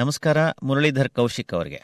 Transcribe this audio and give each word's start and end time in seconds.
ನಮಸ್ಕಾರ 0.00 0.38
ಮುರಳೀಧರ್ 0.62 1.08
ಕೌಶಿಕ್ 1.08 1.54
ಅವರಿಗೆ. 1.54 1.80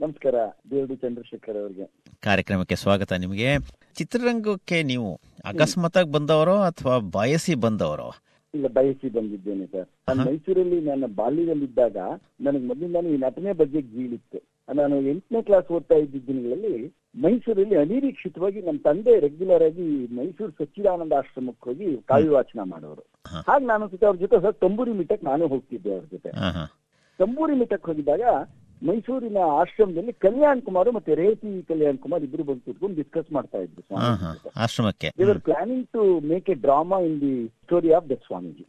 ನಮಸ್ಕಾರ 0.00 0.34
ದೇವಡಿ 0.70 0.96
ಚಂದ್ರಶೇಖರ್ 0.96 1.56
ಅವರಿಗೆ. 1.56 1.84
ಕಾರ್ಯಕ್ರಮಕ್ಕೆ 2.20 2.76
ಸ್ವಾಗತ 2.76 3.12
ನಿಮಗೆ. 3.12 3.48
ಚಿತ್ರರಂಗಕ್ಕೆ 3.94 4.82
ನೀವು 4.82 5.20
ಅಕಸ್ಮಾತಾಗಿ 5.44 6.10
ಬಂದವರೋ 6.12 6.56
ಅಥವಾ 6.70 6.98
ಬಯಸಿ 6.98 7.54
ಬಂದವರೋ? 7.54 8.08
ಇಲ್ಲ 8.54 8.66
ಬಯಸಿ 8.66 9.08
ಬಂದಿದ್ದೇನೆ 9.08 9.66
ಸರ್. 9.66 9.88
ನಾನು 10.08 10.24
ಮೈಸೂರಲ್ಲಿ 10.24 10.80
ನನ್ನ 10.80 11.04
ಬಾಲ್ಯದಲ್ಲಿದ್ದಾಗ 11.14 11.96
ನನಗೆ 12.40 12.66
ಮೊದಲಿಂದಾನು 12.66 13.08
ಈ 13.08 13.16
ನಟನೆ 13.16 13.52
ಬಗ್ಗೆ 13.52 13.82
ಗೀಳಿತ್ತು. 13.94 14.40
ನಾನು 14.74 15.00
ಎಂಟನೇ 15.00 15.42
ಕ್ಲಾಸ್ 15.42 15.72
ಓದ್ತಾ 15.72 15.94
ಇದ್ದ 15.94 16.26
ದಿನಗಳಲ್ಲಿ 16.26 16.92
ಮೈಸೂರಲ್ಲಿ 17.16 17.74
ಅನಿರೀಕ್ಷಿತವಾಗಿ 17.74 18.62
ನಮ್ಮ 18.62 18.78
ತಂದೆ 18.84 19.20
ರೆಗ್ಯುಲರ್ 19.20 19.62
ಆಗಿ 19.62 19.82
ಮೈಸೂರು 20.20 20.50
ಸಚ್ಚಿದಾನಂದ 20.50 21.12
ಆಶ್ರಮಕ್ಕೆ 21.12 21.70
ಹೋಗಿ 21.70 21.96
ಕಾವ್ಯ 21.96 22.28
ವಾಚನ 22.28 22.60
ಮಾಡೋರು. 22.64 23.04
ಹಾಗೆ 23.48 23.64
ನಾನು 23.64 23.84
ಅವ್ರ 24.06 24.16
ಜೊತೆ 24.16 24.42
ಸರ್ 24.42 24.54
ತಂಬೂರಿ 24.54 24.92
ಮೀಟಕ್ಕೆ 24.92 25.26
ನಾನು 25.26 25.46
ಹೋಗ್ತಿದ್ದೆ 25.46 25.92
ಅವ್ರ 25.94 26.04
ಜೊತೆ. 26.04 26.30
ತಂಬೂರಿ 27.20 27.54
ಮೀಟಕ್ಕೆ 27.60 27.88
ಹೋಗಿದ್ದಾಗ 27.90 28.24
ಮೈಸೂರಿನ 28.82 29.40
ಆಶ್ರಮದಲ್ಲಿ 29.58 30.12
ಕಲ್ಯಾಣ್ 30.24 30.60
ಕುಮಾರ್ 30.62 30.88
ಮತ್ತೆ 30.94 31.12
ರೇವತಿ 31.20 31.50
ಕಲ್ಯಾಣ್ 31.68 31.98
ಕುಮಾರ್ 31.98 32.22
ಇಬ್ರು 32.26 32.44
ಬಂದು 32.48 32.62
ಕೂತ್ಕೊಂಡು 32.66 32.96
ಡಿಸ್ಕಸ್ 32.96 33.30
ಮಾಡ್ತಾ 33.32 33.58
ಇದ್ರು. 33.58 33.82
ಆಶ್ರಮಕ್ಕೆ 34.64 35.08
ದೇವರ್ 35.20 35.40
planning 35.46 35.86
to 35.94 36.02
make 36.32 36.48
a 36.50 36.56
drama 36.64 36.98
in 37.06 37.16
the 37.20 37.32
story 37.64 37.92
of 37.98 38.08
the 38.10 38.16
Swamiji. 38.26 38.64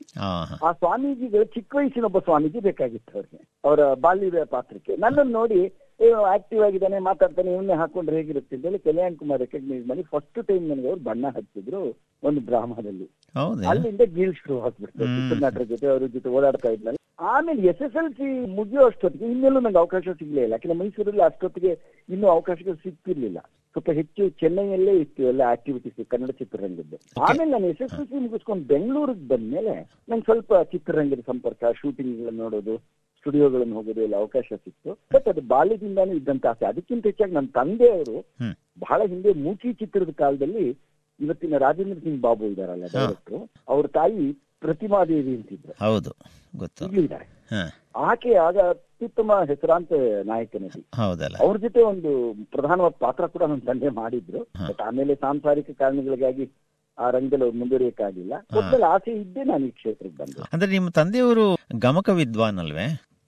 ಆ 0.65 0.71
ಸ್ವಾಮೀಜಿಗಳು 0.81 1.45
ಚಿಕ್ಕ 1.55 1.75
ವಯಸ್ಸಿನ 1.79 2.05
ಒಬ್ಬ 2.11 2.19
ಸ್ವಾಮೀಜಿ 2.19 2.61
ಬೇಕಾಗಿತ್ತು 2.69 3.13
ಅವ್ರಿಗೆ 3.17 3.41
ಅವರ 3.63 3.79
ಬಾಲ್ಯದ 4.05 4.43
ಪಾತ್ರಕ್ಕೆ 4.55 4.95
ನನ್ನನ್ನು 5.05 5.33
ನೋಡಿ 5.39 5.59
ಆಕ್ಟಿವ್ 6.33 6.61
ಆಗಿದ್ದಾನೆ 6.67 6.97
ಮಾತಾಡ್ತಾನೆ 7.07 7.49
ಇವನ್ನೇ 7.53 7.75
ಹಾಕೊಂಡ್ರೆ 7.81 8.17
ಹೇಗಿರುತ್ತೆ 8.19 8.55
ಅಂತ 8.55 8.65
ಹೇಳಿ 8.67 8.79
ಕಲ್ಯಾಣ್ 8.87 9.15
ಕುಮಾರ್ 9.21 9.41
ರೆಕಗ್ನೈಸ್ 9.45 9.85
ಮಾಡಿ 9.91 10.03
ಫಸ್ಟ್ 10.13 10.39
ಟೈಮ್ 10.49 10.65
ನನಗೆ 10.71 10.87
ಅವ್ರು 10.91 11.01
ಬಣ್ಣ 11.07 11.25
ಹಚ್ಚಿದ್ರು 11.37 11.81
ಒಂದು 12.23 12.41
ಡ್ರಾಮಾದಲ್ಲಿ. 12.49 13.07
ಅಲ್ಲಿಂದ 13.71 14.05
ಗೀಲ್ 14.17 14.35
ಶುರು 14.41 14.55
ಆಗ್ಬಿಡ್ತು. 14.67 15.03
ಚಿತ್ರನಟರ 15.15 15.65
ಜೊತೆ 15.73 15.87
ಅವ್ರ 15.93 16.07
ಜೊತೆ 16.15 16.29
ಓಡಾಡ್ತಾ 16.37 16.71
ಇದ್ನಲ್ಲ 16.75 17.01
ಆಮೇಲೆ 17.33 17.61
ಎಸ್ 17.71 17.81
ಎಸ್ 17.85 17.95
ಎಲ್ 17.99 18.09
ಸಿ 18.17 18.25
ಮುಗಿಯೋ 18.57 18.81
ಅಷ್ಟೊತ್ತಿಗೆ 18.89 19.27
ಇನ್ನೆಲ್ಲೂ 19.33 19.59
ನಂಗೆ 19.65 19.79
ಅವಕಾಶ 19.83 20.15
ಸಿಗ್ಲೇ 20.21 20.41
ಇಲ್ಲ. 20.45 20.53
ಯಾಕಂದ್ರೆ 20.55 20.77
ಮೈಸೂರಲ್ಲಿ 20.81 21.23
ಅಷ್ಟೊತ್ತಿಗೆ 21.27 21.71
ಇನ್ನೂ 22.09 22.27
ಅವಕಾಶಗಳು 22.33 22.77
ಸಿಗ್ತಿರ್ಲಿಲ್ಲ. 22.85 23.39
ಸ್ವಲ್ಪ 23.75 23.89
ಹೆಚ್ಚು 23.99 24.23
ಚೆನ್ನೈಯಲ್ಲೇ 24.41 24.93
ಇತ್ತು 25.03 25.21
ಎಲ್ಲ 25.31 25.41
ಆಕ್ಟಿವಿಟೀಸ್ 25.53 25.95
ಕನ್ನಡ 26.13 26.31
ಚಿತ್ರರಂಗದ್ದು. 26.41 26.97
ಆಮೇಲೆ 27.27 27.49
ನಾನು 27.53 27.67
ಎಸ್ 27.73 27.81
ಎಸ್ 27.85 27.95
ಎಲ್ 27.99 28.09
ಸಿ 28.11 28.19
ಮುಗಿಸ್ಕೊಂಡು 28.25 28.65
ಬೆಂಗಳೂರಿಗೆ 28.73 29.25
ಬಂದ್ಮೇಲೆ 29.31 29.75
ನಂಗೆ 30.11 30.27
ಸ್ವಲ್ಪ 30.29 30.53
ಚಿತ್ರರಂಗದ 30.73 31.23
ಸಂಪರ್ಕ 31.31 31.73
ಶೂಟಿಂಗ್ 31.81 32.19
ನೋಡೋದು 32.43 32.75
ಸ್ಟುಡಿಯೋಗಳನ್ನು 33.25 33.75
ಹೋಗೋದು 33.75 34.01
ಎಲ್ಲ 34.05 34.15
ಅವಕಾಶ 34.23 34.47
ಸಿಕ್ತು. 34.65 34.91
ಬಟ್ 35.13 35.27
ಅದು 35.31 35.41
ಬಾಲ್ಯದಿಂದಾನು 35.53 36.13
ಇದ್ದಂತ 36.19 36.45
ಆಸೆ. 36.51 36.65
ಅದಕ್ಕಿಂತ 36.71 37.03
ಹೆಚ್ಚಾಗಿ 37.09 37.33
ನನ್ನ 37.37 37.49
ತಂದೆಯವರು 37.59 38.17
ಅವರು 38.17 38.49
ಬಹಳ 38.83 39.01
ಹಿಂದೆ 39.11 39.31
ಮೂಕಿ 39.45 39.69
ಚಿತ್ರದ 39.81 40.11
ಕಾಲದಲ್ಲಿ 40.21 40.65
ಇವತ್ತಿನ 41.19 41.57
ರಾಜೇಂದ್ರ 41.63 41.99
ಸಿಂಗ್ 42.05 42.21
ಬಾಬು 42.25 42.45
ಇದಾರಲ್ಲ. 42.53 42.87
ಡೈರೆಕ್ಟರ್ 42.95 43.41
ಅವ್ರ 43.73 43.85
ತಾಯಿ 43.97 44.25
ಪ್ರತಿಮಾದೇವಿ 44.63 45.33
ಅಂತಿದ್ರು. 45.37 45.73
ಹೌದು 45.85 46.11
ಇದ್ದಾರೆ 47.03 47.25
ಆಕೆ 48.09 48.31
ಆಗ 48.47 48.57
ಅತ್ಯುತ್ತಮ 48.73 49.31
ಹೆಸರಾಂತ 49.51 49.93
ನಾಯಕ 50.29 50.55
ನಟಿ 50.63 50.81
ಹೌದಲ್ಲ. 50.99 51.35
ಅವ್ರ 51.45 51.55
ಜೊತೆ 51.65 51.81
ಒಂದು 51.91 52.11
ಪ್ರಧಾನವಾದ 52.53 52.95
ಪಾತ್ರ 53.05 53.27
ಕೂಡ 53.33 53.43
ನನ್ನ 53.51 53.63
ತಂದೆ 53.69 53.89
ಮಾಡಿದ್ರು. 54.01 54.41
ಬಟ್ 54.69 54.81
ಆಮೇಲೆ 54.87 55.15
ಸಾಂಸಾರಿಕ 55.25 55.69
ಕಾರಣಗಳಿಗಾಗಿ 55.81 56.45
ಆ 56.97 57.07
ರಂಗದಲ್ಲಿ 57.15 57.45
ಅವ್ರು 57.45 57.57
ಮುಂದುವರಿಯಕ್ಕಾಗಿಲ್ಲ. 57.61 58.33
ಒಟ್ಟಲ್ಲಿ 58.59 58.87
ಆಸೆ 58.93 59.11
ಇದ್ದೇ 59.23 59.43
ನಾನು 59.51 59.65
ಈ 59.69 59.73
ಕ್ಷೇತ್ರಕ್ಕೆ 59.79 60.17
ಬಂದೆ. 60.21 60.47
ಅಂದ್ರೆ 60.53 60.69
ನಿಮ್ಮ 60.75 60.89
ತಂದೆಯವರು 60.99 61.45
ಗಮಕ 61.87 62.09
ವಿದ್ವಾನ್ 62.21 62.59
ಅಲ್ವೇ 62.63 62.87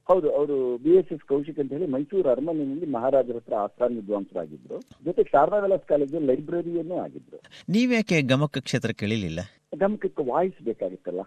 ಹೌದು 0.10 0.28
ಅವರು 0.36 0.78
ಬಿ 0.78 0.90
ಎಸ್ 0.90 1.12
ಎಸ್ 1.14 1.24
ಕೌಶಿಕ್ 1.24 1.60
ಅಂತ 1.60 1.72
ಹೇಳಿ 1.74 1.86
ಮೈಸೂರು 1.86 2.30
ಅರಮನೆಯಲ್ಲಿ 2.30 2.86
ಮಹಾರಾಜರ 2.86 3.36
ಹತ್ರ 3.36 3.56
ಆಸ್ಥಾನ 3.56 3.96
ವಿದ್ವಾಂಸರಾಗಿದ್ರು. 3.96 4.78
ಜೊತೆ 5.06 5.24
ಶಾರದಾ 5.24 5.58
ವಿಲಾಸ್ 5.58 5.88
ಕಾಲೇಜು 5.88 6.20
ಲೈಬ್ರರಿಯನ್ನೂ 6.20 6.98
ಆಗಿದ್ರು. 6.98 7.40
ನೀವ್ಯಾಕೆ 7.70 8.22
ಗಮಕ 8.22 8.58
ಕ್ಷೇತ್ರ 8.58 8.92
ಇಳಿಲಿಲ್ಲ 9.04 9.40
ಗಮಕಕ್ಕೆ 9.76 10.24
ವಾಯ್ಸ್ 10.24 10.62
ಬೇಕಾಗಿತ್ತಲ್ಲ. 10.64 11.24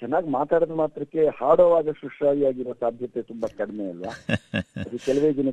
ಚೆನ್ನಾಗಿ 0.00 0.28
ಮಾತಾಡಿದ 0.28 0.70
ಮಾತ್ರಕ್ಕೆ 0.70 1.22
ಹಾಡೋವಾಗ 1.26 1.88
ಸುಶ್ರಾವಿಯಾಗಿರೋ 1.90 2.72
ಸಾಧ್ಯತೆ 2.80 3.22
ತುಂಬಾ 3.22 3.48
ಕಡಿಮೆ 3.60 3.84
ಅಲ್ವಾ? 3.88 4.12
ಅದು 4.86 4.98
ಕೆಲವೇ 4.98 5.30
ದಿನ 5.36 5.50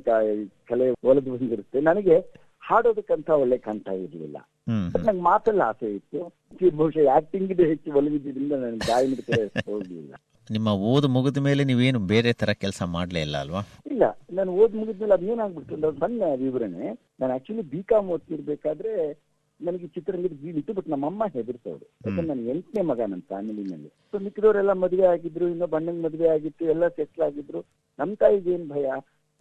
ಕಲೆ 0.69 0.87
ಒಲದು 1.03 1.31
ಬಂದಿರುತ್ತೆ. 1.35 1.81
ನನಗೆ 1.81 2.17
ಹಾಡೋದಕ್ಕಂತ 2.59 3.29
ಒಳ್ಳೆ 3.29 3.57
ಕಂಠ 3.57 3.87
ಇರ್ಲಿಲ್ಲ. 3.87 4.37
ನಂಗೆ 5.05 5.21
ಮಾತಲ್ಲ 5.21 5.61
ಆಸೆ 5.61 5.95
ಇತ್ತು. 5.95 6.19
ಬಹುಶಃ 6.75 7.07
ಆಕ್ಟಿಂಗ್ 7.15 7.51
ಹೆಚ್ಚು 7.71 7.91
ಒಲವಿದ್ದರಿಂದ 7.91 8.51
ನನಗೆ 8.51 8.85
ಗಾಯನದ 8.91 9.21
ಕಡೆ 9.29 9.71
ಹೋಗ್ಲಿಲ್ಲ. 9.71 10.13
ನಿಮ್ಮ 10.49 10.67
ಓದು 10.67 11.07
ಮುಗಿದ 11.07 11.37
ಮೇಲೆ 11.37 11.63
ನೀವೇನು 11.63 11.99
ಬೇರೆ 11.99 12.33
ತರ 12.33 12.53
ಕೆಲಸ 12.53 12.81
ಮಾಡ್ಲೇ 12.83 13.21
ಇಲ್ಲ 13.21 13.37
ಅಲ್ವಾ? 13.37 13.61
ಇಲ್ಲ 13.91 14.03
ನಾನು 14.31 14.55
ಓದ್ 14.55 14.75
ಮುಗಿದ್ಮೇಲೆ 14.75 15.13
ಅದೇನಾಗ್ಬಿಡ್ತು 15.13 15.75
ಅಂದ್ರೆ 15.75 15.99
ಸಣ್ಣ 15.99 16.23
ವಿವರಣೆ. 16.35 16.99
ನಾನು 17.19 17.33
ಆಕ್ಚುಲಿ 17.33 17.61
ಬಿ 17.61 17.83
ಕಾಮ್ 17.83 18.09
ಓದ್ತಿರ್ಬೇಕಾದ್ರೆ 18.09 19.19
ನನಗೆ 19.61 19.87
ಚಿತ್ರರಂಗದ 19.87 20.33
ಬೀಳಿತ್ತು 20.43 20.73
ಬಟ್ 20.73 20.89
ನಮ್ಮಮ್ಮ 20.89 21.23
ಹೆದರ್ಸೋರು 21.33 21.85
ಯಾಕಂದ್ರೆ 22.05 22.27
ನಾನು 22.27 22.49
ಎಂಟನೇ 22.49 22.81
ಮಗ 22.81 22.99
ನನ್ನ 22.99 23.21
ಫ್ಯಾಮಿಲಿನಲ್ಲಿ 23.27 23.87
ಸೊ 24.11 24.19
ಮಿಕ್ಕಿದವರೆಲ್ಲ 24.19 24.71
ಮದುವೆ 24.73 25.05
ಆಗಿದ್ರು 25.05 25.49
ಇನ್ನೊಬ್ಬ 25.49 25.75
ಬಣ್ಣಂಗ್ 25.75 26.03
ಮದುವೆ 26.03 26.27
ಆಗಿತ್ತು 26.27 26.65
ಎಲ್ಲ 26.65 26.87
ಸೆಟ್ಲ್ 26.87 27.23
ಆಗಿದ್ರು. 27.23 27.65
ನಮ್ 27.99 28.17
ತಾಯಿಗೆ 28.17 28.51
ಏನ್ 28.51 28.69
ಭಯ? 28.69 28.85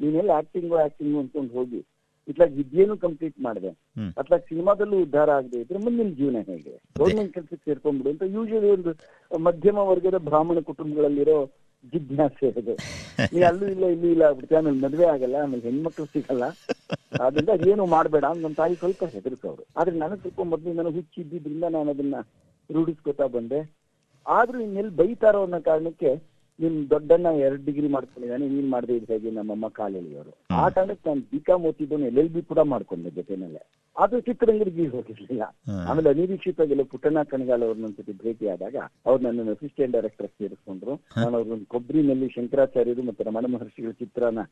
ನೀನೆಲ್ಲ 0.01 0.31
ಆಕ್ಟಿಂಗು 0.31 0.77
ಆಕ್ಟಿಂಗು 0.77 1.19
ಅನ್ಕೊಂಡು 1.19 1.55
ಹೋಗಿ. 1.55 1.81
ಇತ್ಲಾಗ 2.29 2.51
ವಿದ್ಯೆನೂ 2.53 2.97
ಕಂಪ್ಲೀಟ್ 2.97 3.39
ಮಾಡಿದೆ. 3.41 3.71
ಅಥವಾ 4.17 4.39
ಸಿನಿಮಾದಲ್ಲೂ 4.49 4.99
ಉದ್ಧಾರ 5.03 5.31
ಆಗದೆ 5.31 5.59
ಇದ್ರೆ 5.61 5.79
ಮುಂದಿನ 5.79 6.11
ಜೀವನ 6.11 6.41
ಹೇಗೆ? 6.49 6.75
ಗೌರ್ಮೆಂಟ್ 6.99 7.35
ಕೆಲಸಕ್ಕೆ 7.35 7.65
ಸೇರ್ಕೊಂಡ್ಬಿಡು 7.65 8.11
ಅಂತ 8.11 8.25
ಯೂಶಲಿ 8.35 8.71
ಒಂದು 8.71 8.93
ಮಧ್ಯಮ 9.31 9.79
ವರ್ಗದ 9.91 10.19
ಬ್ರಾಹ್ಮಣ 10.29 10.61
ಕುಟುಂಬಗಳಲ್ಲಿರೋ 10.61 11.39
ಜಿಜ್ಞಾಸೆ 11.85 12.49
ಅದು. 12.53 12.75
ನೀ 13.35 13.41
ಅಲ್ಲೂ 13.43 13.67
ಇಲ್ಲ 13.67 13.85
ಇಲ್ಲೂ 13.87 14.09
ಇಲ್ಲ 14.09 14.23
ಆಗ್ಬಿಡ್ತೀವಿ 14.23 14.59
ಆಮೇಲೆ 14.59 14.79
ಮದ್ವೆ 14.81 15.07
ಆಗಲ್ಲ 15.07 15.37
ಆಮೇಲೆ 15.37 15.63
ಹೆಣ್ಮಕ್ಳು 15.63 16.07
ಸಿಗಲ್ಲ. 16.07 16.45
ಆದ್ರಿಂದ 17.21 17.53
ಏನು 17.71 17.87
ಮಾಡ್ಬೇಡ 17.87 18.25
ಅಂತ 18.25 18.43
ನಮ್ಮ 18.43 18.55
ತಾಯಿ 18.55 18.75
ಸ್ವಲ್ಪ 18.75 19.05
ಹೆದರ್ಸೋರು 19.15 19.65
ಆದ್ರೆ 19.77 19.95
ನನಗೆ 19.97 20.21
ಸ್ವಲ್ಪ 20.21 20.41
ಮೊದಲು 20.53 20.73
ನಾನು 20.73 20.91
ಹುಚ್ಚಿದ್ದಿದ್ರಿಂದ 20.91 21.65
ನಾನು 21.71 21.91
ಅದನ್ನ 21.91 22.19
ರೂಢಿಸ್ಕೊತಾ 22.71 23.27
ಬಂದೆ. 23.27 23.61
ಆದ್ರೂ 24.27 24.61
ಇನ್ನೆಲ್ಲಿ 24.61 24.95
ಬೈತಾರೋ 24.97 25.43
ಅನ್ನೋ 25.43 25.61
ಕಾರಣಕ್ಕೆ 25.61 26.11
ನಿಮ್ 26.59 26.75
ದೊಡ್ಡಣ್ಣ 26.91 27.27
ಎರಡ್ 27.45 27.63
ಡಿಗ್ರಿ 27.67 27.89
ಮಾಡ್ಕೊಂಡಿದ್ದಾನೆ 27.89 28.45
ನೀನ್ 28.55 28.69
ಮಾಡದೆ 28.71 28.95
ಇದ್ 28.99 29.07
ಹೇಗೆ 29.13 29.31
ನಮ್ಮಮ್ಮ 29.31 29.69
ಕಾಲೆಳೆಯೋರು. 29.79 30.33
ಆ 30.63 30.65
ಕಾರಣಕ್ಕೆ 30.69 31.05
ನಾನು 31.09 31.23
ಬಿ 31.31 31.39
ಕಾಮ್ 31.47 31.65
ಓದ್ತಿದ್ದವನು 31.69 32.07
ಎಲ್ 32.11 32.19
ಎಲ್ 32.23 32.33
ಬಿ 32.35 32.43
ಕೂಡ 32.51 32.61
ಮಾಡ್ಕೊಂಡೆ 32.73 33.11
ಜೊತೆನಲ್ಲೇ 33.19 33.63
ಅದು 33.97 34.21
ಚಿತ್ರರಂಗರಿಗೆ 34.27 34.85
ಹೋಗಿರ್ಲಿಲ್ಲ. 34.89 35.45
ಆಮೇಲೆ 35.89 36.09
ಅನಿರೀಕ್ಷಿತವಾಗಿ 36.11 36.85
ಪುಟ್ಟಣ್ಣ 36.93 37.23
ಕಣಗಾಲ್ 37.33 37.65
ಅವ್ರನ್ನ 37.67 37.89
ಒಂದ್ಸತಿ 37.89 38.13
ಭೇಟಿ 38.25 38.45
ಆದಾಗ 38.55 38.77
ಅವ್ರು 39.07 39.21
ನನ್ನ 39.27 39.49
ಅಸಿಸ್ಟೆಂಟ್ 39.57 39.95
ಡೈರೆಕ್ಟರ್ 39.97 40.31
ಸೇರಿಸ್ಕೊಂಡ್ರು. 40.39 40.95
ನಾನು 41.17 41.35
ಅವ್ರನ್ನ 41.39 41.65
ಕೊಬ್ಬರಿನಲ್ಲಿ 41.75 42.29
ಶಂಕರಾಚಾರ್ಯರು 42.37 43.05
ಮತ್ತೆ 43.09 43.25
ರಮಣ 43.31 43.47
ಮಹರ್ಷಿಗಳ 43.55 43.93
ಚಿತ್ರನ 44.03 44.45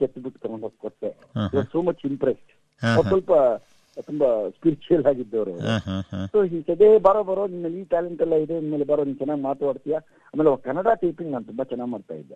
ಕೆತ್ತಬಿಟ್ಟು 0.00 0.70
ಕೊಟ್ಟೆ. 0.84 1.12
ಸೋ 1.74 1.82
ಮಚ್ 1.90 2.04
ಇಂಪ್ರೆಸ್ಡ್ 2.12 2.52
ಸ್ವಲ್ಪ 2.82 3.32
ತುಂಬಾ 4.06 4.48
ಸ್ಪಿರಿಚುವಲ್ 4.48 5.06
ಆಗಿದ್ದವರು. 5.06 5.54
ಸೊ 6.26 6.46
ಸದೇ 6.46 6.98
ಬರೋ 6.98 7.24
ಬರೋ 7.24 7.46
ನಿನ್ನಲ್ಲಿ 7.46 7.80
ಈ 7.80 7.84
ಟ್ಯಾಲೆಂಟ್ 7.84 8.22
ಎಲ್ಲ 8.22 8.34
ಇದೆ 8.34 8.56
ಇನ್ಮೇಲೆ 8.56 8.84
ಬರೋ 8.84 9.04
ನೀನ್ 9.04 9.16
ಚೆನ್ನಾಗಿ 9.16 9.42
ಮಾತಾಡ್ತೀಯ? 9.42 9.94
ಆಮೇಲೆ 10.26 10.62
ಕನ್ನಡ 10.62 10.86
ಟೈಪಿಂಗ್ 10.94 11.32
ನಾನು 11.32 11.44
ತುಂಬಾ 11.44 11.64
ಚೆನ್ನಾಗಿ 11.64 11.90
ಮಾಡ್ತಾ 11.90 12.14
ಇದ್ದೆ. 12.14 12.34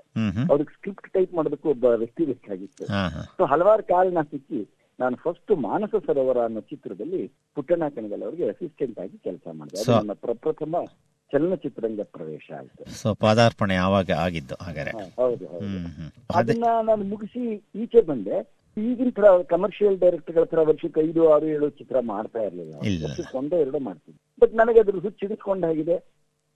ಅವ್ರಿಗೆ 0.50 0.74
ಸ್ಕ್ರಿಪ್ಟ್ 0.74 1.12
ಟೈಪ್ 1.12 1.34
ಮಾಡೋದಕ್ಕೂ 1.34 1.68
ಒಬ್ಬ 1.68 1.84
ವ್ಯಕ್ತಿ 1.84 2.24
ಬೇಕಾಗಿತ್ತು 2.24 2.84
ಆಗಿತ್ತು. 2.84 3.36
ಸೊ 3.36 3.44
ಹಲವಾರು 3.44 3.82
ಕಾರಣ 3.82 4.18
ಸಿಕ್ಕಿ 4.22 4.68
ನಾನು 5.00 5.16
ಫಸ್ಟ್ 5.16 5.58
ಮಾನಸ 5.58 5.94
ಸರೋವರ 6.06 6.38
ಅನ್ನೋ 6.38 6.60
ಚಿತ್ರದಲ್ಲಿ 6.60 7.32
ಪುಟ್ಟಣ್ಣ 7.54 7.88
ಕಣಗಲ್ 7.88 8.22
ಅವರಿಗೆ 8.22 8.48
ಅಸಿಸ್ಟೆಂಟ್ 8.48 8.98
ಆಗಿ 8.98 9.18
ಕೆಲಸ 9.18 9.48
ಮಾಡಿದೆ. 9.52 9.80
ಅದು 9.80 9.92
ನನ್ನ 9.92 10.12
ಪ್ರಪ್ರಥಮ 10.12 10.76
ಚಲನಚಿತ್ರರಂಗ 11.32 12.00
ಪ್ರವೇಶ 12.02 12.50
ಆಯ್ತು. 12.58 12.94
ಸೊ 12.94 13.14
ಪಾದಾರ್ಪಣೆ 13.14 13.74
ಆವಾಗ 13.74 14.10
ಆಗಿದ್ದು 14.10 14.54
ಹಾಗಾದ್ರೆ. 14.54 14.92
ಹೌದು 15.16 15.46
ಹೌದು. 15.46 15.68
ಅದನ್ನ 16.34 16.64
ನಾನು 16.82 17.04
ಮುಗಿಸಿ 17.04 17.64
ಈಚೆ 17.74 18.00
ಬಂದೆ. 18.00 18.53
ಈಗಿನ 18.76 19.10
ತರ 19.16 19.26
ಕಮರ್ಷಿಯಲ್ 19.52 19.96
ಡೈರೆಕ್ಟರ್ಗಳ 19.98 20.44
ತರ 20.44 20.60
ವರ್ಷಕ್ಕೆ 20.70 21.00
ಐದು 21.00 21.32
ಆರು 21.34 21.46
ಏಳು 21.46 21.66
ಚಿತ್ರ 21.70 21.96
ಮಾಡ್ತಾ 22.00 22.40
ಇರ್ಲಿಲ್ಲ. 22.42 22.74
ವರ್ಷಕ್ಕೆ 23.04 23.36
ಒಂದೇ 23.38 23.60
ಎರಡು 23.60 23.78
ಮಾಡ್ತೀನಿ. 23.78 24.18
ಬಟ್ 24.42 24.54
ನನಗೆ 24.60 24.80
ಅದ್ರ 24.80 24.94
ರುಚಿ 24.98 25.22
ಹಿಡಿಸ್ಕೊಂಡಾಗಿದೆ 25.26 25.96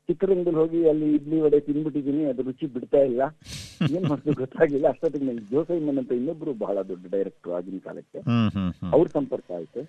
ಚಿತ್ರರಂಗದಲ್ಲಿ 0.09 0.59
ಹೋಗಿ 0.59 0.89
ಅಲ್ಲಿ 0.89 1.15
ಇಡ್ಲಿ 1.15 1.41
ವಡೆ 1.41 1.61
ತಿಂದ್ಬಿಟ್ಟಿದೀನಿ 1.61 2.25
ಅದ್ರ 2.25 2.45
ರುಚಿ 2.47 2.67
ಬಿಡ್ತಾ 2.75 3.01
ಇಲ್ಲ. 3.11 3.23
ಏನ್ 3.97 4.07
ಮಾಡೋದು 4.11 4.33
ಗೊತ್ತಾಗಿಲ್ಲ. 4.33 4.87
ಅಷ್ಟೊತ್ತಿಗೆ 4.89 5.25
ನನಗೆ 5.25 5.47
ಜೋಸೈಮನ್ 5.51 5.99
ಅಂತ 6.03 6.13
ಇನ್ನೊಬ್ರು 6.13 6.53
ಬಹಳ 6.65 6.77
ದೊಡ್ಡ 6.83 7.05
ಡೈರೆಕ್ಟರ್ 7.15 7.53
ಆಗಿನ 7.59 7.79
ಕಾಲಕ್ಕೆ. 7.79 8.21
ಅವ್ರ 8.97 9.07
ಸಂಪರ್ಕ 9.19 9.51
ಆಯ್ತು. 9.59 9.83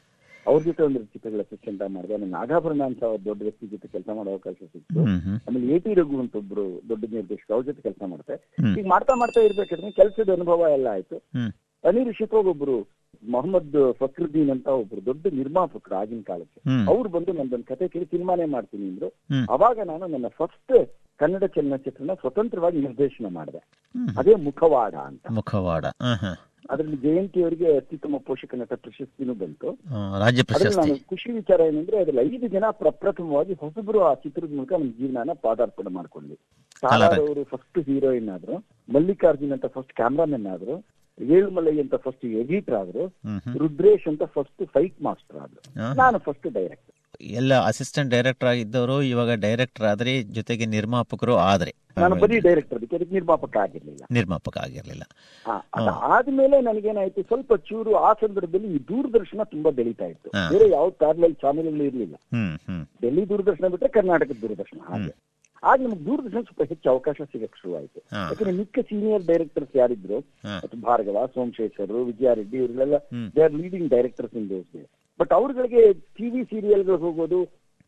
ಅವ್ರ 0.45 0.59
ಜೊತೆ 0.65 0.83
ಒಂದು 0.83 0.99
ಚಿತ್ರಗಳ 1.13 1.41
ಅಸಿಸ್ಟೆಂಟ್ 1.45 1.81
ಮಾಡಿದೆ. 1.95 2.17
ನಾನು 2.17 2.31
ನಾಗಾಭರಣ 2.31 2.81
ಅಂತ 2.81 3.03
ದೊಡ್ಡ 3.27 3.41
ವ್ಯಕ್ತಿ 3.47 3.67
ಜೊತೆ 3.67 3.87
ಕೆಲಸ 3.87 4.09
ಮಾಡೋ 4.17 4.29
ಅವಕಾಶ 4.35 4.55
ಸಿಕ್ತು. 4.73 4.99
ಆಮೇಲೆ 5.47 5.65
ಎ 5.73 5.79
ಟಿ 5.79 5.93
ರಘು 5.93 6.19
ಅಂತ 6.19 6.35
ಒಬ್ರು 6.35 6.65
ದೊಡ್ಡ 6.89 7.03
ನಿರ್ದೇಶಕ 7.13 7.51
ಅವ್ರ 7.51 7.65
ಜೊತೆ 7.65 7.81
ಕೆಲಸ 7.81 8.01
ಮಾಡ್ತೆ. 8.13 8.35
ಈಗ 8.79 8.85
ಮಾಡ್ತಾ 8.87 9.15
ಮಾಡ್ತಾ 9.15 9.41
ಇರ್ಬೇಕಾದ್ರೆ 9.47 9.91
ಕೆಲಸದ 9.91 10.29
ಅನುಭವ 10.39 10.69
ಎಲ್ಲ 10.77 10.87
ಆಯ್ತು. 10.97 11.19
ಹ್ಮ್ 11.83 11.89
ಅನಿರೀಕ್ಷಿತವಾಗಿ 11.89 12.47
ಒಬ್ರು 12.47 12.75
ಮೊಹಮ್ಮದ್ 13.23 13.93
ಫಕ್ರುದ್ದೀನ್ 13.99 14.49
ಅಂತ 14.49 14.67
ಒಬ್ರು 14.67 15.05
ದೊಡ್ಡ 15.05 15.27
ನಿರ್ಮಾಪಕರು 15.33 15.95
ಆಗಿನ 15.95 16.21
ಕಾಲಕ್ಕೆ. 16.21 16.59
ಅವ್ರು 16.91 17.09
ಬಂದು 17.09 17.33
ನಂದೊಂದು 17.33 17.63
ಕತೆ 17.63 17.87
ಕೇಳಿ 17.87 18.05
ಸಿನಿಮಾನೇ 18.05 18.45
ಮಾಡ್ತೀನಿ 18.45 18.87
ಅಂದ್ರು. 18.89 19.07
ಅವಾಗ 19.49 19.79
ನಾನು 19.79 20.07
ನನ್ನ 20.07 20.27
ಫಸ್ಟ್ 20.27 20.73
ಕನ್ನಡ 21.17 21.43
ಚಲನಚಿತ್ರನ 21.43 22.13
ಸ್ವತಂತ್ರವಾಗಿ 22.13 22.81
ನಿರ್ದೇಶನ 22.81 23.27
ಮಾಡಿದೆ. 23.27 23.61
ಅದೇ 24.17 24.35
ಮುಖವಾಡ 24.35 24.93
ಅಂತ. 24.93 25.25
ಮುಖವಾಡ. 25.29 25.85
ಅದರಲ್ಲಿ 26.69 26.97
ಜಯಂತಿ 26.97 27.43
ಅವರಿಗೆ 27.43 27.77
ಅತ್ಯುತ್ತಮ 27.77 28.17
ಪೋಷಕ 28.25 28.55
ನಟ 28.55 28.73
ಪ್ರಶಸ್ತಿನೂ 28.73 29.33
ಬಂತು. 29.33 29.69
ನಾನು 30.77 30.95
ಖುಷಿ 31.09 31.31
ವಿಚಾರ 31.31 31.59
ಏನಂದ್ರೆ 31.61 31.97
ಅದ್ರಲ್ಲಿ 32.01 32.35
ಐದು 32.35 32.47
ಜನ 32.47 32.63
ಪ್ರಪ್ರಥಮವಾಗಿ 32.71 33.53
ಹೊಸಬರು 33.53 34.01
ಆ 34.01 34.13
ಚಿತ್ರದ 34.13 34.51
ಮೂಲಕ 34.55 34.71
ನಮ್ಮ 34.73 34.91
ಜೀವನನ 34.99 35.33
ಪಾದಾರ್ಪಣೆ 35.41 35.89
ಮಾಡ್ಕೊಂಡ್ವಿ. 35.89 36.37
ಅವರು 37.23 37.43
ಫಸ್ಟ್ 37.43 37.79
ಹೀರೋಯಿನ್ 37.79 38.29
ಆದ್ರು 38.29 38.57
ಮಲ್ಲಿಕಾರ್ಜುನ್ 38.93 39.51
ಅಂತ 39.51 39.65
ಫಸ್ಟ್ 39.65 39.93
ಕ್ಯಾಮ್ರಾಮನ್ 39.93 40.47
ಆದ್ರು. 40.47 40.77
ಏಳುಮಲೈ 41.21 41.79
ಅಂತ 41.79 41.95
ಫಸ್ಟ್ 41.95 42.25
ಎಡಿಟರ್ 42.25 42.75
ಆದ್ರು 42.75 43.05
ರುದ್ರೇಶ್ 43.57 44.07
ಅಂತ 44.07 44.23
ಫಸ್ಟ್ 44.23 44.65
ಫೈಟ್ 44.65 45.01
ಮಾಸ್ಟರ್ 45.01 45.37
ಆದ್ರು. 45.37 45.61
ನಾನು 45.95 46.19
ಫಸ್ಟ್ 46.19 46.47
ಡೈರೆಕ್ಟರ್ 46.53 46.95
ಎಲ್ಲ 47.21 47.53
ಅಸಿಸ್ಟೆಂಟ್ 47.61 48.11
ಡೈರೆಕ್ಟರ್ 48.11 48.49
ಆಗಿದ್ದವರು 48.49 49.01
ಇವಾಗ 49.01 49.31
ಡೈರೆಕ್ಟರ್ 49.31 49.85
ಆದ್ರೆ 49.85 50.23
ಜೊತೆಗೆ 50.23 50.65
ನಿರ್ಮಾಪಕರು 50.65 51.35
ಆದ್ರೆ. 51.35 51.71
ನಾನು 51.97 52.15
ಬರೀ 52.15 52.39
ಡೈರೆಕ್ಟರ್ 52.39 52.77
ಅದಕ್ಕೆ 52.77 52.95
ಅದಕ್ಕೆ 52.95 53.13
ನಿರ್ಮಾಪಕ 53.13 53.57
ಆಗಿರ್ಲಿಲ್ಲ. 53.57 54.03
ನಿರ್ಮಾಪಕ 54.11 54.57
ಆಗಿರ್ಲಿಲ್ಲ. 54.57 55.03
ಆದ್ಮೇಲೆ 55.89 56.61
ನನಗೇನಾಯ್ತು 56.61 57.21
ಸ್ವಲ್ಪ 57.21 57.53
ಚೂರು 57.55 57.95
ಆ 57.95 58.13
ಸಂದರ್ಭದಲ್ಲಿ 58.13 58.75
ಈ 58.75 58.79
ದೂರದರ್ಶನ 58.79 59.43
ತುಂಬಾ 59.43 59.71
ಬೆಳೀತಾ 59.71 60.05
ಇತ್ತು. 60.05 60.29
ಬೇರೆ 60.53 60.69
ಯಾವ 60.69 60.89
ಪ್ಯಾರಲಲ್ 60.89 61.35
ಚಾನೆಲ್ 61.35 61.81
ಇರ್ಲಿಲ್ಲ. 61.81 62.15
ಡೆಲ್ಲಿ 63.01 63.29
ದೂರದರ್ಶನ 63.29 63.67
ಬಿಟ್ರೆ 63.67 63.89
ಕರ್ನಾಟಕದ 63.89 64.37
ದೂರದರ್ಶನ 64.41 64.79
ಹಾಗೆ. 64.87 65.28
ಆಗ 65.63 65.77
ನಮ್ಗೆ 65.83 66.03
ದೂರದರ್ಶನ 66.05 66.41
ಸ್ವಲ್ಪ 66.47 66.63
ಹೆಚ್ಚು 66.71 66.87
ಅವಕಾಶ 66.89 67.17
ಸಿಗಕ್ಕೆ 67.31 67.57
ಶುರುವಾಯಿತು. 67.61 67.99
ಆಯ್ತು 67.99 68.27
ಯಾಕಂದ್ರೆ 68.29 68.53
ಮಿಕ್ಕ 68.59 68.79
ಸೀನಿಯರ್ 68.89 69.23
ಡೈರೆಕ್ಟರ್ಸ್ 69.25 69.73
ಯಾರಿದ್ರು 69.77 70.17
ಭಾರ್ಗವ 70.87 71.25
ಸೋಮಶೇಖರ್ 71.35 71.93
ವಿಜಯಾರೆಡ್ಡಿ 72.09 72.57
ಇವರೆಲ್ಲ. 72.63 72.97
They 73.35 73.43
are 73.47 73.55
leading 73.61 73.87
directors 73.95 74.35
in 74.41 74.49
those 74.49 74.69
but 75.19 75.33
ಅವ್ರಗಳಿಗೆ 75.39 75.81
ಟಿವಿ 76.17 76.43
ಸೀರಿಯಲ್ಗಳು 76.51 76.97
ಹೋಗೋದು 76.97 77.39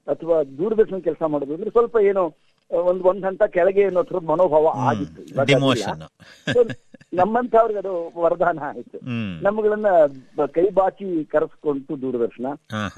ಅಥವಾ 0.08 0.38
ದೂರದರ್ಶನ 0.60 1.00
ಕೆಲಸ 1.08 1.24
ಮಾಡೋದು 1.34 1.54
ಅಂದ್ರೆ 1.58 1.70
ಸ್ವಲ್ಪ 1.70 1.98
ಏನೋ 2.12 2.24
ಒಂದ್ 2.72 3.04
ಒಂದ್ 3.04 3.26
ಹಂತ 3.26 3.44
ಕೆಳಗೆ 3.56 3.84
ಅನ್ನೋ 3.84 4.04
ಥರದ 4.04 4.24
ಮನೋಭಾವ 4.24 4.68
ಆಗಿತ್ತು. 4.90 5.22
ನಮ್ಮಂತ 5.22 5.40
ಅವ್ರಿಗೆ 5.40 5.54
ಡಿಮೋಷನ್ 5.54 6.04
ನಮ್ಮಂತವ್ರಿಗೆ 7.14 7.80
ಅದು 7.80 7.94
ವರದಾನ 8.16 8.60
ಆಯ್ತು. 8.68 8.98
ನಮ್ಗಳನ್ನ 9.42 9.88
ಕೈ 10.56 10.70
ಬಾಚಿ 10.70 11.26
ಕರೆಸ್ಕೊಂಡು 11.26 12.02
ದೂರದರ್ಶನ. 12.02 12.48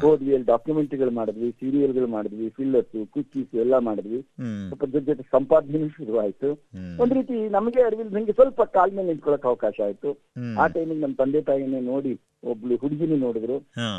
ಹೋದ್ವಿ 0.02 0.32
ಅಲ್ಲಿ 0.34 0.46
ಡಾಕ್ಯುಮೆಂಟ್ರಿಗಳು 0.46 1.12
ಮಾಡಿದ್ವಿ 1.12 1.52
ಸೀರಿಯಲ್ಗಳು 1.52 2.08
ಮಾಡಿದ್ವಿ 2.08 2.50
ಫಿಲ್ಲರ್ಸ್ 2.50 2.98
ಕುಕ್ಕೀಸ್ 3.14 3.56
ಎಲ್ಲ 3.56 3.78
ಮಾಡಿದ್ವಿ. 3.78 4.20
ಸ್ವಲ್ಪ 4.68 4.86
ಜೊತೆ 4.86 5.06
ಜೊತೆ 5.06 5.24
ಸಂಪಾದನೆ 5.32 5.90
ಶುರುವಾಯ್ತು. 5.90 6.54
ಹ್ಮ್. 6.54 7.00
ಒಂದ್ 7.00 7.14
ರೀತಿ 7.14 7.38
ನಮಗೆ 7.50 7.82
ಅರಿವಿಲ್ 7.82 8.14
ನಂಗೆ 8.14 8.32
ಸ್ವಲ್ಪ 8.32 8.62
ಕಾಲ್ 8.62 8.94
ಮೇಲೆ 8.94 9.08
ನಿಂತ್ಕೊಳಕ್ 9.08 9.46
ಅವಕಾಶ 9.46 9.76
ಆಯ್ತು. 9.86 10.12
ಆ 10.60 10.68
ಟೈಮಿಗೆ 10.68 11.02
ನಮ್ಮ 11.02 11.16
ತಂದೆ 11.16 11.42
ತಾಯಿನೇ 11.42 11.80
ನೋಡಿ 11.80 12.14
ಒಬ್ಳು 12.44 12.76
ಹುಡುಗಿನಿ 12.76 13.18
ನೋಡಿದ್ರು. 13.18 13.58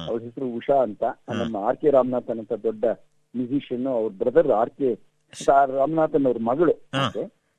ಅವ್ರ 0.08 0.22
ಹೆಸರು 0.22 0.48
ಉಷಾ 0.50 0.82
ಅಂತ. 0.82 1.02
ನಮ್ಮ 1.32 1.56
ಆರ್ 1.56 1.76
ಕೆ 1.76 1.90
ರಾಮನಾಥನ್ 1.90 2.38
ಅಂತ 2.38 2.52
ದೊಡ್ಡ 2.52 2.84
ಮ್ಯೂಸಿಷಿಯನ್ 3.34 3.86
ಅವ್ರ 3.86 4.12
ಬ್ರದರ್ 4.18 4.50
ಆರ್ 4.52 4.70
ಕೆ 4.70 4.90
ರಾಮನಾಥನ್ 5.78 6.26
ಅವ್ರ 6.26 6.38
ಮಗಳು. 6.50 6.74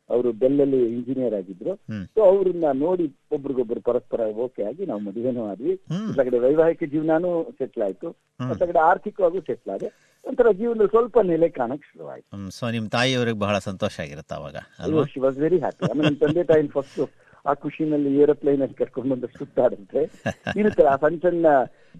ಅವರು 0.10 0.30
ಬೆಲ್ಲಲ್ಲಿ 0.32 0.80
ಇಂಜಿನಿಯರ್ 0.96 1.34
ಆಗಿದ್ರು. 1.34 1.72
ಸೊ 2.16 2.20
ಅವ್ರನ್ನ 2.24 2.66
ನೋಡಿ 2.74 3.06
ಒಬ್ರಿಗೊಬ್ರು 3.32 3.82
ಪರಸ್ಪರ 3.82 4.20
ಓಕೆ 4.46 4.64
ಆಗಿ 4.64 4.86
ನಾವು 4.86 5.00
ಮದುವೆನೂ 5.00 5.44
ಆದ್ವಿ. 5.52 5.74
ಕಡೆ 6.18 6.40
ವೈವಾಹಿಕ 6.40 6.84
ಜೀವನಾನು 6.92 7.30
ಸೆಟ್ಲ್ 7.58 7.84
ಆಯ್ತು. 7.84 8.10
ಕಡೆ 8.60 8.80
ಆರ್ಥಿಕವಾಗೂ 8.80 9.40
ಸೆಟ್ಲ್ 9.42 9.74
ಆದ. 9.76 9.84
ಒಂಥರ 10.26 10.52
ಜೀವನ 10.52 10.86
ಸ್ವಲ್ಪ 10.90 11.18
ನೆಲೆ 11.24 11.50
ಕಾಣಕ್ 11.50 11.84
ಶುರುವಾಯ್ತು 11.92 12.52
ಸೊ 12.52 12.70
ನಿಮ್ 12.70 12.90
ತಾಯಿಯವ್ರಿಗೆ 12.90 13.40
ಬಹಳ 13.40 13.58
ಸಂತೋಷ 13.58 14.00
ಆಗಿರುತ್ತೆ 14.00 14.36
ಅವಾಗ 14.36 14.56
ವಾಸ್ 15.26 15.38
ವೆರಿ 15.38 15.60
ಹ್ಯಾಪಿ 15.60 15.90
ಆಮೇಲೆ 15.92 16.16
ತಂದೆ 16.16 16.44
ತಾಯಿ 16.44 16.68
ಫಸ್ಟ್ 16.68 17.00
ಆ 17.50 17.54
ಖುಷಿನಲ್ಲಿ 17.64 18.12
ಏರೋಪ್ಲೇನ್ 18.22 18.62
ಅಲ್ಲಿ 18.66 18.78
ಕರ್ಕೊಂಡು 18.82 19.10
ಬಂದು 19.14 19.28
ಸುತ್ತಾಡಂತೆ 19.40 20.04
ಇರುತ್ತೆ 20.62 20.84
ಆ 20.94 20.96
ಸಣ್ಣ 21.04 21.20
ಸಣ್ಣ 21.26 21.48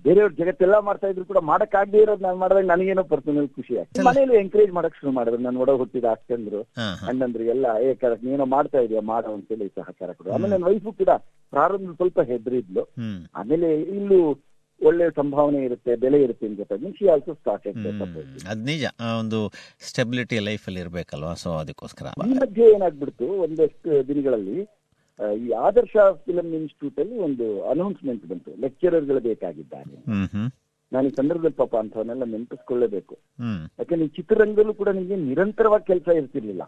ಬೇರೆಯವ್ರ 0.06 0.32
ಜಗತ್ತೆಲ್ಲ 0.40 0.78
ಮಾಡ್ತಾ 0.88 1.08
ಇದ್ರು 1.12 1.26
ಕೂಡ 1.26 1.40
ಮಾಡಕ್ಕಾಗದೇ 1.50 2.00
ಇರೋದು 2.06 2.24
ನಾನು 2.24 2.38
ಮಾಡಿದಾಗ 2.38 2.66
ನನಗೇನೋ 2.72 3.04
ಪರ್ಸನಲ್ 3.12 3.50
ಖುಷಿ 3.58 3.74
ಆಯ್ತು. 3.82 4.04
ಮನೇಲಿ 4.08 4.36
ಎಂಕರೇಜ್ 4.42 4.72
ಮಾಡಕ್ 4.78 4.98
ಶುರು 5.00 5.12
ಮಾಡಿದ್ರು. 5.12 5.42
ನಾನು 5.44 5.60
ಒಡ 5.60 5.72
ಹುಟ್ಟಿದ 5.82 6.08
ಅಕ್ಕಂದ್ರು. 6.16 6.62
ಅಣ್ಣಂದ್ರು 7.10 7.44
ಎಲ್ಲ 7.44 7.66
ಏ 7.86 7.94
ಕರೆಕ್ಟ್ 7.94 8.26
ನೀನೋ 8.26 8.46
ಮಾಡ್ತಾ 8.56 8.80
ಇದೀಯ? 8.86 9.04
ಅಂತ 9.12 9.28
ಅಂತೇಳಿ 9.36 9.68
ಸಹಕಾರ 9.80 10.10
ಕೊಡು. 10.18 10.32
ಆಮೇಲೆ 10.36 10.52
ನನ್ನ 10.56 10.68
ವೈಫು 10.72 10.94
ಕೂಡ 11.02 11.12
ಪ್ರಾರಂಭ 11.54 11.96
ಸ್ವಲ್ಪ 12.02 12.20
ಹೆದರಿದ್ಲು. 12.32 12.84
ಆಮೇಲೆ 13.36 13.70
ಇಲ್ಲೂ 13.82 14.20
ಒಳ್ಳೆ 14.82 15.06
ಸಂಭಾವನೆ 15.16 15.60
ಇರುತ್ತೆ 15.66 15.92
ಬೆಲೆ 15.96 16.18
ಇರುತ್ತೆ 16.24 16.46
ಆಲ್ಸೋ 17.14 17.34
ಸ್ಟಾರ್ಟೆಡ್ 17.34 17.78
ಅದ್ 18.52 18.64
ನಿಜ. 18.72 18.86
ಒಂದು 19.22 19.40
ಸ್ಟೆಬಿಲಿಟಿ 19.90 20.40
ಲೈಫ್ 20.50 20.66
ಅಲ್ಲಿ 20.70 20.82
ಇರ್ಬೇಕಲ್ವಾ? 20.86 21.34
ಸೊ 21.44 21.52
ಅದಕ್ಕೋಸ್ಕರ. 21.64 22.08
ಈ 22.30 22.34
ಮಧ್ಯೆ 22.44 22.66
ಏನಾಗ್ಬಿಡ್ತು? 22.76 23.28
ಒಂದಷ್ಟು 23.46 24.08
ದಿನಗಳಲ್ಲಿ 24.08 24.58
ಈ 25.38 25.52
ಆದರ್ಶ 25.52 25.98
ಫಿಲಂ 26.26 26.48
ಇನ್ಸ್ಟಿಟ್ಯೂಟ್ 26.54 27.00
ಅಲ್ಲಿ 27.00 27.18
ಒಂದು 27.20 27.64
ಅನೌನ್ಸ್ಮೆಂಟ್ 27.64 28.26
ಬಂತು. 28.26 28.62
ಲೆಕ್ಚರರ್ಗಳು 28.62 29.20
ಬೇಕಾಗಿದ್ದಾರೆ. 29.20 29.96
ಹ್ಮ್ 30.12 30.30
ಹ್ಮ್. 30.30 30.52
ನಾನು 30.94 31.08
ಈ 31.08 31.10
ಸಂದರ್ಭದಲ್ಲಿ 31.10 31.56
ಪಾಪ 31.56 31.76
ಅಂತವನ್ನೆಲ್ಲ 31.76 32.24
ನೆನಪಿಸ್ಕೊಳ್ಳೇಬೇಕು. 32.24 33.18
ಯಾಕಂದ್ರೆ 33.80 34.06
ಈ 34.06 34.08
ಚಿತ್ರರಂಗದಲ್ಲೂ 34.08 34.74
ಕೂಡ 34.74 34.90
ನಿಮಗೆ 34.90 35.16
ನಿರಂತರವಾಗಿ 35.16 35.86
ಕೆಲಸ 35.86 36.18
ಇರ್ತಿರ್ಲಿಲ್ಲ. 36.18 36.64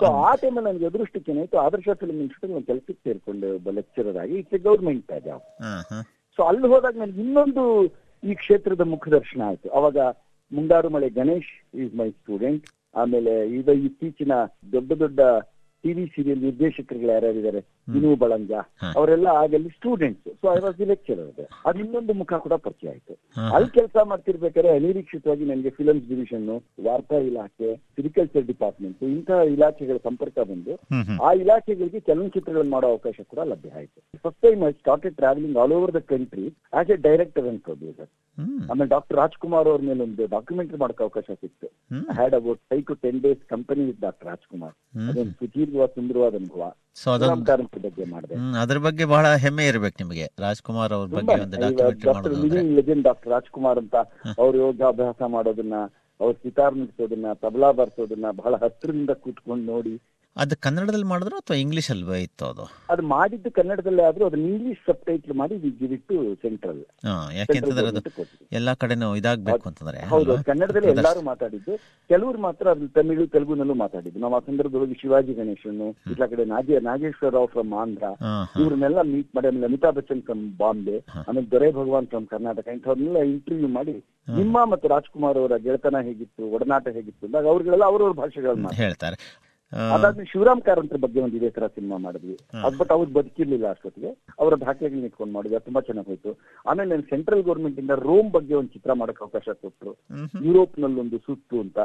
ಸೊ 0.00 0.04
ಆ 0.04 0.34
ಟೈಮಲ್ಲಿ 0.34 0.70
ನನಗೆ 0.70 0.86
ಅದೃಷ್ಟಕ್ಕೆ 0.86 1.32
ಏನಾಯ್ತು 1.32 1.58
ಆದರ್ಶ 1.58 1.88
ಫಿಲಂ 1.94 2.14
ಇನ್ಸ್ಟಿಟ್ಯೂಟ್ 2.14 2.54
ಒಂದು 2.54 2.66
ಕೆಲಸಕ್ಕೆ 2.66 2.92
ಸೇರ್ಕೊಂಡೆ 2.92 3.50
ಒಬ್ಬ 3.50 3.70
ಲೆಕ್ಚರರ್ 3.70 4.16
ಆಗಿ 4.16 4.34
ಇಟ್ಸ್ 4.34 4.62
ಗೌರ್ಮೆಂಟ್ 4.62 5.24
ಜಾಬ್. 5.24 5.42
ಸೊ 6.38 6.42
ಅಲ್ಲಿ 6.42 6.66
ಹೋದಾಗ 6.66 6.96
ನನಗೆ 6.96 7.20
ಇನ್ನೊಂದು 7.20 7.84
ಈ 8.24 8.34
ಕ್ಷೇತ್ರದ 8.34 8.80
ಮುಖದರ್ಶನ 8.80 9.42
ಆಯ್ತು. 9.46 9.68
ಅವಾಗ 9.68 9.98
ಮುಂಗಾರು 10.52 10.90
ಮಳೆ 10.90 11.10
ಗಣೇಶ್ 11.10 11.76
ಈಸ್ 11.76 11.94
ಮೈ 11.94 12.10
ಸ್ಟೂಡೆಂಟ್ 12.10 12.66
ಆಮೇಲೆ 12.96 13.48
ಈಗ 13.58 13.68
ಇತ್ತೀಚಿನ 13.68 14.32
ದೊಡ್ಡ 14.72 14.92
ದೊಡ್ಡ 14.92 15.20
ಟಿವಿ 15.88 16.04
ಸೀರಿಯಲ್ 16.14 16.40
ನಿರ್ದೇಶಕರುಗಳು 16.46 17.12
ಯಾರ್ಯಾರಿದ್ದಾರೆ? 17.14 17.60
ವಿನು 17.94 18.08
ಬಳಂಜ 18.22 18.52
ಹಾ. 18.82 18.88
ಅವರೆಲ್ಲ 18.98 19.28
ಆಗಲ್ಲಿ 19.42 19.70
students 19.76 20.26
so 20.40 20.46
I 20.54 20.58
was 20.64 20.76
the 20.80 20.86
lecturer 20.90 21.30
ಅದು 21.68 21.78
ಇನ್ನೊಂದು 21.84 22.12
ಮುಖ 22.20 22.32
ಕೂಡ 22.46 22.54
ಪರಿಚಯ 22.66 22.88
ಆಯ್ತು. 22.92 23.14
ಅಲ್ಲಿ 23.56 23.70
ಕೆಲಸ 23.76 23.96
ಮಾಡ್ತಿರ್ಬೇಕಾದ್ರೆ 24.10 24.70
ಅನಿರೀಕ್ಷಿತವಾಗಿ 24.78 25.44
ನನಗೆ 25.50 25.70
ಫಿಲಮ್ಸ್ 25.78 26.06
ಡಿವಿಷನ್ 26.12 26.46
ವಾರ್ತಾ 26.86 27.18
ಇಲಾಖೆ 27.30 27.70
ಸಿರಿಕಲ್ಚರ್ 27.98 28.46
ಡಿಪಾರ್ಟ್ಮೆಂಟ್ 28.52 29.02
ಇಂತಹ 29.14 29.40
ಇಲಾಖೆಗಳ 29.54 29.98
ಸಂಪರ್ಕ 30.08 30.38
ಬಂದು 30.50 30.74
ಆ 31.28 31.32
ಇಲಾಖೆಗಳಿಗೆ 31.42 32.00
ಚಲನಚಿತ್ರಗಳನ್ನು 32.08 32.72
ಮಾಡೋ 32.76 32.90
ಅವಕಾಶ 32.94 33.16
ಕೂಡ 33.32 33.40
ಲಭ್ಯ 33.52 33.72
ಆಯ್ತು. 33.80 33.98
First 34.24 34.40
time 34.46 34.62
I 34.68 34.72
started 34.80 35.16
travelling 35.22 35.58
all 35.62 35.74
over 35.78 35.94
the 35.98 36.02
country 36.12 36.46
as 36.80 36.92
a 36.96 36.98
director 37.08 37.48
and 37.52 37.62
producer 37.68 38.10
ಆಮೇಲೆ 38.70 38.90
ಡಾಕ್ಟರ್ 38.94 39.16
ರಾಜ್ಕುಮಾರ್ 39.22 39.68
ಅವ್ರ 39.70 39.82
ಮೇಲೆ 39.88 40.02
ಒಂದು 40.08 40.24
ಡಾಕ್ಯುಮೆಂಟರಿ 40.34 40.78
ಮಾಡಕ್ಕೆ 40.82 41.02
ಅವಕಾಶ 41.06 41.24
ಸಿಕ್ತು. 41.42 41.68
Had 42.18 42.34
about 42.38 42.60
five 42.70 42.84
to 42.90 42.94
ten 43.04 43.20
days 43.24 43.42
company 43.54 43.84
with 43.88 44.00
doctor 44.06 44.28
Rajkumar 44.32 44.74
ಅದೊಂದು 45.08 45.34
ಅದೊಂದು 45.38 45.77
ಸುದೀರ್ಘವಾದ 45.78 45.94
ಸುಂದರವಾದ 45.96 46.34
ಅನುಭವ. 46.34 46.62
ಸೊ 46.94 47.08
ಅದೊಂದು 47.10 47.44
ಕಾರಂತರ 47.44 47.80
ಬಗ್ಗೆ 47.84 48.04
ಮಾಡಿದೆ. 48.04 48.34
ಅದ್ರ 48.62 48.78
ಬಗ್ಗೆ 48.78 49.04
ಬಹಳ 49.06 49.26
ಹೆಮ್ಮೆ 49.36 49.64
ಇರ್ಬೇಕು 49.66 49.96
ನಿಮಗೆ. 50.00 50.26
ರಾಜ್ಕುಮಾರ್ 50.38 50.92
ಅವ್ರ 50.92 51.08
ಬಗ್ಗೆ 51.10 51.36
ಒಂದು 51.40 51.58
doctor 52.06 52.34
living 52.36 52.72
legend 52.78 53.04
doctor 53.04 53.30
Rajkumar 53.32 53.78
ಅಂತ 53.78 53.96
ಅವ್ರ 54.38 54.52
ಯೋಗಾಭ್ಯಾಸ 54.58 55.20
ಮಾಡೋದನ್ನ 55.28 55.76
ಅವ್ರ 56.20 56.32
ಸಿತಾರ್ 56.42 56.76
ನುಡಿಸೋದನ್ನ 56.78 57.32
ತಬಲಾ 57.42 57.70
ಬರ್ಸೋದನ್ನ 57.72 58.30
ಬಹಳ 58.34 58.54
ಹತ್ತಿರದಿಂದ 58.62 59.12
ಕೂತ್ಕೊಂಡು 59.24 59.64
ನೋಡಿ 59.72 59.94
ಅದು 60.38 60.54
ಕನ್ನಡದಲ್ಲಿ 60.64 61.06
ಮಾಡಿದ್ರು 61.10 61.36
ಅಥವಾ 61.40 61.56
ಇಂಗ್ಲಿಷ್ 61.62 61.88
ಅಲ್ವೇ 61.94 62.18
ಇತ್ತು 62.24 62.44
ಅದು? 62.50 62.64
ಅದು 62.92 63.02
ಮಾಡಿದ್ದು 63.12 63.48
ಕನ್ನಡದಲ್ಲೇ 63.56 64.02
ಆದ್ರೂ 64.08 64.24
ಅದನ್ನ 64.28 64.44
ಇಂಗ್ಲಿಷ್ 64.52 64.82
ಸಬ್ 64.88 65.00
ಟೈಟ್ಲ್ 65.08 65.34
ಮಾಡಿ 65.40 65.54
ಬಿಟ್ಟು 65.82 66.16
ಸೆಂಟ್ರಲ್ 66.44 66.82
ಯಾಕೆಂತಂದ್ರೆ 67.38 67.86
ಅದು 67.92 68.02
ಎಲ್ಲಾ 68.58 68.72
ಕಡೆನೂ 68.82 69.08
ಇದಾಗ್ಬೇಕು 69.20 69.64
ಅಂತಂದ್ರೆ 69.70 70.00
ಹೌದು 70.12 70.34
ಕನ್ನಡದಲ್ಲಿ 70.50 70.90
ಎಲ್ಲಾರು 70.94 71.22
ಮಾತಾಡಿದ್ದು. 71.30 71.72
ಕೆಲವರು 72.10 72.40
ಮಾತ್ರ 72.46 72.66
ಅದ್ರ 72.74 72.88
ತಮಿಳು 72.98 73.24
ತೆಲುಗುನಲ್ಲೂ 73.34 73.76
ಮಾತಾಡಿದ್ದು. 73.84 74.20
ನಾವು 74.24 74.36
ಆ 74.38 74.42
ಸಂದರ್ಭದಲ್ಲಿ 74.48 74.98
ಶಿವಾಜಿ 75.02 75.34
ಗಣೇಶನ್ 75.40 75.80
ಇಲ್ಲ 76.12 76.26
ಕಡೆ 76.32 76.46
ನಾಗೇ 76.54 76.78
ನಾಗೇಶ್ವರ 76.88 77.32
ರಾವ್ 77.38 77.50
ಫ್ರಮ್ 77.56 77.74
ಆಂಧ್ರ. 77.82 78.04
ಇವ್ರನ್ನೆಲ್ಲ 78.62 79.02
ಮೀಟ್ 79.12 79.32
ಮಾಡಿ 79.36 79.48
ಆಮೇಲೆ 79.50 79.68
ಅಮಿತಾಬ್ 79.70 79.98
ಬಚ್ಚನ್ 79.98 80.22
ಫ್ರಮ್ 80.28 80.44
ಬಾಂಬೆ 80.62 80.96
ಆಮೇಲೆ 81.26 81.46
ದೊರೆ 81.54 81.70
ಭಗವಾನ್ 81.80 82.08
ಫ್ರಮ್ 82.14 82.28
ಕರ್ನಾಟಕ 82.34 82.68
ಇಂಥವ್ರನ್ನೆಲ್ಲ 82.76 83.22
ಇಂಟರ್ವ್ಯೂ 83.32 83.70
ಮಾಡಿ 83.78 83.96
ನಿಮ್ಮ 84.38 84.64
ಮತ್ತು 84.72 84.86
ರಾಜ್ಕುಮಾರ್ 84.94 85.40
ಅವರ 85.42 85.56
ಗೆಳೆತನ 85.66 86.00
ಹೇಗಿತ್ತು 86.08 86.42
ಒಡನಾಟ 86.56 86.86
ಹೇಗಿತ್ತು 86.96 87.26
ಅಂದಾಗ 87.28 87.46
ಅವ್ರಿಗೆಲ್ಲ 87.54 87.84
ಅವ್ರವ್ರ 87.92 88.14
ಭಾಷೆಗಳನ್ನ 88.22 88.72
ಹೇಳ್ತಾರೆ. 88.82 89.18
ಅದಾದ್ಮೇಲೆ 89.72 90.32
ಶಿವರಾಮ್ 90.32 90.62
ಕಾರಂತರ 90.62 90.96
ಬಗ್ಗೆ 90.96 91.20
ಒಂದು 91.20 91.36
ಇದೇ 91.36 91.50
ತರ 91.50 91.66
ಸಿನಿಮಾ 91.66 91.96
ಮಾಡಿದ್ವಿ. 91.96 92.38
ಅದ್ 92.64 92.78
ಬಟ್ 92.78 92.92
ಅವ್ರು 92.92 93.12
ಬದುಕಿರ್ಲಿಲ್ಲ 93.12 93.70
ಅಷ್ಟೊತ್ತಿಗೆ. 93.70 94.10
ಅವರ 94.38 94.54
ದಾಖಲೆಗಳನ್ನ 94.56 95.04
ಇಟ್ಕೊಂಡು 95.04 95.34
ಮಾಡಿದ್ವಿ. 95.34 95.56
ಅದು 95.56 95.64
ತುಂಬಾ 95.64 95.80
ಚೆನ್ನಾಗಿ 95.80 96.08
ಹೋಯ್ತು. 96.08 96.38
ಆಮೇಲೆ 96.66 96.90
ನಾನು 96.90 97.02
ಸೆಂಟ್ರಲ್ 97.02 97.42
ಗೌರ್ಮೆಂಟ್ 97.42 97.78
ಇಂದ 97.78 97.90
ರೋಮ್ 97.90 98.30
ಬಗ್ಗೆ 98.30 98.54
ಒಂದು 98.54 98.68
ಚಿತ್ರ 98.68 98.92
ಮಾಡಕ್ 98.92 99.22
ಅವಕಾಶ 99.22 99.48
ಕೊಟ್ರು. 99.62 99.96
ಯುರೋಪ್ನಲ್ಲಿ 100.44 101.00
ಒಂದು 101.00 101.18
ಸುತ್ತು 101.18 101.60
ಅಂತ. 101.60 101.78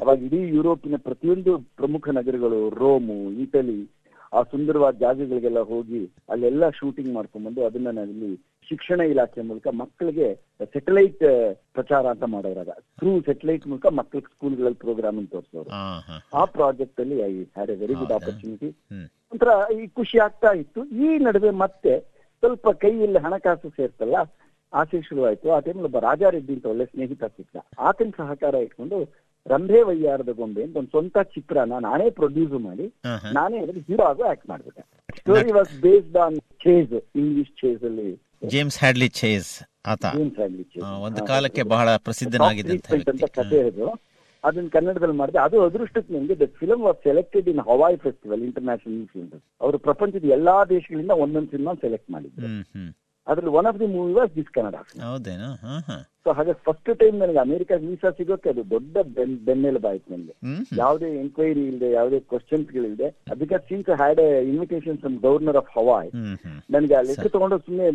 ಅವಾಗ 0.00 0.22
ಇಡೀ 0.22 0.48
ಯುರೋಪಿನ 0.48 0.94
ಪ್ರತಿಯೊಂದು 0.96 1.58
ಪ್ರಮುಖ 1.58 2.08
ನಗರಗಳು 2.08 2.70
ರೋಮು 2.70 3.30
ಇಟಲಿ 3.30 4.03
ಆ 4.38 4.40
ಸುಂದರವಾದ 4.52 4.94
ಜಾಗಗಳಿಗೆಲ್ಲ 5.04 5.60
ಹೋಗಿ 5.70 6.00
ಅಲ್ಲೆಲ್ಲ 6.34 6.64
ಶೂಟಿಂಗ್ 6.78 7.12
ಮಾಡ್ಕೊಂಡ್ಬಂದು 7.16 7.60
ಅದನ್ನ 7.66 7.90
ನಾವಿಲ್ಲಿ 7.98 8.30
ಶಿಕ್ಷಣ 8.68 9.00
ಇಲಾಖೆ 9.12 9.42
ಮೂಲಕ 9.48 9.66
ಮಕ್ಕಳಿಗೆ 9.80 10.28
ಸೆಟಲೈಟ್ 10.74 11.24
ಪ್ರಚಾರ 11.76 12.04
ಅಂತ 12.14 12.24
ಮಾಡೋರಾಗ 12.34 12.70
ಥ್ರೂ 13.00 13.10
ಸೆಟಲೈಟ್ 13.26 13.64
ಮೂಲಕ 13.70 13.86
ಮಕ್ಕಳಿಗೆ 13.98 14.30
ಸ್ಕೂಲ್ಗಳಲ್ಲಿ 14.34 14.80
ಪ್ರೋಗ್ರಾಮ್ 14.84 15.18
ತೋರಿಸೋರು. 15.34 15.70
ಆ 16.40 16.44
ಪ್ರಾಜೆಕ್ಟ್ 16.56 17.00
ಅಲ್ಲಿ 17.04 17.18
I 17.26 17.32
had 17.56 17.72
a 17.74 17.76
very 17.82 17.96
good 18.00 18.14
opportunity 18.18 18.70
ಒಂಥರ 19.32 19.52
ಈ 19.76 19.84
ಖುಷಿ 19.98 20.18
ಆಗ್ತಾ 20.26 20.52
ಇತ್ತು. 20.62 20.80
ಈ 21.04 21.18
ನಡುವೆ 21.26 21.52
ಮತ್ತೆ 21.64 21.92
ಸ್ವಲ್ಪ 22.42 22.68
ಕೈಯಲ್ಲಿ 22.84 23.20
ಹಣಕಾಸು 23.26 23.68
ಸೇರ್ತಲ್ಲ 23.76 24.16
ಆಸೆ 24.72 24.98
ಶುರುವಾಯ್ತು. 25.08 25.46
ಆ 25.56 25.58
ಟೈಮಲ್ಲಿ 25.66 25.88
ಒಬ್ಬ 25.90 26.00
ರಾಜಾರೆಡ್ಡಿ 26.08 26.52
ಅಂತ 26.56 26.66
ಒಳ್ಳೆ 26.72 26.86
ಸ್ನೇಹಿತ 26.92 27.24
ಸಿಕ್ಕ 27.36 27.56
ಆತನ 27.88 28.10
ಸಹಕಾರ 28.20 28.54
ಇಟ್ಕೊಂಡು 28.66 28.98
ರಂಭೆ 29.52 29.80
ವಯ್ಯಾರದ 29.88 30.32
ಗೊಂಬೆ 30.38 30.62
ಅಂತ 30.66 30.76
ಒಂದು 30.80 30.90
ಸ್ವಂತ 30.94 31.16
ಚಿತ್ರನ 31.34 31.78
ನಾನೇ 31.86 32.06
ಪ್ರೊಡ್ಯೂಸ್ 32.18 32.54
ಮಾಡಿ. 32.66 32.86
ನಾನೇ 33.38 33.56
ಅದ್ರಲ್ಲಿ 33.62 33.82
ಹೀರೋ 33.88 34.04
ಆಗೋ 34.10 34.24
ಆಕ್ಟ್ 34.32 34.46
ಮಾಡ್ಬಿಟ್ಟೆ. 34.50 34.82
Story 35.18 35.52
was 35.58 35.72
based 35.84 36.18
on 36.24 36.36
Chase 36.64 36.94
English 37.22 37.52
Chase 37.62 37.82
ಅಲ್ಲಿ. 37.90 38.08
ಜೇಮ್ಸ್ 38.54 38.78
ಹ್ಯಾಡ್ಲಿ 38.82 39.08
ಚೇಸ್ 39.20 39.50
ಆತ. 39.92 40.04
ಒಂದು 41.06 41.20
ಕಾಲಕ್ಕೆ 41.32 41.62
ಬಹಳ 41.74 41.88
ಪ್ರಸಿದ್ಧನಾಗಿದ್ದಂತ 42.06 42.88
ಅಂತ 43.12 43.30
ಕಥೆ 43.38 43.60
ಅದು 43.70 43.86
ಅದನ್ನ 44.44 44.68
ಕನ್ನಡದಲ್ಲಿ 44.76 45.16
ಮಾಡಿದೆ. 45.20 45.38
ಅದು 45.46 45.56
ಅದೃಷ್ಟಕ್ಕೆ 45.66 46.10
ನನಗೆ 46.14 46.34
the 46.40 46.46
film 46.60 46.82
was 46.86 46.98
selected 47.08 47.46
in 47.52 47.60
Hawaii 47.68 47.96
festival 48.06 48.42
international 48.48 49.06
film 49.12 49.30
ಅವರು 49.64 49.76
ಪ್ರಪಂಚದ 49.86 50.32
ಎಲ್ಲಾ 50.36 50.56
ದೇಶಗಳಿಂದ 50.72 51.14
ಒಂದೊಂದು 51.24 51.50
ಸಿನಿಮಾ 51.54 51.74
ಸೆಲೆಕ್ಟ್ 51.84 52.10
ಮಾಡಿದ್ರು. 52.16 52.48
ಅದ್ರಲ್ಲಿ 53.26 53.54
one 53.58 53.68
of 53.70 53.78
the 53.82 53.88
movie 53.94 54.12
was 54.20 54.32
this 54.38 54.50
Kannada 54.56 54.74
so 56.26 56.32
ಹಾಗೆ 56.36 56.52
ಫಸ್ಟ್ 56.66 56.90
ಟೈಮ್ 57.00 57.16
ನನಗೆ 57.22 57.40
ಅಮೆರಿಕ 57.40 57.72
ವೀಸಾ 57.82 58.10
ಸಿಗೋಕೆ 58.18 58.48
ಅದು 58.52 58.62
ದೊಡ್ಡ 58.70 58.96
ಬೆನ್ 59.16 59.34
ಬೆನ್ನೆಲುಬಾಯ್ತು 59.46 60.08
ನನಗೆ. 60.12 60.34
ಯಾವುದೇ 60.78 61.08
ಎಂಕ್ವೈರಿ 61.22 61.62
ಇಲ್ಲದೆ 61.70 61.88
ಯಾವುದೇ 61.90 62.18
ಕ್ವಶನ್ಸ್ 62.30 62.70
ಗಳಿಲ್ಲದೆ 62.76 63.08
ಅದಕ್ಕೆ 63.32 63.58
sync 63.68 63.90
had 63.94 64.20
an 64.22 64.30
invitation 64.50 64.98
from 65.02 65.18
governor 65.24 65.58
of 65.62 65.70
Hawaii 65.76 66.10
ನನಗೆ 66.70 66.94
ಆ 66.94 67.02
ಲೆಟರ್ 67.10 67.32
ತಗೊಂಡು 67.34 67.58
ಸುಮ್ಮನೆ 67.66 67.88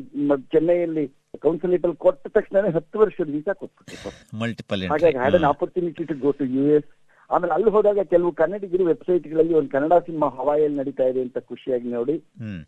ಚೆನ್ನೈಯಲ್ಲಿ 0.53 1.05
ಕೌನ್ಸಿಲೇಟ್ 1.41 1.85
ಅಲ್ಲಿ 1.85 1.99
ಕೊಟ್ಟ 1.99 2.23
ತಕ್ಷಣ 2.37 2.65
ಹತ್ತು 2.77 2.99
ವರ್ಷದ 2.99 3.29
ವೀಸಾ 3.35 3.55
ಕೊಟ್ಬಿಟ್ಟು 3.55 4.11
ಮಲ್ಟಿಪಲ್ 4.37 4.85
ಹಾಗಾಗಿ 4.93 5.19
had 5.19 5.37
an 5.39 5.49
opportunity 5.51 6.05
to 6.11 6.17
go 6.23 6.31
to 6.39 6.47
U 6.55 6.65
S 6.77 6.89
ಆಮೇಲೆ 7.29 7.53
ಅಲ್ಲಿ 7.53 7.69
ಹೋದಾಗ 7.69 8.03
ಕೆಲವು 8.13 8.31
ಕನ್ನಡಿಗರು 8.37 8.85
ವೆಬ್ಸೈಟ್ಗಳಲ್ಲಿ 8.85 9.53
ಒಂದು 9.53 9.69
ಕನ್ನಡ 9.69 9.93
ಸಿನಿಮಾ 10.05 10.27
ಹವಾಯಲ್ಲಿ 10.37 10.77
ನಡೀತಾ 10.77 11.05
ಇದೆ 11.11 11.21
ಅಂತ 11.21 11.37
ಖುಷಿಯಾಗಿ 11.49 11.89
ನೋಡಿ 11.89 12.15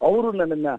ಅವರು 0.01 0.27
ನನ್ನನ್ನ 0.33 0.71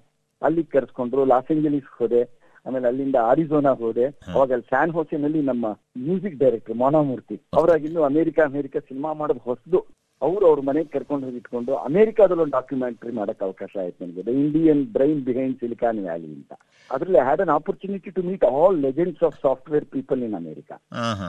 ಅಲ್ಲಿ 0.42 0.62
ಕರೆಸ್ಕೊಂಡ್ರು 0.70 1.24
ಲಾಸ್ 1.24 1.50
ಏಂಜಲೀಸ್ 1.50 1.90
ಹೋದೆ. 1.98 2.20
ಆಮೇಲೆ 2.66 2.86
ಅಲ್ಲಿಂದ 2.88 3.16
ಆರಿಜೋನಾ 3.30 3.72
ಹೋದೆ. 3.72 4.06
ಅವಾಗ 4.34 4.52
ಅಲ್ಲಿ 4.52 4.66
ಸ್ಯಾನ್ 4.68 4.90
ಹೋಸೆನಲ್ಲಿ 4.90 5.42
ನಮ್ಮ 5.42 5.66
ಮ್ಯೂಸಿಕ್ 5.98 6.36
ಡೈರೆಕ್ಟರ್ 6.36 6.76
ಮೋನಾಮೂರ್ತಿ. 6.76 7.36
ಅವರಾಗಿಂದು 7.54 8.02
ಅಮೆರಿಕ 8.04 8.38
ಅಮೆರಿಕ 8.44 8.76
ಸಿನಿಮಾ 8.88 9.12
ಮಾಡೋದು 9.12 9.38
ಹೊಸದು. 9.38 9.80
ಅವ್ರು 10.22 10.46
ಅವ್ರ 10.46 10.60
ಮನೆಗೆ 10.60 10.88
ಕರ್ಕೊಂಡು 10.88 11.26
ಹೋಗಿ 11.26 11.36
ಇಟ್ಕೊಂಡು 11.36 11.76
ಅಮೆರಿಕಾದಲ್ಲಿ 11.76 12.42
ಒಂದು 12.42 12.52
ಡಾಕ್ಯುಮೆಂಟ್ರಿ 12.52 13.12
ಮಾಡಕ್ 13.12 13.42
ಅವಕಾಶ 13.42 13.72
ಆಯ್ತು 13.76 14.04
ನನಗೆ. 14.04 14.22
The 14.22 14.28
Indian 14.28 14.82
brain 14.86 15.20
behind 15.20 15.56
Silicon 15.60 15.98
Valley 15.98 16.28
ಅಂತ. 16.34 16.52
ಅದ್ರಲ್ಲಿ 16.90 17.18
had 17.18 17.40
an 17.40 17.48
opportunity 17.48 18.10
to 18.10 18.22
meet 18.22 18.44
all 18.44 18.78
legends 18.80 19.22
of 19.24 19.36
software 19.42 19.84
people 19.84 20.22
in 20.22 20.34
America 20.34 20.76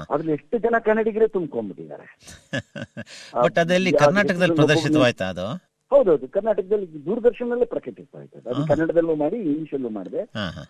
ಅದ್ರಲ್ಲಿ 0.10 0.32
ಎಷ್ಟು 0.32 0.58
ಜನ 0.58 0.76
ಕನ್ನಡಿಗರೇ 0.80 1.28
ತುಂಬ್ಕೊಂಡ್ಬಿಟ್ಟಿದ್ದಾರೆ. 1.28 2.08
ಕರ್ನಾಟಕದಲ್ಲಿ 4.04 4.56
ಪ್ರದರ್ಶಿತವಾಯ್ತಾ 4.56 5.28
ಅದು? 5.28 5.48
ಹೌದೌದು 5.94 6.28
ಕರ್ನಾಟಕದಲ್ಲಿ 6.36 6.88
ದೂರದರ್ಶನದಲ್ಲೇ 7.06 7.68
ಪ್ರಕಟಿಸ್ತಾ 7.76 8.20
ಇತ್ತು 8.24 8.50
ಅದು 8.50 8.62
ಕನ್ನಡದಲ್ಲೂ 8.72 9.16
ಮಾಡಿ 9.24 9.38
ಇಂಗ್ಲಿಷಲ್ಲೂ 9.52 9.92
ಮಾಡಿದೆ. 10.00 10.22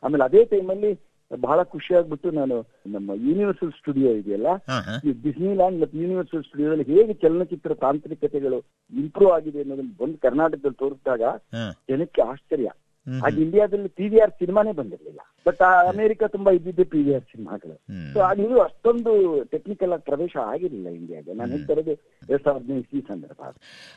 ಆಮೇಲೆ 0.03 0.23
ಅದೇ 0.23 0.43
ಟೈಮಲ್ಲಿ 0.53 0.91
ಬಹಳ 1.31 1.59
ಖುಷಿಯಾಗ್ಬಿಟ್ಟು 1.73 2.29
ನಾನು 2.31 2.55
ನಮ್ಮ 2.87 3.11
ಯೂನಿವರ್ಸಲ್ 3.27 3.71
ಸ್ಟುಡಿಯೋ 3.79 4.09
ಇದೆಯಲ್ಲ 4.19 4.49
ಡಿಸ್ನಿ 5.25 5.51
ಲ್ಯಾಂಡ್ 5.59 5.77
ಮತ್ತು 5.81 5.95
ಯೂನಿವರ್ಸಲ್ 6.03 6.43
ಸ್ಟುಡಿಯೋದಲ್ಲಿ 6.47 6.85
ಹೇಗೆ 6.91 7.13
ಚಲನಚಿತ್ರ 7.23 7.73
ತಾಂತ್ರಿಕತೆಗಳು 7.85 8.59
ಇಂಪ್ರೂವ್ 8.93 9.31
ಆಗಿದೆ 9.37 9.61
ಅನ್ನೋದನ್ನ 9.63 9.93
ಬಂದು 10.01 10.17
ಕರ್ನಾಟಕದಲ್ಲಿ 10.25 10.79
ತೋರಿಸಿದಾಗ 10.83 11.23
ಜನಕ್ಕೆ 11.91 12.21
ಆಶ್ಚರ್ಯ. 12.31 12.69
ಆಗ 13.25 13.39
ಇಂಡಿಯಾದಲ್ಲಿ 13.39 13.87
ಪಿ 13.87 14.07
ವಿ 14.07 14.19
ಆರ್ 14.19 14.31
ಸಿನಿಮಾನೇ 14.31 14.71
ಬಂದಿರಲಿಲ್ಲ. 14.71 15.19
ಬಟ್ 15.47 15.61
ಆ 15.61 15.87
ಅಮೆರಿಕ 15.89 16.23
ತುಂಬಾ 16.23 16.51
ಇದ್ದಿದ್ದು 16.51 16.85
ಪಿ 16.85 17.03
ವಿ 17.03 17.13
ಆರ್ 17.13 17.23
ಸಿನಿಮಾಗಳು. 17.23 17.73
ಸೊ 18.13 18.19
ಇದು 18.41 18.61
ಅಷ್ಟೊಂದು 18.61 19.43
ಟೆಕ್ನಿಕಲ್ 19.43 19.91
ಆಗಿ 19.91 20.01
ಪ್ರವೇಶ 20.01 20.37
ಆಗಿರಲಿಲ್ಲ 20.37 20.87
ಇಂಡಿಯಾಗೆ 20.87 21.33
ನಾನು 21.33 21.51
ಹೇಳ್ತಾ 21.51 21.73
ಇರೋದು 21.73 21.91
ಎರಡ್ 22.29 22.43
ಸಾವಿರದ 22.43 22.65
ಹದಿನೈದು 22.65 22.97
ಈ 22.97 23.01
ಸಂದರ್ಭ. 23.01 23.41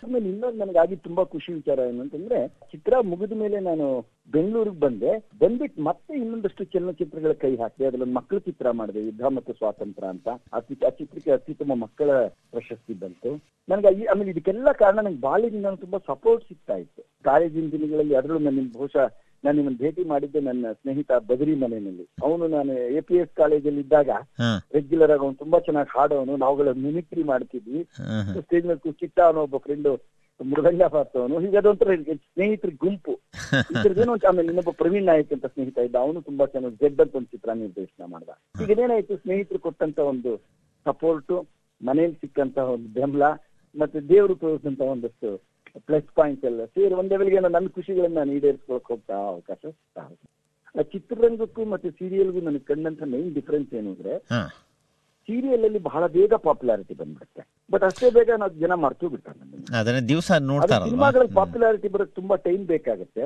ಆಮೇಲೆ 0.05 0.29
ಇನ್ನೊಂದು 0.29 0.59
ನನಗಾಗಿ 0.59 0.97
ತುಂಬಾ 0.97 1.25
ಖುಷಿ 1.25 1.53
ವಿಚಾರ 1.53 1.79
ಏನಂತಂದ್ರೆ 1.79 2.07
ಅಂತಂದ್ರೆ 2.07 2.49
ಚಿತ್ರ 2.49 2.95
ಮುಗಿದ 3.01 3.33
ಮೇಲೆ 3.33 3.61
ನಾನು 3.61 4.07
ಬೆಂಗಳೂರಿಗೆ 4.33 4.81
ಬಂದೆ. 4.81 5.19
ಬಂದ್ಬಿಟ್ಟು 5.39 5.83
ಮತ್ತೆ 5.83 6.15
ಇನ್ನೊಂದಷ್ಟು 6.15 6.65
ಚಲನಚಿತ್ರಗಳ 6.65 7.33
ಕೈ 7.33 7.57
ಹಾಕಿ 7.57 7.85
ಅದ್ರಲ್ಲಿ 7.85 8.13
ಮಕ್ಕಳ 8.13 8.39
ಚಿತ್ರ 8.39 8.71
ಮಾಡಿದೆ 8.71 9.05
ಯುದ್ಧ 9.05 9.23
ಮತ್ತು 9.23 9.53
ಸ್ವಾತಂತ್ರ್ಯ 9.53 10.09
ಅಂತ. 10.09 10.29
ಆ 10.55 10.59
ಚಿತ್ರ- 10.61 10.87
ಆ 10.87 10.91
ಚಿತ್ರಕ್ಕೆ 10.91 11.31
ಅತ್ಯುತ್ತಮ 11.31 11.75
ಮಕ್ಕಳ 11.75 12.27
ಪ್ರಶಸ್ತಿ 12.27 12.95
ಬಂತು. 12.95 13.57
ನನಗೆ 13.69 14.05
ಆಮೇಲೆ 14.05 14.31
ಇದಕ್ಕೆಲ್ಲ 14.31 14.73
ಕಾರಣ 14.73 15.01
ನಂಗೆ 15.01 15.21
ಬಾಲ್ಯದಿಂದ 15.21 15.67
ನನಗೆ 15.67 15.81
ತುಂಬಾ 15.81 15.99
ಸಪೋರ್ಟ್ 16.07 16.49
ಸಿಗ್ತಾ 16.49 16.77
ಇತ್ತು. 16.77 17.03
ಕಾಲೇಜಿನ 17.03 17.69
ದಿನಗಳಲ್ಲಿ 17.73 18.15
ಅದರಲ್ಲೂ 18.15 18.39
ನಾನು 18.39 18.57
ನಿಮ್ 18.57 18.73
ನಾನು 19.45 19.57
ನಿಮ್ಮನ್ನು 19.59 19.81
ಭೇಟಿ 19.83 20.03
ಮಾಡಿದ್ದೆ 20.13 20.41
ನನ್ನ 20.41 20.67
ಸ್ನೇಹಿತ 20.73 21.13
ಬದರಿ 21.31 21.55
ಮನೆಯಲ್ಲಿ. 21.63 22.05
ಅವನು 22.27 22.45
ನಾನು 22.55 22.73
ಎ 22.99 23.01
ಪಿ 23.09 23.17
ಎಸ್ 23.21 23.33
ಕಾಲೇಜಲ್ಲಿ 23.41 23.81
ಇದ್ದಾಗ 23.85 24.11
ರೆಗ್ಯುಲರ್ 24.77 25.13
ಆಗಿ 25.15 25.25
ಅವನು 25.25 25.39
ತುಂಬಾ 25.43 25.59
ಚೆನ್ನಾಗಿ 25.67 25.91
ಹಾಡೋನು 25.97 26.35
ನಾವುಗಳ 26.45 26.73
ಮಿಮಿಕ್ರಿ 26.85 27.25
ಮಾಡ್ತಿದ್ವಿ. 27.33 27.83
ಸ್ಟೇಜ್ 28.45 28.67
ಮೇಲೆ 28.71 28.93
ಚಿಟ್ಟ 29.03 29.19
ಅನ್ನೋ 29.29 29.43
ಒಬ್ಬ 29.49 29.59
ಫ್ರೆಂಡ್ 29.67 29.89
ಮೃದಂಗ 30.41 30.87
ಪಾತ್ರವನು 30.95 31.37
ಹೀಗೆ 31.43 31.59
ಅದೊಂಥರ 31.61 31.91
ಸ್ನೇಹಿತರ 32.15 32.71
ಗುಂಪು. 32.83 33.13
ಇದ್ರದ್ದೇನೋ 33.75 34.15
ಆಮೇಲೆ 34.31 34.49
ಇನ್ನೊಬ್ಬ 34.53 34.73
ಪ್ರವೀಣ್ 34.81 35.07
ನಾಯಕ್ 35.11 35.33
ಅಂತ 35.37 35.47
ಸ್ನೇಹಿತ 35.53 35.79
ಇದ್ದ 35.89 35.97
ಅವನು 36.05 36.21
ತುಂಬಾ 36.29 36.47
ಚೆನ್ನಾಗಿ 36.55 36.77
ಜಡ್ 36.83 37.01
ಅಂತ 37.05 37.15
ಒಂದು 37.21 37.31
ಚಿತ್ರ 37.35 37.55
ನಿರ್ದೇಶನ 37.63 38.05
ಮಾಡ್ದ. 38.15 38.31
ಈಗ 38.63 38.79
ಏನಾಯ್ತು 38.87 39.17
ಸ್ನೇಹಿತರು 39.23 39.61
ಕೊಟ್ಟಂತ 39.67 39.99
ಒಂದು 40.13 40.33
ಸಪೋರ್ಟು 40.87 41.37
ಮನೇಲಿ 41.81 42.17
ಸಿಕ್ಕಂತ 42.23 42.59
ಒಂದು 42.75 42.89
ಬೆಂಬಲ 42.99 43.25
ಮತ್ತೆ 43.75 44.01
ದೇವರು 44.13 44.35
ತೋರಿಸಿದಂತ 44.43 44.83
ಒಂದಷ್ಟು 44.95 45.31
ಪ್ಲಸ್ 45.89 46.09
ಪಾಯಿಂಟ್ಸ್ 46.19 46.45
ಎಲ್ಲ. 46.51 46.65
ಸೇರಿ 46.77 46.95
ಒಂದೇ 47.03 47.17
ವೇಳೆಗೆ 47.21 47.41
ನನ್ನ 47.47 47.69
ಖುಷಿಗಳನ್ನ 47.79 48.17
ನಾನು 48.21 48.33
ಈಡೇರಿಸ್ಕೊಳಕ್ 48.39 48.89
ಹೋಗ್ತಾ 48.93 49.17
ಅವಕಾಶ 49.35 49.63
ಸಿಗ್ತಾ 49.75 50.05
ಆ 50.75 50.83
ಚಿತ್ರರಂಗಕ್ಕೂ 50.93 51.65
ಮತ್ತೆ 51.73 51.91
ಸೀರಿಯಲ್ಗೂ 51.99 52.41
ನನಗೆ 52.47 52.65
ಕಂಡಂತ 52.71 53.03
ಮೈನ್ 53.13 53.29
ಡಿಫ್ರೆನ್ಸ್ 53.35 53.71
ಏನು 53.81 53.91
ಅಂದ್ರೆ 53.93 54.15
ಸೀರಿಯಲ್ 55.29 55.65
ಅಲ್ಲಿ 55.67 55.79
ಬಹಳ 55.87 56.03
ಬೇಗ 56.17 56.35
ಪಾಪ್ಯುಲಾರಿಟಿ 56.45 56.95
ಬಂದ್ಬಿಡುತ್ತೆ. 56.99 57.43
ಬಟ್ 57.73 57.85
ಅಷ್ಟೇ 57.87 58.09
ಬೇಗ 58.17 58.31
ನಾವು 58.43 58.53
ಜನ 58.63 58.73
ಮರ್ತು 58.83 59.09
ಬಿಡ್ತಾರೆ 59.13 59.39
ದಿವಸ 60.11 60.29
ಸಿನಿಮಾಗಳಲ್ಲಿ 60.91 61.35
ಪಾಪ್ಯುಲಾರಿಟಿ 61.39 61.89
ಬರೋಕ್ 61.95 62.13
ತುಂಬಾ 62.19 62.37
ಟೈಮ್ 62.47 62.63
ಬೇಕಾಗುತ್ತೆ. 62.73 63.25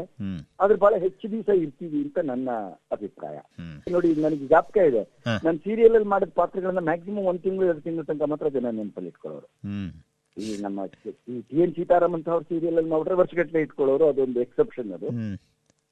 ಆದ್ರೆ 0.61 0.79
ಬಹಳ 0.85 0.95
ಹೆಚ್ಚು 1.05 1.27
ದಿವಸ 1.35 1.49
ಇರ್ತೀವಿ 1.65 1.99
ಅಂತ 2.07 2.19
ನನ್ನ 2.31 2.49
ಅಭಿಪ್ರಾಯ. 2.97 3.37
ನೋಡಿ 3.95 4.09
ನನಗೆ 4.27 4.47
ಜ್ಞಾಪಕ 4.47 4.77
ಇದೆ. 4.91 5.03
ನಾನು 5.45 5.59
ಸೀರಿಯಲ್ 5.67 5.97
ಅಲ್ಲಿ 5.99 6.11
ಮಾಡಿದ 6.15 6.33
ಪಾತ್ರಗಳನ್ನ 6.41 6.85
ಮ್ಯಾಕ್ಸಿಮಮ್ 6.91 7.29
ಒಂದ್ 7.33 7.43
ತಿಂಗಳು 7.49 7.67
ಎರಡು 7.71 7.85
ತಿಂಗಳ 7.89 8.05
ತನಕ 8.13 8.29
ಮಾತ್ರ 8.35 8.49
ಜನ 8.57 8.71
ನೆನಪಲ್ಲಿ 8.79 9.11
ಇಟ್ಕೊಳ್ಳೋರು. 9.15 9.49
ಈ 10.41 10.57
ನಮ್ಮ 10.61 10.85
ಟಿ 11.49 11.59
ಎನ್ 11.61 11.75
ಸೀತಾರಾಮ್ 11.75 12.15
ಅಂತ 12.15 12.29
ಅವ್ರ 12.29 12.43
ಸೀರಿಯಲ್ 12.43 12.77
ಅಲ್ಲಿ 12.77 12.91
ನೋಡ್ರೆ 12.91 13.15
ವರ್ಷಗಟ್ಟಲೆ 13.15 13.61
ಇಟ್ಕೊಳ್ಳೋರು 13.63 14.05
ಅದೊಂದು 14.09 14.41
ಎಕ್ಸೆಪ್ಷನ್ 14.41 14.93
ಅದು. 14.93 15.09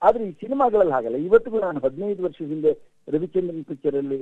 ಆದ್ರೆ 0.03 0.25
ಈ 0.29 0.33
ಸಿನಿಮಾಗಳಲ್ಲಿ 0.41 0.93
ಹಾಗಲ್ಲ. 0.93 1.17
ಇವತ್ತಿಗೂ 1.29 1.61
ನಾನು 1.61 1.79
ಹದಿನೈದು 1.81 2.23
ವರ್ಷ 2.23 2.39
ಹಿಂದೆ 2.45 2.73
ರವಿಚಂದ್ರನ್ 3.09 3.65
ಪಿಕ್ಚರ್ 3.65 3.97
ಅಲ್ಲಿ 3.97 4.21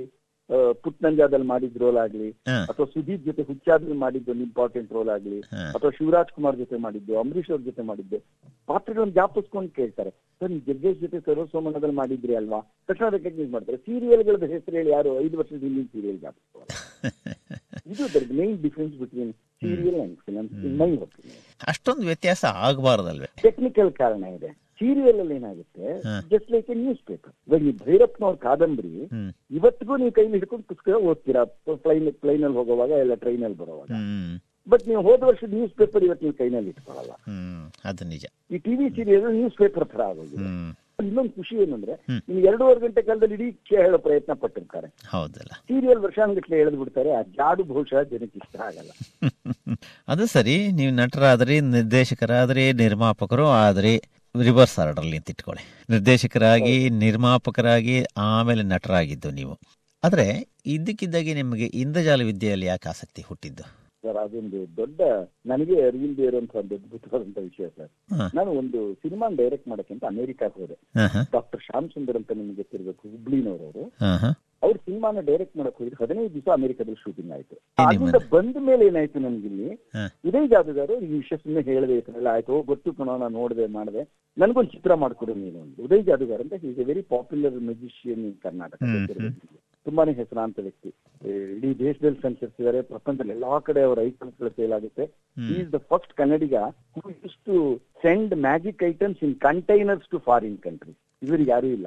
ಪುಟ್ನಂಜಾದಲ್ಲಿ 0.83 1.47
ಮಾಡಿದ 1.53 1.81
ರೋಲ್ 1.83 1.99
ಆಗ್ಲಿ 2.03 2.29
ಅಥವಾ 2.69 2.87
ಸುದೀಪ್ 2.95 3.25
ಜೊತೆ 3.29 3.43
ಹುಚ್ಚಾದಲ್ಲಿ 3.49 3.97
ಮಾಡಿದ್ದು 4.05 4.31
ಒಂದು 4.33 4.45
ಇಂಪಾರ್ಟೆಂಟ್ 4.49 4.93
ರೋಲ್ 4.97 5.11
ಆಗ್ಲಿ 5.15 5.39
ಅಥವಾ 5.77 5.91
ಶಿವರಾಜ್ 5.99 6.31
ಕುಮಾರ್ 6.37 6.57
ಜೊತೆ 6.63 6.77
ಮಾಡಿದ್ದು 6.85 7.15
ಅಂಬರೀಶ್ 7.23 7.51
ಅವ್ರ 7.53 7.63
ಜೊತೆ 7.69 7.85
ಮಾಡಿದ್ದು 7.91 8.19
ಪಾತ್ರಗಳನ್ನ 8.69 9.13
ಜ್ಞಾಪಿಸ್ಕೊಂಡು 9.17 9.71
ಕೇಳ್ತಾರೆ. 9.79 10.11
ಸರ್ 10.41 10.51
ನೀವು 10.53 10.65
ಜಗ್ಗೇಶ್ 10.69 11.01
ಜೊತೆ 11.05 11.19
ಸರ್ವಸೋಮನದಲ್ಲಿ 11.29 11.97
ಮಾಡಿದ್ರಿ 12.03 12.37
ಅಲ್ವಾ? 12.41 12.61
ತಕ್ಷಣ 12.89 13.09
ರೆಕಗ್ನೈಸ್ 13.17 13.51
ಮಾಡ್ತಾರೆ. 13.55 13.79
ಸೀರಿಯಲ್ಗಳ 13.87 14.37
ಹೆಸರು 14.55 14.77
ಹೇಳಿ 14.81 14.91
ಯಾರು? 14.97 15.13
ಐದು 15.25 15.37
ವರ್ಷದ 15.41 15.63
ಹಿಂದಿನ 15.67 15.87
ಸೀರಿಯಲ್ 15.95 16.21
ಇದು 17.91 18.05
their 18.15 18.25
main 18.39 18.55
difference 18.63 18.95
between 19.01 19.33
serial 19.63 19.99
and 20.05 20.17
film 20.27 20.49
in 20.69 20.77
my 20.81 20.89
ಅಷ್ಟೊಂದು 21.73 22.05
ವ್ಯತ್ಯಾಸ 22.11 22.45
ಆಗಬಾರ್ದಲ್ವೇ? 22.69 23.29
ಟೆಕ್ನಿಕಲ್ 23.43 23.91
ಕಾರಣ 24.01 24.25
ಇದೆ. 24.39 24.51
ಸೀರಿಯಲ್ 24.81 25.21
ಅಲ್ಲಿ 25.23 25.35
ಏನಾಗುತ್ತೆ. 25.41 25.87
Just 26.33 26.49
like 26.55 26.69
a 26.73 26.77
news 26.83 27.03
paper 27.11 27.35
ಇವಾಗ 27.49 27.63
ಈ 27.71 27.75
ಭೈರಪ್ಪನವ್ರ 27.85 28.37
ಕಾದಂಬರಿ 28.47 28.95
ಇವತ್ತಿಗೂ 29.59 29.97
ನೀವು 30.03 30.13
ಕೈಲಿ 30.19 30.35
ಹಿಡ್ಕೊಂಡು 30.39 30.67
ಪುಸ್ತಕ 30.73 30.99
ಓದ್ತೀರಾ? 31.11 31.43
ಪ್ಲೈನ್ 31.85 32.09
ಪ್ಲೈನ್ 32.25 32.45
ಅಲ್ಲಿ 32.49 32.59
ಹೋಗುವಾಗ 32.63 33.03
ಇಲ್ಲ 33.05 33.17
ಟ್ರೈನ್ 33.25 33.45
ಅಲ್ಲಿ 33.49 33.59
ಬರುವಾಗ 33.63 33.91
ಬಟ್ 34.73 34.85
ನೀವು 34.91 35.03
ಹೋದ 35.09 35.23
ವರ್ಷದ 35.29 35.53
ನ್ಯೂಸ್ 35.59 35.75
ಪೇಪರ್ 35.81 36.05
ಇವತ್ತು 36.07 36.25
ನೀವು 36.27 36.37
ಕೈನಲ್ಲಿ 36.41 36.71
ಇಟ್ಕೊಳ್ಳಲ್ಲ. 36.73 37.13
ಅದು 37.91 38.05
ನಿಜ. 38.13 38.25
ಈ 38.53 38.59
ಟಿವಿ 38.65 38.87
ಸೀರಿಯಲ್ 38.97 39.29
ನ್ಯೂಸ್ 39.39 39.57
ಪೇಪರ್ 39.63 39.87
ತರ 39.93 40.03
ಆಗೋದು 40.11 40.37
ಇನ್ನೊಂದು 41.07 41.33
ಖುಷಿ 41.39 41.55
ಏನಂದ್ರೆ. 41.63 41.95
ನೀವು 42.29 42.41
ಎರಡೂವರೆ 42.49 42.81
ಗಂಟೆ 42.85 43.01
ಕಾಲದಲ್ಲಿ 43.09 43.35
ಇಡೀ 43.39 43.47
ಕೇ 43.69 43.77
ಹೇಳೋ 43.85 43.99
ಪ್ರಯತ್ನ 44.07 44.35
ಪಟ್ಟಿರ್ತಾರೆ. 44.43 44.89
ಹೌದಲ್ಲ. 45.13 45.53
ಸೀರಿಯಲ್ 45.71 46.01
ವರ್ಷಾನುಗಟ್ಲೆ 46.05 46.61
ಎಳೆದು 46.63 46.79
ಬಿಡ್ತಾರೆ 46.83 47.11
ಆ 47.19 47.21
ಜಾಡು 47.39 47.65
ಬಹುಶಃ 47.73 48.03
ಜನಕ್ಕೆ 48.13 48.39
ಇಷ್ಟ 48.43 48.57
ಆಗಲ್ಲ. 48.69 48.91
ಅದು 50.13 50.27
ಸರಿ 50.35 50.57
ನೀವು 50.79 50.93
ನಟರಾದ್ರಿ 51.01 51.57
ನಿರ್ದೇಶಕರಾದ್ರಿ 51.77 52.65
ನಿರ್ಮಾಪಕರು 52.83 53.47
ಆದ್ರಿ. 53.65 53.95
ರಿವರ್ಸ್ 54.43 54.79
ಆರ್ಡರ್ಲಿ 54.79 55.17
ಅಂತ 55.17 55.31
ಇಟ್ಕೊಳ್ಳಿ. 55.31 55.85
ನಿರ್ದೇಶಕರಾಗಿ 55.91 56.91
ನಿರ್ಮಾಪಕರಾಗಿ 56.91 58.05
ಆಮೇಲೆ 58.17 58.63
ನಟರಾಗಿದ್ದು 58.63 59.31
ನೀವು. 59.31 59.59
ಆದ್ರೆ 60.05 60.49
ಇದ್ದಕ್ಕಿದ್ದಾಗೆ 60.67 61.35
ನಿಮಗೆ 61.35 61.67
ಇಂದ್ರಜಾಲ 61.67 62.23
ವಿದ್ಯೆಯಲ್ಲಿ 62.23 62.67
ಯಾಕೆ 62.67 62.89
ಆಸಕ್ತಿ 62.89 63.23
ಹುಟ್ಟಿದ್ದು? 63.23 63.63
ಸರ್ 64.03 64.17
ಅದೊಂದು 64.17 64.77
ದೊಡ್ಡ 64.77 65.01
ನನಗೆ 65.47 65.87
ಅರಿವಿಲ್ದೇ 65.87 66.23
ಇರುವಂತಹ 66.23 66.59
ಒಂದು 66.59 67.41
ವಿಷಯ 67.41 67.69
ಸರ್. 67.69 67.91
ನಾನು 68.35 68.51
ಒಂದು 68.51 68.95
ಸಿನಿಮಾ 68.95 69.35
ಡೈರೆಕ್ಟ್ 69.37 69.69
ಮಾಡಕ್ಕೆ 69.69 69.95
ಅಂತ 69.95 70.05
ಅಮೆರಿಕಾಗೆ 70.05 70.61
ಹೋದೆ. 70.61 70.79
ಡಾಕ್ಟರ್ 71.33 71.61
ಶ್ಯಾಮ್ 71.61 71.91
ಸುಂದರ್ 71.91 72.17
ಅಂತ 72.17 72.33
ನಿಮ್ಗೆ 72.33 72.57
ಗೊತ್ತಿರಬೇಕು 72.57 73.09
ಹುಬ್ಳಿನವರು 73.11 73.93
ಅವ್ರ 74.63 74.77
ಸಿನಿಮಾನ 74.87 75.21
ಡೈರೆಕ್ಟ್ 75.29 75.57
ಮಾಡಕ್ 75.59 75.77
ಹೋಗಿದ್ರು. 75.79 75.99
ಹದಿನೈದು 76.05 76.33
ದಿವಸ 76.35 76.49
ಅಮೆರಿಕದಲ್ಲಿ 76.59 77.01
ಶೂಟಿಂಗ್ 77.05 77.33
ಆಯ್ತು. 77.37 77.57
ಅದರಿಂದ 77.87 78.19
ಬಂದ 78.35 78.57
ಮೇಲೆ 78.69 78.83
ಏನಾಯ್ತು 78.91 79.21
ನನ್ಗಿಲ್ಲಿ 79.27 79.67
ಇಲ್ಲಿ? 79.67 79.77
ಉದಯ್ 80.29 80.49
ಜಾದಗಾರು 80.53 80.95
ಈ 81.07 81.09
ವಿಷಯ 81.21 81.37
ಸುಮ್ಮನೆ 81.43 81.63
ಹೇಳದೆ 81.71 81.97
ಎಲ್ಲ 82.21 82.29
ಆಯ್ತು 82.37 82.63
ಗೊತ್ತು 82.71 82.93
ಕಣೋ 82.99 83.17
ನಾನು 83.23 83.35
ನೋಡಿದೆ 83.41 83.67
ಮಾಡಿದೆ. 83.77 84.03
ನನ್ಗೊಂದು 84.37 84.71
ಚಿತ್ರ 84.77 84.95
ಮಾಡ್ಕೊಡು 85.03 85.35
ನೀನು 85.43 85.59
ಒಂದು. 85.65 85.79
ಉದಯ್ 85.87 86.05
ಜಾದಗಾರ್ 86.09 86.43
ಅಂತ 86.45 86.55
is 86.71 86.81
a 86.85 86.87
very 86.91 87.03
popular 87.15 87.57
musician 87.69 88.25
in 88.29 88.37
Karnataka. 88.47 88.81
ತುಂಬಾನೇ 89.87 90.13
ಹೆಸರಾಂತ 90.21 90.59
ವ್ಯಕ್ತಿ. 90.67 90.91
ಇಡೀ 91.57 91.69
ದೇಶದಲ್ಲಿ 91.85 92.21
ಸಂಚರಿಸಿದ್ದಾರೆ. 92.27 92.79
ಪ್ರಪಂಚದಲ್ಲಿ 92.93 93.33
ಎಲ್ಲಾ 93.39 93.59
ಕಡೆ 93.69 93.83
ಅವರ 93.89 93.99
ಐಟಮ್ಸ್ 94.11 94.37
ಸೇಲ್ 94.59 94.75
ಆಗುತ್ತೆ. 94.79 95.05
Is 95.57 95.69
the 95.75 95.81
first 95.91 96.13
Kannadiga 96.21 96.57
who 96.97 97.03
use 97.23 97.39
to 97.49 97.57
send 98.05 98.33
magic 98.49 98.83
items 98.93 99.23
in 99.29 99.35
containers 99.49 100.09
to 100.15 100.19
foreign 100.29 100.59
country 100.67 100.95
ಇವರಿಗೆ 101.23 101.51
ಯಾರು 101.57 101.69
ಇಲ್ಲ. 101.79 101.87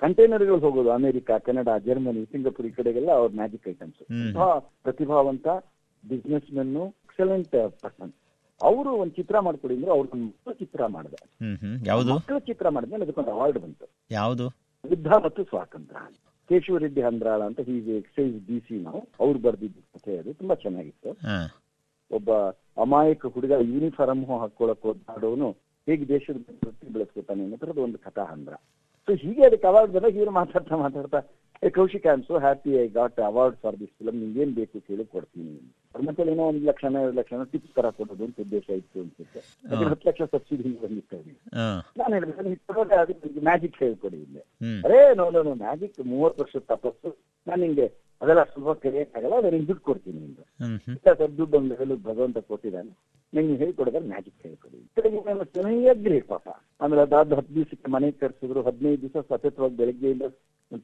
ಕಂಟೈನರ್ಗಳು 0.00 0.58
ಹೋಗೋದು 0.58 0.90
ಅಮೆರಿಕ 0.90 1.30
ಕೆನಡಾ 1.38 1.78
ಜರ್ಮನಿ 1.78 2.24
ಸಿಂಗಾಪುರ್ 2.24 2.66
ಈ 2.66 2.70
ಕಡೆಗೆಲ್ಲ 2.70 3.10
ಅವ್ರ 3.10 3.30
ಮ್ಯಾಜಿಕ್ 3.34 3.68
ಐಟಮ್ಸ್ 3.68 4.00
ಪ್ರತಿಭಾವಂತ 4.82 5.46
ಬಿಸ್ನೆಸ್ 6.04 6.54
ಮೆನ್ 6.54 6.74
ಎಕ್ಸಲೆಂಟ್ 6.76 7.80
ಪರ್ಸನ್ 7.82 8.12
ಅವರು 8.60 8.90
ಒಂದು 8.90 9.14
ಚಿತ್ರ 9.14 9.40
ಮಾಡ್ಕೊಡಿ 9.40 9.74
ಅಂದ್ರೆ 9.74 9.90
ಅವ್ರ 9.90 10.06
ಮಕ್ಕಳ 10.14 10.52
ಚಿತ್ರ 10.52 10.86
ಮಾಡಿದೆ. 10.86 11.18
ಮಕ್ಕಳ 12.14 12.38
ಚಿತ್ರ 12.38 12.68
ಮಾಡಿದ್ಮೇಲೆ 12.68 13.04
ಅದಕ್ಕೊಂದು 13.04 13.30
ಅವಾರ್ಡ್ 13.30 13.58
ಬಂತು. 13.58 13.86
ಯಾವುದು? 14.10 14.46
ಯುದ್ಧ 14.84 15.12
ಮತ್ತು 15.24 15.44
ಸ್ವಾತಂತ್ರ್ಯ. 15.44 16.02
ಕೇಶವ 16.50 16.76
ರೆಡ್ಡಿ 16.76 17.02
ಹಂದ್ರಾಳ 17.02 17.42
ಅಂತ 17.42 17.60
ಹೀಗೆ 17.60 17.96
ಎಕ್ಸೈಸ್ 17.96 18.46
ಡಿ 18.46 18.58
ಸಿ 18.58 18.82
ನಾವು 18.82 19.08
ಅವ್ರು 19.20 19.38
ಬರ್ದಿದ್ದು 19.38 19.80
ಕಥೆ 19.94 20.18
ಅದು. 20.18 20.34
ತುಂಬಾ 20.34 20.54
ಚೆನ್ನಾಗಿತ್ತು. 20.54 21.10
ಒಬ್ಬ 22.10 22.30
ಅಮಾಯಕ 22.80 23.26
ಹುಡುಗ 23.26 23.50
ಯೂನಿಫಾರ್ಮ್ 23.50 24.24
ಹಾಕೊಳಕ್ 24.40 24.82
ಹೋದಾಡೋನು 24.82 25.50
ಹೇಗೆ 25.86 26.08
ದೇಶದ 26.08 26.36
ಬೆಳೆಸ್ಕೊತಾನೆ 26.92 27.44
ಅನ್ನೋ 27.44 27.82
ಒಂದು 27.82 27.98
ಕಥಾ 27.98 28.24
ಹಂದ್ರ 28.24 28.54
ಸೊ 29.10 29.16
ಹೀಗೆ 29.20 29.42
ಅದಕ್ಕೆ 29.46 29.66
ಅವಾರ್ಡ್ 29.66 29.92
ಬಂದಾಗ 29.92 30.16
ಇವ್ರು 30.16 30.32
ಮಾತಾಡ್ತಾ 30.36 30.74
ಮಾತಾಡ್ತಾ 30.78 31.20
ಏ 31.62 31.70
Kaushik 31.70 32.04
I 32.06 32.12
am 32.12 32.22
so 32.28 32.34
happy 32.38 32.72
I 32.80 32.86
got 32.94 33.18
award 33.26 33.56
for 33.62 33.76
this 33.80 33.92
film 33.98 34.18
ನಿಮ್ಗೆ 34.20 34.40
ಏನ್ 34.42 34.52
ಬೇಕು 34.54 34.76
ಕೇಳಿ 34.86 35.04
ಕೊಡ್ತೀನಿ 35.12 35.50
ಅವ್ರ 35.94 36.02
ಮತ್ತೆ 36.06 36.22
ಏನೋ 36.32 36.44
ಒಂದು 36.50 36.62
ಲಕ್ಷ 36.68 36.84
ಎರಡು 36.96 37.16
ಲಕ್ಷ 37.18 37.40
ಟಿಪ್ಸ್ 37.52 37.72
ತರ 37.76 37.88
ಕೊಡೋದು 37.98 38.24
ಅಂತ 38.26 38.38
ಉದ್ದೇಶ 38.40 38.66
ಇತ್ತು 38.80 39.00
ಅನ್ಸುತ್ತೆ. 39.00 39.40
ಹತ್ತು 39.84 40.06
ಲಕ್ಷ 40.08 40.22
ಸಬ್ಸಿಡಿ 40.32 40.62
ಬಂದಿತ್ತು 40.84 41.16
ಅವ್ರಿಗೆ. 41.16 41.40
ಹಾ. 41.56 41.66
ನಾನು 41.98 42.12
ಹೇಳಿದ್ರೆ 42.16 42.36
ನನಗೆ 42.40 42.60
ಕೊಡೋದೇ 42.68 42.96
ಅದಕ್ಕೆ 42.96 43.42
ಮ್ಯಾಜಿಕ್ 43.48 43.76
ಹೇಳ್ಕೊಡಿ 43.82 44.20
ಇಲ್ಲೇ 44.26 44.42
ಅರೇ 44.84 45.00
ನೋ 45.14 45.26
ನೋ 45.30 45.42
ನೋ 45.42 45.54
ಮ್ಯಾಜಿಕ್ 45.64 45.98
ಮೂವತ್ತು 46.12 46.42
ವರ್ಷದ 46.44 46.64
ತಪಸ್ಸು. 46.74 47.10
ನಾನು 47.46 47.60
ನಿಂಗೆ 47.66 47.88
ಅದೆಲ್ಲ 48.20 48.42
ಸ್ವಲ್ಪ 48.44 48.72
ಕ್ರಿಯೇಟ್ 48.82 49.12
ಆಗಲ್ಲ 49.16 49.34
ನಿಂಗೆ 49.46 49.66
ದುಡ್ಡು 49.66 49.82
ಕೊಡ್ತೀನಿ 49.82 50.18
ನಿಮ್ಗೆ. 50.20 50.44
ಇಂಥ 50.92 51.06
ದೊಡ್ಡ 51.20 51.32
ದುಡ್ಡು 51.38 51.56
ಒಂದು 51.58 51.70
ಲೆವೆಲ್ 51.72 51.96
ಭಗವಂತ 52.04 52.38
ಕೊಟ್ಟಿದ್ದಾನೆ. 52.48 52.92
ನಂಗೆ 53.32 53.56
ಹೇಳ್ಕೊಡಿದ್ರೆ 53.56 54.00
ಮ್ಯಾಜಿಕ್ 54.06 54.38
ಹೇಳ್ಕೊಡಿ. 54.42 54.78
ಕಡೆಗೆ 54.96 55.20
ನಾನು 55.28 55.44
ಚೆನ್ನಾಗಿ 55.54 56.20
ಪಾಪ. 56.32 56.46
ಅಂದ್ರೆ 56.80 57.00
ಅದಾದ 57.00 57.34
ಹತ್ತು 57.34 57.54
ದಿವಸಕ್ಕೆ 57.54 57.90
ಮನೆ 57.90 58.10
ಕರ್ಸಿದ್ರು 58.20 58.62
ಹದಿನೈದು 58.62 59.02
ದಿವಸ 59.02 59.24
ಸತತವಾಗಿ 59.28 59.76
ಬೆಳಗ್ಗೆಯಿಂದ 59.76 60.26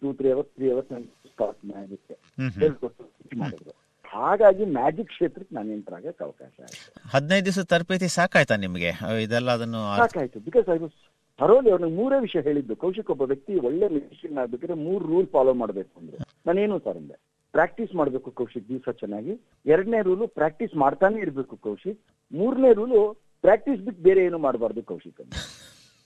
two 0.01 0.13
three 0.13 0.31
hours 0.31 0.53
three 0.57 0.69
hours 0.71 0.93
start 1.27 1.61
magic 1.65 2.07
hmm 2.39 2.47
hmm. 2.47 2.61
ಹೇಳ್ಕೊಟ್ಟು 2.63 3.05
ಮಾಡಿದ್ರು. 3.37 3.75
ಹಾಗಾಗಿ 4.05 4.65
ಮ್ಯಾಜಿಕ್ 4.77 5.09
ಕ್ಷೇತ್ರಕ್ಕೆ 5.09 5.55
ನಾನು 5.55 5.71
ಎಂಟರ್ 5.73 5.95
ಆಗಕ್ಕೆ 5.95 6.25
ಅವಕಾಶ 6.25 6.55
ಆಯ್ತು. 6.61 7.01
ಹದಿನೈದು 7.09 7.45
ದಿವಸ 7.45 7.59
ತರಬೇತಿ 7.67 8.09
ಸಾಕಾಯ್ತಾ 8.11 8.57
ನಿಮಗೆ? 8.57 8.91
ಇದೆಲ್ಲ 9.23 9.51
ಅದನ್ನು 9.51 9.81
ಸಾಕಾಯ್ತು. 10.03 10.41
ಬಿಕಾಸ್ 10.41 10.69
ಐ 10.69 10.79
ವಾಸ್ 10.79 10.97
ಥರೋಲಿ 11.39 11.71
ಅವ್ರನ್ನ 11.73 11.89
ಮೂರೇ 11.99 12.19
ವಿಷಯ 12.27 12.41
ಹೇಳಿದ್ದು. 12.49 12.75
ಕೌಶಿಕ್ 12.83 13.11
ಒಬ್ಬ 13.15 13.25
ವ್ಯಕ್ತಿ 13.31 13.53
ಒಳ್ಳೆ 13.69 13.87
ಮ್ಯೂಸಿಷಿಯನ್ 13.95 14.39
ಆಗ್ಬೇಕಾದ್ರೆ 14.43 14.77
ಮೂರು 14.87 15.03
ರೂಲ್ 15.13 15.29
ಫಾಲೋ 15.35 15.53
ಮಾಡಬೇಕು 15.63 15.93
ಅಂದ್ರೆ 16.01 16.19
ನಾನೇನು 16.49 16.79
ಸರ್ 16.87 16.99
ಅಂದೆ 17.01 17.17
ಪ್ರಾಕ್ಟೀಸ್ 17.55 17.93
ಮಾಡಬೇಕು 18.01 18.29
ಕೌಶಿಕ್ 18.41 18.67
ದಿವಸ 18.71 18.95
ಚೆನ್ನಾಗಿ. 19.03 19.35
ಎರಡನೇ 19.73 20.01
ರೂಲು 20.09 20.25
ಪ್ರಾಕ್ಟೀಸ್ 20.39 20.75
ಮಾಡ್ತಾನೆ 20.85 21.19
ಇರಬೇಕು 21.25 21.55
ಕೌಶಿಕ್. 21.67 22.01
ಮೂರನೇ 22.33 22.71
ರೂಲು 22.81 23.01
ಪ್ರಾಕ್ಟೀಸ್ 23.45 23.81
ಬಿಟ್ಟು 23.87 24.03
ಬೇರೆ 24.09 24.21
ಏನು 24.29 24.39
ಮಾಡಬಾರ್ದು 24.47 24.83
ಕೌಶಿಕ್ 24.93 25.21
ಅಂತ 25.25 25.35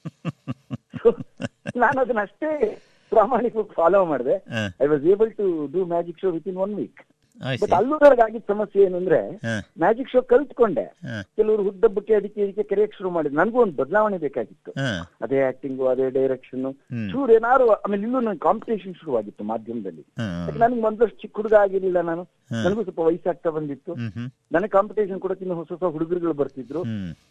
ನಾನು 1.82 1.98
ಅದನ್ನ 2.02 2.20
ಅಷ್ಟೇ 2.26 2.48
ಪ್ರಾಮಾಣಿಕವಾಗಿ 3.12 3.72
ಫಾಲೋ 3.78 4.00
ಮಾಡಿದೆ. 4.10 4.34
I 4.84 4.86
was 4.92 5.04
able 5.12 5.30
to 5.38 5.46
do 5.74 5.80
magic 5.92 6.18
show 6.22 6.30
within 6.52 6.58
one 6.64 6.74
week 6.80 7.00
but 7.40 7.72
see. 7.72 8.22
ಆಗಿದ್ದ 8.24 8.44
ಸಮಸ್ಯೆ 8.52 8.82
ಏನಂದ್ರೆ 8.82 9.20
ಮ್ಯಾಜಿಕ್ 9.78 10.10
ಶೋ 10.10 10.22
ಕಲ್ತ್ಕೊಂಡೆ. 10.22 10.84
ಕೆಲವರು 11.36 11.62
ಹುದ್ದಬ್ಬಕ್ಕೆ 11.62 12.14
ಅದಕ್ಕೆ 12.14 12.40
ಇದಕ್ಕೆ 12.40 12.62
ಕರೆಯಕ್ 12.62 12.94
ಶುರು 12.94 13.10
ಮಾಡಿದ್ರು. 13.10 13.38
ನನಗೂ 13.38 13.60
ಒಂದು 13.62 13.76
ಬದಲಾವಣೆ 13.82 14.18
ಬೇಕಾಗಿತ್ತು. 14.18 14.72
ಅದೇ 15.20 15.40
ಆಕ್ಟಿಂಗು 15.42 15.86
ಅದೇ 15.86 16.10
ಡೈರೆಕ್ಷನ್ 16.10 16.48
ಶೂರ್ 16.50 17.10
ಚೂರು 17.12 17.32
ಏನಾರು 17.32 17.68
ಆಮೇಲೆ 17.70 18.02
ಇಲ್ಲೂ 18.02 18.20
ನನ್ 18.20 18.38
ಕಾಂಪಿಟೇಷನ್ 18.38 18.94
ಶುರುವಾಗಿತ್ತು 18.94 19.44
ಮಾಧ್ಯಮದಲ್ಲಿ. 19.44 20.04
ನನಗೆ 20.58 20.80
ಮೊದಲಷ್ಟು 20.80 21.18
ಚಿಕ್ಕ 21.20 21.36
ಹುಡುಗ 21.36 21.54
ಆಗಿರ್ಲಿಲ್ಲ 21.54 22.00
ನಾನು. 22.00 22.22
ನನಗೂ 22.64 22.82
ಸ್ವಲ್ಪ 22.82 22.98
ವಯಸ್ಸಾಗ್ತಾ 22.98 23.50
ಬಂದಿತ್ತು. 23.50 23.94
ನನಗೆ 24.52 24.68
ಕಾಂಪಿಟೇಷನ್ 24.68 25.20
ಕೂಡ 25.20 25.32
ಇನ್ನು 25.40 25.54
ಹೊಸ 25.54 25.72
ಹೊಸ 25.72 25.92
ಹುಡುಗರುಗಳು 25.92 26.32
ಬರ್ತಿದ್ರು. 26.32 26.82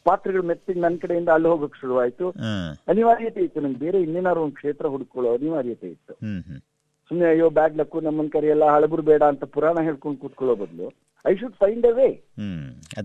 ಪಾತ್ರಗಳು 0.03 0.43
ಮೆತ್ತಿಗೆ 0.43 0.79
ನನ್ನ 0.79 0.97
ಕಡೆಯಿಂದ 1.01 1.29
ಅಲ್ಲಿ 1.29 1.47
ಹೋಗಕ್ 1.47 1.77
ಶುರುವಾಯ್ತು. 1.81 2.29
ಅನಿವಾರ್ಯತೆ 2.87 3.41
ಇತ್ತು. 3.41 3.61
ನಂಗೆ 3.61 3.79
ಬೇರೆ 3.79 4.01
ಇನ್ನೇನಾರು 4.01 4.41
ಒಂದು 4.41 4.53
ಕ್ಷೇತ್ರ 4.53 4.87
ಹುಡುಕೊಳ್ಳೋ 4.87 5.33
ಅನಿವಾರ್ಯತೆ 5.33 5.87
ಇತ್ತು. 5.87 6.15
ಸುಮ್ಮನೆ 7.11 7.27
ಅಯ್ಯೋ 7.29 7.47
ಬ್ಯಾಡ್ 7.49 7.75
ಲಕ್ಕು 7.77 7.99
ನಮ್ಮನ್ 8.07 8.27
ಕರೆಯಲ್ಲ 8.33 8.65
ಹಳಬರು 8.73 9.03
ಬೇಡ 9.07 9.23
ಅಂತ 9.31 9.43
ಪುರಾಣ 9.53 9.77
ಹೇಳ್ಕೊಂಡು 9.87 10.17
ಕೂತ್ಕೊಳ್ಳೋ 10.23 10.55
ಬದಲು 10.55 10.87
I 11.25 11.31
should 11.39 11.55
find 11.61 11.85
a 11.89 11.93
way 11.97 12.07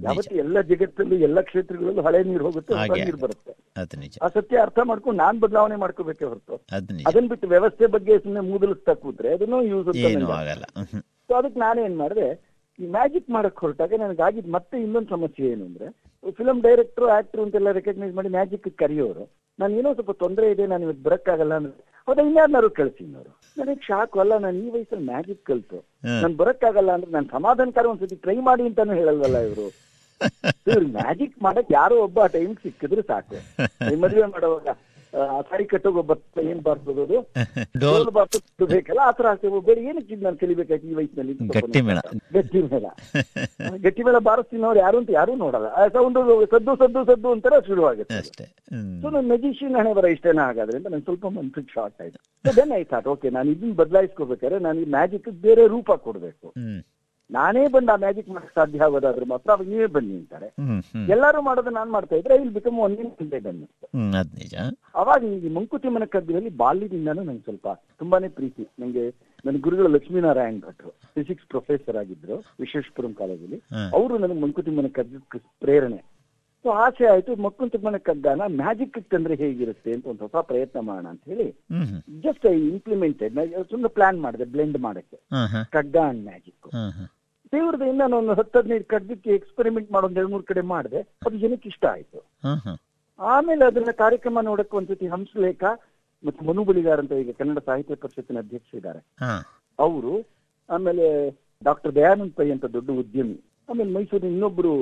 ಯಾವತ್ತು 0.05 0.35
ಎಲ್ಲ 0.43 0.59
ಜಗತ್ತಲ್ಲೂ 0.71 1.17
ಎಲ್ಲ 1.29 1.39
ಕ್ಷೇತ್ರಗಳಲ್ಲೂ 1.49 2.03
ಹಳೆ 2.07 2.19
ನೀರು 2.31 2.45
ಹೋಗುತ್ತೆ 2.47 2.73
ಹೊಸ 2.75 2.99
ನೀರು 3.01 3.19
ಬರುತ್ತೆ. 3.25 3.53
ಆ 4.25 4.29
ಸತ್ಯ 4.37 4.61
ಅರ್ಥ 4.67 4.79
ಮಾಡ್ಕೊಂಡು 4.91 5.19
ನಾನ್ 5.23 5.39
ಬದಲಾವಣೆ 5.45 5.77
ಮಾಡ್ಕೋಬೇಕೆ 5.85 6.25
ಹೊರತು. 6.25 6.57
ಅದನ್ನ 7.09 7.27
ಬಿಟ್ಟು 7.33 7.49
ವ್ಯವಸ್ಥೆ 7.55 7.87
ಬಗ್ಗೆ 7.97 8.17
ಸುಮ್ಮನೆ 8.25 8.45
ಮೂದಲಿಸ್ತಾ 8.51 8.95
ಕೂತ್ರೆ 9.05 9.31
ಅದನ್ನು 9.39 9.61
ಯೂಸ್ 9.73 9.89
ಸೊ 11.29 11.35
ಅದಕ್ಕೆ 11.41 11.61
ನಾನೇನ್ 11.67 11.97
ಮಾಡಿದೆ 11.97 12.29
ಈ 12.79 12.87
ಮ್ಯಾಜಿಕ್ 12.87 13.29
ಮಾಡಕ್ 13.31 13.61
ಹೊರಟಾಗ 13.61 13.93
ನನಗಾಗಿದ್ 14.01 14.49
ಮತ್ತೆ 14.49 14.77
ಇನ್ನೊಂದು 14.83 15.09
ಸಮಸ್ಯೆ 15.09 15.47
ಏನು 15.51 15.65
ಅಂದ್ರೆ 15.65 15.89
ಫಿಲಂ 16.39 16.59
ಡೈರೆಕ್ಟರ್ 16.63 17.09
ಆಕ್ಟರ್ 17.17 17.43
ಅಂತೆಲ್ಲ 17.43 17.71
ರೆಕಗ್ನೈಸ್ 17.71 18.15
ಮಾಡಿ 18.15 18.29
ಮ್ಯಾಜಿಕ್ 18.29 18.69
ಕರೆಯೋರು. 18.79 19.25
ನಾನು 19.59 19.73
ಏನೋ 19.79 19.89
ಸ್ವಲ್ಪ 19.95 20.13
ತೊಂದರೆ 20.23 20.47
ಇದೆ 20.51 20.65
ನಾನು 20.67 20.83
ಇವತ್ತು 20.85 21.03
ಬರಕ್ಕಾಗಲ್ಲ 21.03 21.55
ಅಂದ್ರೆ 21.55 21.75
ಹೌದಾ? 22.09 22.23
ಇನ್ಯಾರನ್ನಾರು 22.23 22.71
ಕಳ್ಸಿನವರು 22.79 23.33
ನನಗೆ 23.57 23.83
ಶಾಕ್ 23.83 24.17
ಅಲ್ಲ 24.19 24.35
ನಾನು 24.39 24.57
ಈ 24.59 24.71
ವಯಸ್ಸಲ್ಲಿ 24.71 25.05
ಮ್ಯಾಜಿಕ್ 25.05 25.43
ಕಲ್ತು. 25.43 25.79
ನಾನು 26.23 26.35
ಬರಕ್ಕಾಗಲ್ಲ 26.37 26.91
ಅಂದ್ರೆ 26.97 27.11
ನಾನು 27.11 27.29
ಸಮಾಧಾನಕಾರ 27.29 27.87
ಒಂದ್ಸತಿ 27.87 28.17
ಟ್ರೈ 28.25 28.37
ಮಾಡಿ 28.49 28.65
ಅಂತಾನು 28.71 28.97
ಹೇಳಲ್ವಲ್ಲ 29.01 29.39
ಇವರು. 29.49 29.67
ಇವ್ರು 30.69 30.87
ಮ್ಯಾಜಿಕ್ 30.97 31.37
ಮಾಡಕ್ 31.43 31.71
ಯಾರೋ 31.73 31.97
ಒಬ್ಬ 32.03 32.19
ಆ 32.21 32.29
ಟೈಮ್ 32.35 32.53
ಸಿಕ್ಕಿದ್ರೆ 32.57 33.03
ಸಾಕು. 33.03 33.39
ಮದುವೆ 34.03 34.27
ಮಾಡುವಾಗ. 34.27 34.67
ಸಾರಿ 35.49 35.65
ಕಟ್ಟೋಗ 35.73 36.03
ಬರ್ತಾ 36.11 36.41
ಏನ್ 36.51 36.61
ಬರ್ತದ 36.69 36.99
ಅದು 37.07 37.19
ಡೋಲ್ 37.83 38.09
ಬರ್ತದೆ 38.17 38.67
ಬೇಕಲ್ಲ 38.73 39.01
ಆ 39.09 39.11
ತರ 39.19 39.27
ಆಗ್ತೇವೆ 39.33 39.61
ಬೇರೆ 39.69 39.81
ಏನಕ್ಕೆ 39.91 40.17
ನಾನು 40.27 40.39
ಕಲಿಬೇಕಾಯ್ತು 40.43 40.89
ಈ 40.93 40.95
ವಯಸ್ಸಿನಲ್ಲಿ 40.99 41.35
ಗಟ್ಟಿ 41.57 41.83
ಮೇಳ. 41.89 41.99
ಗಟ್ಟಿ 42.37 42.63
ಮೇಳ. 42.73 42.87
ಗಟ್ಟಿ 43.85 44.05
ಮೇಳ 44.07 44.19
ಬಾರಿಸ್ತಿನವ್ರು 44.29 44.81
ಯಾರು 44.85 44.97
ಅಂತ 45.03 45.11
ಯಾರು 45.19 45.35
ನೋಡಲ್ಲ. 45.45 45.69
ಸೌಂಡ್ 45.97 46.19
ಸದ್ದು 46.55 46.75
ಸದ್ದು 46.83 47.03
ಸದ್ದು 47.11 47.29
ಅಂತಾರೆ 47.35 47.61
ಶುರುವಾಗುತ್ತೆ 47.69 48.19
ಅಷ್ಟೇ. 48.23 48.47
ಸೊ 49.03 49.07
ನನ್ನ 49.17 49.25
ಮೆಜಿಷಿಯನ್ 49.35 49.77
ಹಣೆ 49.81 49.93
ಬರ 49.99 50.09
ಇಷ್ಟೇನ 50.17 50.43
ಹಾಗಾದ್ರೆ 50.49 50.79
ಅಂತ 50.81 50.89
ನಂಗೆ 50.95 51.07
ಸ್ವಲ್ಪ 51.11 51.27
ಮನ್ಸಿಗೆ 51.37 51.73
ಶಾರ್ಟ್ 51.77 52.01
ಆಯ್ತು. 52.05 52.19
ದೆನ್ 52.59 52.75
ಐ 52.81 52.83
ಥಾಟ್ 52.95 53.09
ಓಕೆ 53.15 53.31
ನಾನು 53.37 53.49
ಇದನ್ನ 53.55 53.75
ಬದಲಾಯಿಸ್ಕೋಬೇಕಾದ್ರೆ 53.83 54.61
ನಾನು 54.67 54.81
ಈ 54.85 54.89
ಮ್ಯಾಜಿಕ್ 54.97 55.31
ಬೇರೆ 55.47 55.65
ರೂಪ 55.77 55.91
ಕೊಡ್ಬೇಕು. 56.09 56.49
ನಾನೇ 57.31 57.63
ಬಂದು 57.75 57.91
ಆ 57.93 57.97
ಮ್ಯಾಜಿಕ್ 58.05 58.29
ಮಾಡಕ್ 58.35 58.55
ಸಾಧ್ಯ 58.59 58.85
ಆಗೋದಾದ್ರೆ 58.87 59.27
ಮಾತ್ರ 59.33 59.49
ಅವಾಗ 59.55 59.67
ನೀವೇ 59.73 59.87
ಬನ್ನಿ 59.97 60.15
ಅಂತಾರೆ. 60.21 60.49
ಎಲ್ಲರೂ 61.15 61.39
ಮಾಡೋದು 61.49 61.71
ನಾನ್ 61.79 61.91
ಮಾಡ್ತಾ 61.95 62.15
ಇದ್ರೆ 62.21 62.35
ಇಲ್ಲಿ 62.41 62.55
ಬಿಕಮ್ 62.59 62.79
ಒನ್ 62.87 62.97
ನಿಜ. 64.41 64.55
ಅವಾಗ 65.03 65.21
ಈ 65.47 65.51
ಮಂಕುತಿಮ್ಮನ 65.59 66.07
ಕದ್ದಿನಲ್ಲಿ 66.15 66.53
ಬಾಲ್ಯದಿಂದಾನು 66.63 67.23
ನಂಗೆ 67.29 67.45
ಸ್ವಲ್ಪ 67.49 67.69
ತುಂಬಾನೇ 68.01 68.31
ಪ್ರೀತಿ. 68.39 68.65
ನಂಗೆ 68.83 69.05
ನನ್ನ 69.45 69.57
ಗುರುಗಳು 69.67 69.89
ಲಕ್ಷ್ಮೀನಾರಾಯಣ್ 69.97 70.61
ಭಟ್ರು 70.67 70.91
ಫಿಸಿಕ್ಸ್ 71.15 71.49
ಪ್ರೊಫೆಸರ್ 71.53 71.99
ಆಗಿದ್ರು 72.03 72.37
ವಿಶ್ವೇಶ್ವರಂ 72.63 73.15
ಕಾಲೇಜಲ್ಲಿ. 73.23 73.61
ಅವರು 73.99 74.13
ನನಗೆ 74.25 74.41
ಮಂಕುತಿಮ್ಮನ 74.45 74.91
ಕದ್ದ 74.99 75.41
ಪ್ರೇರಣೆ. 75.65 76.01
ಸೊ 76.65 76.71
ಆಸೆ 76.83 77.05
ಆಯ್ತು 77.13 77.33
ಮಂಕುತಿಮ್ಮನ 77.45 77.99
ಕಗ್ಗನ 78.07 78.43
ಮ್ಯಾಜಿಕ್ 78.61 78.95
ತಂದ್ರೆ 79.15 79.35
ಹೇಗಿರುತ್ತೆ 79.41 79.91
ಅಂತ 79.95 80.07
ಒಂದು 80.13 80.23
ಹೊಸ 80.27 80.45
ಪ್ರಯತ್ನ 80.51 80.79
ಮಾಡೋಣ 80.87 81.07
ಅಂತ 81.15 81.25
ಹೇಳಿ 81.33 81.49
ಜಸ್ಟ್ 82.27 82.47
ಐ 82.53 82.55
ಇಂಪ್ಲಿಮೆಂಟೆಡ್ 82.71 83.35
ಸುಮ್ಮನೆ 83.73 83.91
ಪ್ಲಾನ್ 83.97 84.19
ಮಾಡಿದೆ 84.25 84.47
ಬ್ಲೆಂಡ್ 84.55 84.79
ಮಾಡಕ್ಕೆ. 84.87 85.19
ಕಗ್ಗ 85.77 85.97
ಅಂಡ್ 86.13 86.25
ಮ್ಯಾಜಿಕ್ 86.31 86.69
ದೇವ್ರದಿಂದ 87.53 88.01
ನಾನು 88.03 88.17
ಒಂದು 88.21 88.35
ಹತ್ತು 88.39 88.59
ಹದಿನೈದು 88.59 88.85
ಕಡ್ದಿಕ್ಕೆ 88.85 89.31
ಎಕ್ಸ್ಪೆರಿಮೆಂಟ್ 89.39 89.89
ಮಾಡೋ 89.95 90.07
ಒಂದ್ 90.09 90.19
ಎರಡು 90.21 90.33
ಮೂರು 90.35 90.45
ಕಡೆ 90.51 90.63
ಮಾಡಿದೆ. 90.75 91.01
ಅದು 91.27 91.37
ಜನಕ್ಕೆ 91.45 91.69
ಇಷ್ಟ 91.69 91.85
ಆಯ್ತು. 91.95 92.21
ಆಮೇಲೆ 93.19 93.65
ಅದನ್ನ 93.65 93.93
ಕಾರ್ಯಕ್ರಮ 94.03 94.39
ನೋಡಕ್ಕೆ 94.51 94.77
ಒಂದ್ಸತಿ 94.77 95.07
ಹಂಸಲೇಖ 95.07 95.65
ಮತ್ತೆ 96.25 96.47
ಮನು 96.47 96.65
ಬಳಿಗಾರ್ 96.65 97.01
ಅಂತ 97.03 97.13
ಈಗ 97.23 97.33
ಕನ್ನಡ 97.39 97.59
ಸಾಹಿತ್ಯ 97.69 97.97
ಪರಿಷತ್ತಿನ 98.05 98.39
ಅಧ್ಯಕ್ಷ 98.39 98.71
ಇದ್ದಾರೆ. 98.75 99.01
ಅವರು 99.79 100.15
ಆಮೇಲೆ 100.69 101.07
ಡಾಕ್ಟರ್ 101.65 101.95
ದಯಾನಂದ್ 101.95 102.35
ಪೈ 102.39 102.47
ಅಂತ 102.55 102.67
ದೊಡ್ಡ 102.77 102.91
ಉದ್ಯಮಿ 103.03 103.37
ಆಮೇಲೆ 103.71 103.91
ಮೈಸೂರಿನ 103.97 104.31
ಇನ್ನೊಬ್ರು 104.35 104.73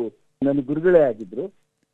ನನ್ನ 0.43 0.61
ಗುರುಗಳೇ 0.71 1.03
ಆಗಿದ್ರು. 1.11 1.45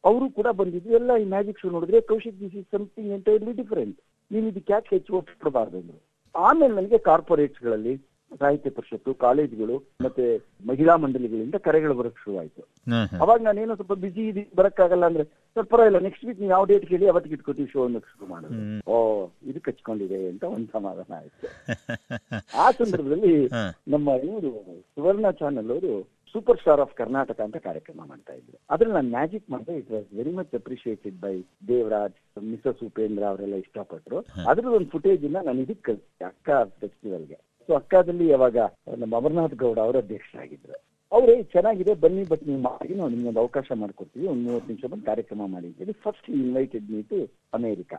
ಅವರು 0.05 0.27
ಕೂಡ 0.31 0.49
ಬಂದಿದ್ರು. 0.61 0.91
ಎಲ್ಲ 0.99 1.11
ಈ 1.23 1.25
ಮ್ಯಾಜಿಕ್ 1.35 1.59
ಶೋ 1.63 1.71
ನೋಡಿದ್ರೆ 1.71 2.01
Kaushik 2.11 2.39
this 2.41 2.55
is 2.61 2.69
something 2.75 3.11
entirely 3.17 3.53
different 3.53 3.99
ನೀವು 4.31 4.45
ಇದಕ್ಕೆ 4.49 4.73
ಯಾಕೆ 4.73 4.91
ಹೆಚ್ಚು 4.97 5.17
ಒತ್ತು 5.19 5.35
ಕೊಡಬಾರ್ದು 5.43 5.97
ಆಮೇಲೆ 6.35 6.73
ನನಗೆ 6.75 6.99
ಕಾರ್ಪೊರೇಟ್ಸ್ಗಳಲ್ಲಿ 7.09 7.95
ಸಾಹಿತ್ಯ 8.33 8.71
ಪರಿಷತ್ತು 8.71 9.11
ಕಾಲೇಜುಗಳು 9.23 9.77
ಮತ್ತೆ 10.01 10.25
ಮಹಿಳಾ 10.65 10.95
ಮಂಡಳಿಗಳಿಂದ 10.97 11.57
ಕರೆಗಳು 11.67 11.95
ಬರಕ್ 11.95 12.19
ಶುರುವಾಯಿತು. 12.25 12.63
ಅವಾಗ 13.21 13.39
ನಾನೇನು 13.43 13.77
ಸ್ವಲ್ಪ 13.77 13.95
ಬಿಸಿ 14.03 14.23
ಇದೆ 14.29 14.43
ಬರಕ್ಕಾಗಲ್ಲ 14.57 15.05
ಅಂದ್ರೆ 15.07 15.25
ಸ್ವಲ್ಪ 15.57 15.69
ಪರವಾಗಿಲ್ಲ 15.73 16.01
ನೆಕ್ಸ್ಟ್ 16.07 16.25
ವೀಕ್ 16.27 16.41
ನೀವು 16.41 16.51
ಯಾವ 16.51 16.65
ಡೇಟ್ 16.65 16.85
ಕೇಳಿ 16.89 17.09
ಅವತ್ತಿಗೆ 17.09 17.35
ಇಟ್ಕೋತೀವಿ 17.35 17.71
ಶೋ 17.73 17.81
ಅನ್ನೋಕೆ 17.85 18.11
ಶುರು 18.13 18.29
ಮಾಡೋದು 18.33 18.59
ಓ 18.91 18.99
ಇದು 19.43 19.61
ಕಚ್ಕೊಂಡಿದೆ 19.61 20.21
ಅಂತ 20.29 20.45
ಒಂದು 20.55 20.69
ಸಮಾಧಾನ 20.77 21.11
ಆಯ್ತು. 21.21 21.49
ಆ 22.63 22.69
ಸಂದರ್ಭದಲ್ಲಿ 22.81 23.35
ನಮ್ಮ 23.89 24.09
ಇವರು 24.29 24.53
ಸುವರ್ಣ 24.97 25.31
ಚಾನೆಲ್ 25.41 25.73
ಅವರು 25.77 25.93
ಸೂಪರ್ 26.35 26.59
ಸ್ಟಾರ್ 26.61 26.81
ಆಫ್ 26.81 26.95
ಕರ್ನಾಟಕ 26.95 27.39
ಅಂತ 27.41 27.59
ಕಾರ್ಯಕ್ರಮ 27.67 28.01
ಮಾಡ್ತಾ 28.09 28.33
ಇದ್ರು. 28.39 28.57
ಅದ್ರಲ್ಲಿ 28.71 28.97
ನಾನು 28.97 29.11
ಮ್ಯಾಜಿಕ್ 29.11 29.47
ಮಾಡಿದೆ 29.51 29.75
it 29.79 29.91
was 29.91 30.09
very 30.19 30.33
much 30.39 30.55
appreciated 30.55 31.19
by 31.23 31.35
Devaraj 31.69 32.19
Mrs 32.45 32.83
Upendra 32.89 33.25
ಅವರೆಲ್ಲ 33.31 33.59
ಇಷ್ಟಪಟ್ಟರು 33.65 34.19
ಅದ್ರದ್ದು 34.51 34.77
ಒಂದು 34.81 34.91
ಫುಟೇಜ್ 34.97 35.25
ನಾನು 35.39 35.61
ಇದಕ್ಕೆ 35.67 35.85
ಕಳಿಸಿದೆ 35.89 36.27
ಅಕ್ಕ 36.31 36.49
ಫೆಸ್ಟಿವಲ್ಗೆ 36.81 37.39
ಸೊ 37.69 37.75
ಅಕ್ಕದಲ್ಲಿ 37.79 38.27
ಯಾವಾಗ 38.29 38.59
ನಮ್ಮ 38.99 39.13
ಅಮರನಾಥ್ 39.17 39.57
ಗೌಡ 39.63 39.79
ಅವರ 39.85 39.97
ಅಧ್ಯಕ್ಷರಾಗಿದ್ರು. 40.05 40.77
ಅವರೇ 41.13 41.35
ಚೆನ್ನಾಗಿದೆ 41.53 41.93
ಬನ್ನಿ 42.01 42.23
ಬಟ್ 42.31 42.43
ನೀವು 42.49 42.61
ಮಾಡಿ 42.65 42.95
ನಾವು 42.95 43.11
ನಿಮ್ಗೊಂದು 43.13 43.41
ಅವಕಾಶ 43.43 43.69
ಮಾಡ್ಕೊಡ್ತೀವಿ 43.79 44.27
ಒಂದ್ 44.33 44.43
ಮೂವತ್ತು 44.47 44.69
ನಿಮಿಷ 44.71 44.85
ಬಂದು 44.91 45.05
ಕಾರ್ಯಕ್ರಮ 45.07 45.47
ಮಾಡಿ 45.53 45.67
ಅಂತೇಳಿ 45.69 45.95
first 46.05 46.27
invited 46.37 46.87
me 46.91 47.01
to 47.11 47.19
America 47.57 47.99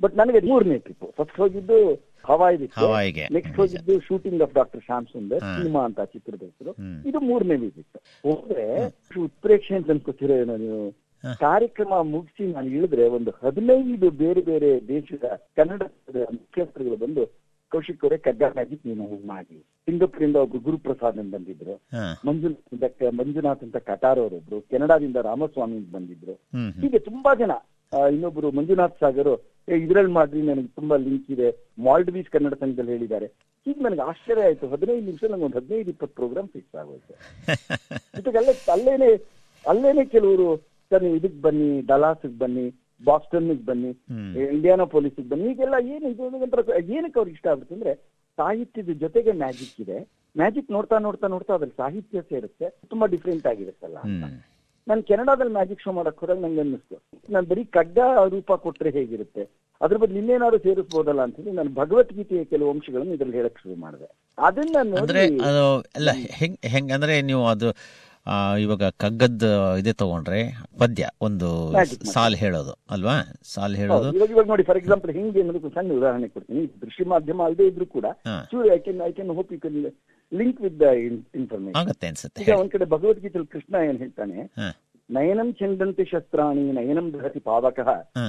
but 0.00 0.14
ನನಗೆ 0.20 0.40
ಮೂರನೇ 0.46 0.76
ಟ್ರಿಪ್ 0.84 1.06
ಫಸ್ಟ್ 1.18 1.38
ಹೋಗಿದ್ದು 1.40 1.78
ಹವಾಯಿ 2.24 2.68
ಹವಾಯಿಗೆ. 2.76 3.24
ನೆಕ್ಸ್ಟ್ 3.36 3.58
ಹೋಗಿದ್ದು 3.60 3.94
shooting 4.06 4.42
of 4.46 4.54
doctor 4.54 4.82
Shyam 4.86 5.08
Sundar 5.12 5.42
Seema 5.42 5.56
cinema 5.58 5.82
ಅಂತ 5.88 6.00
ಚಿತ್ರದ 6.14 6.42
ಹೆಸರು 6.42 6.74
ಇದು 7.10 7.20
ಮೂರನೇ 7.28 7.56
ವಿಸಿಟ್ 7.64 7.98
ಹೋದ್ರೆ 8.24 8.66
ಉತ್ಪ್ರೇಕ್ಷೆ 9.22 9.74
ಅಂತ 9.78 9.90
ಅನ್ಕೋತಿರೋ 9.90 10.36
ಏನೋ 10.42 10.56
ನೀವು? 10.64 10.80
ಕಾರ್ಯಕ್ರಮ 11.40 11.92
ಮುಗಿಸಿ 12.10 12.44
ನಾನು 12.52 12.68
ಇಳಿದ್ರೆ 12.76 13.04
ಒಂದು 13.14 13.30
ಹದಿನೈದು 13.40 14.10
ಬೇರೆ 14.20 14.42
ಬೇರೆ 14.48 14.70
ದೇಶದ 14.88 15.26
ಕನ್ನಡದ 15.58 16.18
ಮುಖ್ಯಸ್ಥರುಗಳು 16.36 16.98
ಬಂದು 17.00 17.24
ಕೌಶಿಕ್ 17.72 18.04
ಅವರೇ 18.04 18.18
ಕಗ್ಗ 18.26 18.50
ಮ್ಯಾಜಿಕ್ 18.56 18.84
ನೀವು 18.90 19.16
ಮಾಡಿ. 19.32 19.56
ಸಿಂಗಪುರಿಂದ 19.86 20.36
ಒಬ್ರು 20.44 20.60
ಗುರುಪ್ರಸಾದ್ 20.66 21.18
ಅಂತ 21.22 21.30
ಬಂದಿದ್ರು. 21.36 21.74
ಮಂಜುನಾಥ್ 22.28 23.02
ಮಂಜುನಾಥ್ 23.20 23.62
ಅಂತ 23.66 23.78
ಕಟಾರ್ 23.88 24.20
ಅವರೊಬ್ರು 24.22 24.58
ಕೆನಡಾದಿಂದ 24.70 25.18
ರಾಮಸ್ವಾಮಿ 25.30 25.76
ಅಂತ 25.80 25.90
ಬಂದಿದ್ರು. 25.96 26.34
ಹೀಗೆ 26.82 27.00
ತುಂಬಾ 27.08 27.32
ಜನ 27.42 27.52
ಇನ್ನೊಬ್ರು 28.14 28.48
ಮಂಜುನಾಥ್ 28.58 28.98
ಸಾಗರ್ 29.02 29.32
ಇದ್ರಲ್ಲಿ 29.78 30.12
ಮಾಡ್ರಿ 30.18 30.40
ನನಗೆ 30.48 30.70
ತುಂಬಾ 30.78 30.96
ಲಿಂಕ್ 31.04 31.28
ಇದೆ. 31.34 31.48
ಮಾಲ್ಡೀವ್ಸ್ 31.86 32.30
ಕನ್ನಡ 32.34 32.54
ಸಂಘದಲ್ಲಿ 32.62 32.92
ಹೇಳಿದ್ದಾರೆ. 32.96 33.26
ಈಗ 33.66 33.76
ನನಗೆ 33.86 34.02
ಆಶ್ಚರ್ಯ 34.10 34.46
ಆಯ್ತು. 34.48 34.66
ಹದಿನೈದು 34.74 35.04
ನಿಮಿಷ 35.08 35.22
ನಂಗೆ 35.32 35.46
ಒಂದು 35.48 35.58
ಹದಿನೈದು 35.60 35.90
ಇಪ್ಪತ್ತು 35.94 36.16
ಪ್ರೋಗ್ರಾಮ್ 36.20 36.48
ಫಿಕ್ಸ್ 36.54 36.76
ಆಗೋಯ್ತು. 36.82 37.14
ಜೊತೆಗೆ 38.18 38.38
ಅಲ್ಲೇ 38.40 38.54
ಅಲ್ಲೇನೆ 38.74 39.10
ಅಲ್ಲೇನೆ 39.64 40.04
ಕೆಲವರು 40.14 40.46
ಸರ್ 40.90 41.02
ನೀವು 41.04 41.16
ಇದಕ್ 41.20 41.38
ಬನ್ನಿ 41.46 41.70
ಡಲಾಸ್ಗೆ 41.90 42.36
ಬನ್ನಿ 42.42 42.66
ಬಾಸ್ಟನ್ಗೆ 43.02 43.64
ಬನ್ನಿ 43.70 43.90
ಇಂಡಿಯಾನೋ 44.54 44.86
ಪೊಲೀಸ್ 44.94 45.18
ಬನ್ನಿ 45.32 45.48
ಈಗೆಲ್ಲ 45.52 45.76
ಏನು 45.94 46.06
ಇದು 46.12 46.22
ಏನಕ್ಕೆ 46.96 47.18
ಅವ್ರಿಗೆ 47.20 47.36
ಇಷ್ಟ 47.36 47.48
ಆಗುತ್ತೆ 47.54 47.74
ಅಂದ್ರೆ 47.78 47.92
ಸಾಹಿತ್ಯದ 48.38 48.92
ಜೊತೆಗೆ 49.02 49.32
ಮ್ಯಾಜಿಕ್ 49.42 49.76
ಇದೆ. 49.84 49.98
ಮ್ಯಾಜಿಕ್ 50.36 50.68
ನೋಡ್ತಾ 50.76 50.96
ನೋಡ್ತಾ 51.06 51.26
ನೋಡ್ತಾ 51.34 51.52
ಅದ್ರಲ್ಲಿ 51.54 51.76
ಸಾಹಿತ್ಯ 51.82 52.20
ಸೇರುತ್ತೆ 52.32 52.66
ತುಂಬಾ 52.90 53.06
ಡಿಫ್ರೆಂಟ್ 53.14 53.46
ಆಗಿರುತ್ತಲ್ಲ 53.52 53.98
ನಾನು 54.86 55.02
ಕೆನಡಾದಲ್ಲಿ 55.08 55.52
ಮ್ಯಾಜಿಕ್ 55.52 55.82
ಶೋ 55.84 55.92
ಮಾಡಕ್ 55.92 56.20
ಹೋದಾಗ 56.22 56.38
ನಂಗೆ 56.44 56.60
ಅನ್ನಿಸ್ತು. 56.64 56.96
ನಾನು 57.28 57.46
ಬರೀ 57.46 57.62
ಕಡ್ಡ 57.76 57.98
ರೂಪ 58.34 58.52
ಕೊಟ್ರೆ 58.64 58.90
ಹೇಗಿರುತ್ತೆ? 58.90 59.42
ಅದ್ರ 59.80 59.96
ಬದಲು 60.02 60.18
ಇನ್ನೇನಾದ್ರು 60.20 60.58
ಸೇರಿಸಬಹುದಲ್ಲ 60.66 61.20
ಅಂತ 61.26 61.36
ಹೇಳಿ 61.40 61.52
ನಾನು 61.58 61.70
ಭಗವದ್ಗೀತೆಯ 61.80 62.44
ಕೆಲವು 62.52 62.70
ಅಂಶಗಳನ್ನು 62.74 63.14
ಇದ್ರಲ್ಲಿ 63.16 63.38
ಹೇಳಕ್ 63.40 63.58
ಶುರು 63.62 63.76
ಮಾಡಿದೆ. 63.84 64.06
ಅದನ್ನ 64.38 64.76
ಅಂದ್ರೆ 65.00 65.22
ನೋಡಿ 65.24 65.42
ಅದು 65.48 65.64
ಎಲ್ಲ 65.98 66.10
ಹೆಂಗ್ 66.40 66.58
ಹೆಂಗ್ 66.74 66.92
ಅಂದ್ರೆ 66.96 67.16
ನೀವು 67.30 67.42
ಅದು 67.54 67.70
ಇವಾಗ 68.60 68.84
ಕಗ್ಗದ 68.96 69.46
ಇದೇ 69.78 69.92
ತಗೊಂಡ್ರೆ 69.92 70.40
ಪದ್ಯ 70.78 71.04
ಒಂದು 71.20 71.48
ಸಾಲ್ 72.12 72.36
ಹೇಳೋದು 72.36 72.72
ಅಲ್ವಾ? 72.90 73.14
ಸಾಲ್ 73.44 73.76
ಹೇಳೋದು. 73.76 74.08
ಇವಾಗ 74.12 74.30
ಇವಾಗ 74.30 74.46
ನೋಡಿ 74.46 74.62
ಫಾರ್ 74.62 74.78
ಎಕ್ಸಾಂಪಲ್ 74.78 75.10
ಹಿಂಗೆ 75.10 75.40
ಅನ್ನೋದಕ್ಕೆ 75.40 75.70
ಸಣ್ಣ 75.74 75.92
ಉದಾಹರಣೆ 75.92 76.28
ಕೊಡ್ತೀನಿ. 76.28 76.62
ದೃಶ್ಯ 76.82 77.04
ಮಾಧ್ಯಮ 77.04 77.42
ಅಲ್ಲದೆ 77.42 77.66
ಇದ್ರು 77.66 77.86
ಕೂಡ. 77.86 78.06
I 78.72 78.78
can 78.78 79.00
I 79.00 79.12
can 79.12 79.30
hope 79.30 79.52
you 79.52 79.60
can 79.60 79.78
link 80.32 80.60
with 80.60 80.78
the 80.80 80.88
information 81.34 81.80
ಆಗುತ್ತೆ 81.82 82.06
ಅನ್ಸುತ್ತೆ 82.06 82.42
ಈಗ 82.42 82.58
ಒಂದ್ 82.58 82.70
ಕಡೆ 82.70 82.84
ಭಗವದ್ಗೀತೆ 82.84 83.44
ಕೃಷ್ಣ 83.46 83.74
ಏನ್ 83.88 83.98
ಹೇಳ್ತಾನೆ? 83.98 84.38
ನಯನಂ 85.10 85.52
ಚಂದಂತೆ 85.52 86.04
ಶಸ್ತ್ರಾಣಿ 86.04 86.72
ನಯನಂ 86.72 87.06
ದಹತಿ 87.12 87.38
ಪಾವಕಃ. 87.38 87.88
ಹಾ. 88.18 88.26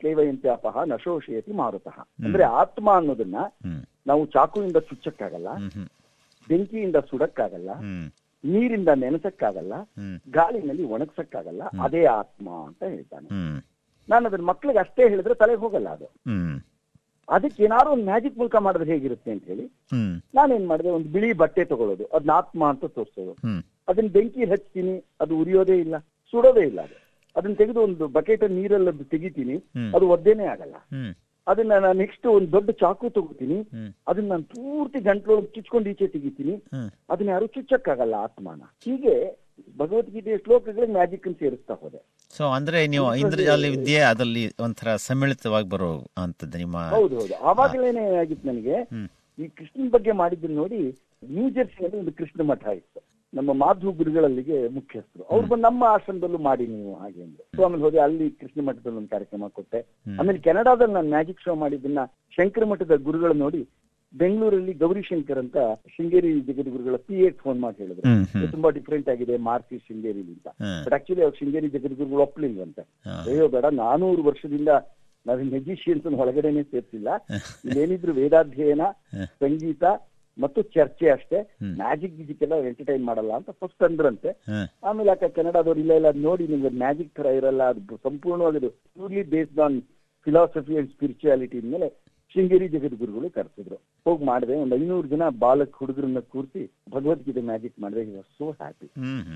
ಕ್ಲೇವಯಂತೆ 0.00 0.48
ಅಪಹ 0.48 0.76
ನಶೋಷಯತಿ 0.84 1.52
ಮಾರುತಃ. 1.52 1.98
ಅಂದ್ರೆ 2.24 2.44
ಆತ್ಮ 2.60 2.90
ಅನ್ನೋದನ್ನ 2.94 3.36
ನಾವು 4.06 4.26
ಚಾಕುವಿಂದ 4.26 4.78
ಚುಚ್ಚಕ್ಕಾಗಲ್ಲ 4.88 5.50
ಬೆಂಕಿಯಿಂದ 6.48 6.96
ಸುಡಕ್ಕಾಗಲ್ಲ 7.10 7.70
ನೀರಿಂದ 8.44 8.90
ನೆನೆಸಕ್ಕಾಗಲ್ಲ 9.02 9.74
ಗಾಳಿನಲ್ಲಿ 10.30 10.84
ಒಣಗ್ಸಕ್ಕಾಗಲ್ಲ 10.84 11.62
ಅದೇ 11.84 12.04
ಆತ್ಮ 12.18 12.48
ಅಂತ 12.66 12.82
ಹೇಳ್ತಾನೆ. 12.84 13.28
ನಾನು 14.08 14.26
ಅದನ್ನ 14.28 14.44
ಮಕ್ಳಿಗೆ 14.44 14.78
ಅಷ್ಟೇ 14.78 15.08
ಹೇಳಿದ್ರೆ 15.08 15.34
ತಲೆಗೆ 15.34 15.60
ಹೋಗಲ್ಲ 15.60 15.88
ಅದು. 15.88 16.08
ಅದಕ್ಕೆ 17.28 17.64
ಏನಾದ್ರು 17.64 17.90
ಒಂದು 17.92 18.04
ಮ್ಯಾಜಿಕ್ 18.04 18.38
ಮೂಲಕ 18.38 18.56
ಮಾಡಿದ್ರೆ 18.56 18.90
ಹೇಗಿರುತ್ತೆ 18.92 19.30
ಅಂತ 19.32 19.44
ಹೇಳಿ 19.44 19.66
ನಾನೇನ್ 20.34 20.66
ಮಾಡಿದೆ 20.66 20.90
ಒಂದು 20.90 21.08
ಬಿಳಿ 21.08 21.32
ಬಟ್ಟೆ 21.32 21.64
ತಗೊಳ್ಳೋದು 21.64 22.04
ಅದನ್ನ 22.14 22.30
ಆತ್ಮ 22.30 22.68
ಅಂತ 22.68 22.84
ತೋರಿಸೋದು. 22.84 23.34
ಅದನ್ನ 23.88 24.08
ಬೆಂಕಿ 24.08 24.44
ಹಚ್ತೀನಿ 24.52 24.94
ಅದು 25.20 25.32
ಉರಿಯೋದೇ 25.42 25.78
ಇಲ್ಲ 25.84 25.96
ಸುಡೋದೇ 26.32 26.64
ಇಲ್ಲ 26.70 26.80
ಅದು. 26.80 26.96
ಅದನ್ನ 27.36 27.54
ತೆಗೆದು 27.54 27.80
ಒಂದು 27.80 28.08
ಬಕೆಟ್ 28.08 28.44
ನೀರಲ್ಲಿ 28.50 29.04
ತೆಗಿತೀನಿ. 29.04 29.56
ಅದು 29.96 30.04
ಒದ್ದೇನೆ 30.08 30.44
ಆಗಲ್ಲ. 30.46 30.76
ಅದನ್ನ 31.46 31.72
ನಾನು 31.84 31.98
ನೆಕ್ಸ್ಟ್ 32.02 32.26
ಒಂದು 32.34 32.48
ದೊಡ್ಡ 32.56 32.70
ಚಾಕು 32.82 33.08
ತಗೋತೀನಿ. 33.16 33.58
ಅದನ್ನ 34.10 34.28
ನಾನು 34.32 34.44
ಪೂರ್ತಿ 34.52 35.00
ಗಂಟ್ಲೊಳಗೆ 35.08 35.48
ಚುಚ್ಕೊಂಡು 35.56 35.90
ಈಚೆ 35.92 36.06
ತೆಗಿತೀನಿ. 36.14 36.54
ಅದನ್ನ 37.12 37.28
ಯಾರು 37.34 37.46
ಚುಚ್ಚಕ್ಕಾಗಲ್ಲ 37.56 38.14
ಆತ್ಮನ. 38.26 38.62
ಹೀಗೆ 38.86 39.14
ಭಗವದ್ಗೀತೆಯ 39.80 40.36
ಶ್ಲೋಕಗಳ 40.44 40.86
ಮ್ಯಾಜಿಕ್ 40.96 41.26
ಅನ್ನು 41.28 41.38
ಸೇರಿಸ್ತಾ 41.42 41.74
ಹೋದೆ. 41.82 42.00
ಸೊ 42.32 42.44
ಅಂದ್ರೆ 42.56 42.78
ನೀವು 42.94 43.08
ಇಂದ್ರಜಾಲ 43.22 43.66
ವಿದ್ಯೆ 43.74 44.00
ಅದರಲ್ಲಿ 44.10 44.44
ಒಂಥರ 44.66 44.94
ಸಮ್ಮಿಳಿತವಾಗಿ 45.08 45.68
ಬರೋ 45.74 45.90
ಅಂತದ್ದು 46.22 46.58
ನಿಮ್ಮ 46.64 46.78
ಹೌದು 46.96 47.14
ಹೌದು. 47.20 47.34
ಆವಾಗಲೇನೆ 47.50 48.04
ಆಗಿತ್ತು 48.22 48.46
ನನಗೆ 48.52 48.76
ಈ 49.38 49.46
ಕೃಷ್ಣನ್ 49.58 49.90
ಬಗ್ಗೆ 49.96 50.12
ಮಾಡಿದ್ದನ್ನ 50.22 50.56
ನೋಡಿ 50.62 50.80
ನ್ಯೂ 51.34 51.46
ಜೆರ್ಸಿನಲ್ಲಿ 51.56 51.98
ಒಂದು 52.02 52.12
ಕೃಷ್ಣ 52.20 52.42
ಮಠ 52.50 52.64
ಇತ್ತು. 52.80 53.00
ನಮ್ಮ 53.34 53.52
ಮಾಧು 53.52 53.92
ಗುರುಗಳಲ್ಲಿಗೆ 53.92 54.68
ಮುಖ್ಯಸ್ಥರು. 54.68 55.22
ಅವ್ರು 55.22 55.48
ಬಂದು 55.48 55.62
ನಮ್ಮ 55.62 55.84
ಆಶ್ರಮದಲ್ಲೂ 55.84 56.38
ಮಾಡಿ 56.38 56.66
ನೀವು 56.66 56.94
ಹಾಗೆ 56.94 57.22
ಅಂದ್ರೆ. 57.22 57.56
ಸೊ 57.56 57.62
ಆಮೇಲೆ 57.62 57.82
ಹೋದೆ 57.82 57.98
ಅಲ್ಲಿ 57.98 58.30
ಕೃಷ್ಣ 58.30 58.60
ಮಠದಲ್ಲಿ 58.60 58.98
ಒಂದು 58.98 59.08
ಕಾರ್ಯಕ್ರಮ 59.08 59.48
ಕೊಟ್ಟೆ. 59.48 59.80
ಆಮೇಲೆ 60.20 60.38
ಕೆನಡಾದಲ್ಲಿ 60.38 60.94
ನಾನು 60.94 61.08
ಮ್ಯಾಜಿಕ್ 61.08 61.40
ಶೋ 61.40 61.54
ಮಾಡಿದ್ದನ್ನ 61.54 61.98
ಶಂಕರ 62.30 62.64
ಮಠದ 62.64 63.02
ಗುರುಗಳು 63.02 63.32
ನೋಡಿ 63.34 63.68
ಬೆಂಗಳೂರಲ್ಲಿ 64.14 64.72
ಗೌರಿಶಂಕರ್ 64.72 65.38
ಅಂತ 65.38 65.56
ಶೃಂಗೇರಿ 65.86 66.40
ಜಗದ್ಗುರುಗಳ 66.40 66.96
ಪಿ 66.96 67.30
ಫೋನ್ 67.30 67.60
ಮಾಡಿ 67.60 67.82
ಹೇಳಿದ್ರು. 67.82 68.50
ತುಂಬಾ 68.50 68.70
ಡಿಫ್ರೆಂಟ್ 68.70 69.08
ಆಗಿದೆ 69.08 69.36
ಮಾರ್ತಿ 69.36 69.78
ಶೃಂಗೇರಿ 69.78 70.20
ಅಂತ. 70.20 70.48
ಬಟ್ 70.84 70.94
ಆಕ್ಚುಲಿ 70.94 71.22
ಅವ್ರು 71.22 71.36
ಶೃಂಗೇರಿ 71.36 71.68
ಜಗದ್ಗುರುಗಳು 71.68 72.22
ಒಪ್ಲಿಲ್ವಂತೆ 72.22 72.80
ಅಂತ. 72.80 73.08
ಅಯ್ಯೋ 73.28 73.48
ಬೇಡ 73.48 73.64
ನಾನೂರು 73.64 74.22
ವರ್ಷದಿಂದ 74.22 74.68
ನಾವು 75.26 75.42
ಮೆಜಿಷಿಯನ್ಸ್ 75.42 76.06
ಒಳಗಡೆನೆ 76.06 76.62
ಸೇರ್ಸಿಲ್ಲ. 76.62 77.08
ಇಲ್ಲೇನಿದ್ರು 77.64 78.12
ವೇದಾಧ್ಯಯನ. 78.12 78.80
ಸಂಗೀತ 79.24 79.84
ಮತ್ತು 80.38 80.60
ಚರ್ಚೆ 80.74 81.06
ಅಷ್ಟೇ. 81.14 81.38
ಮ್ಯಾಜಿಕ್ 81.80 82.14
ಗಿಜಿಕ್ 82.18 82.42
ಎಲ್ಲ 82.46 82.56
ಎಂಟರ್ಟೈನ್ 82.70 83.04
ಮಾಡಲ್ಲ 83.10 83.32
ಅಂತ 83.38 83.50
ಫಸ್ಟ್ 83.60 83.84
ಅಂದ್ರಂತೆ. 83.88 84.30
ಆಮೇಲೆ 84.88 85.08
ಯಾಕೆ 85.12 85.28
ಕನ್ನಡದವ್ರು 85.36 85.80
ಇಲ್ಲ 85.84 85.92
ಇಲ್ಲ 86.00 86.10
ನೋಡಿ 86.28 86.46
ನಿಮ್ಗೆ 86.52 86.72
ಮ್ಯಾಜಿಕ್ 86.84 87.12
ತರ 87.18 87.34
ಇರಲ್ಲ 87.40 87.62
ಅದು 87.72 87.98
ಸಂಪೂರ್ಣವಾಗಿ 88.06 88.60
purely 88.96 89.24
based 89.34 89.62
on 89.66 89.78
philosophy 90.26 90.76
and 90.80 90.90
spirituality 90.94 91.60
ಮೇಲೆ 91.74 91.88
ಶೃಂಗೇರಿ 92.34 92.66
ಜಗದ್ಗುರುಗಳು 92.74 93.28
ಕರೆಸಿದ್ರು. 93.30 93.76
ಹೋಗಿ 94.06 94.22
ಮಾಡಿದೆ 94.24 94.54
ಒಂದು 94.62 94.76
ಐನೂರು 94.82 95.08
ಜನ 95.12 95.24
ಬಾಲಕ್ 95.44 95.76
ಹುಡುಗರನ್ನ 95.80 96.20
ಕೂರಿಸಿ 96.32 96.62
ಭಗವದ್ಗೀತೆ 96.94 97.42
ಮ್ಯಾಜಿಕ್ 97.50 97.76
ಮಾಡಿದೆ. 97.82 98.02
ವಾಸ್ 98.16 98.30
ಸೋ 98.38 98.46
ಹ್ಯಾಪಿ 98.60 98.88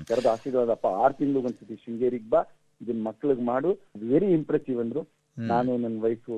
ಕರೆದ 0.09 0.27
ಆಶೀರ್ವಾದಪ್ಪ 0.35 0.87
ಆರು 1.03 1.13
ತಿಂಗಳು 1.19 1.43
ಒಂದ್ಸತಿ 1.47 1.75
ಶೃಂಗೇರಿಗೆ 1.83 2.29
ಬಾ 2.29 2.41
ಇದನ್ನ 2.81 3.01
ಮಕ್ಳಿಗೆ 3.09 3.45
ಮಾಡು. 3.51 3.71
ವೆರಿ 4.11 4.29
ಇಂಪ್ರೆಸಿವ್ 4.39 4.79
ಅಂದ್ರು. 4.83 5.03
ನಾನು 5.37 5.71
ನನ್ನ 5.77 5.97
ವೈಫು 6.01 6.35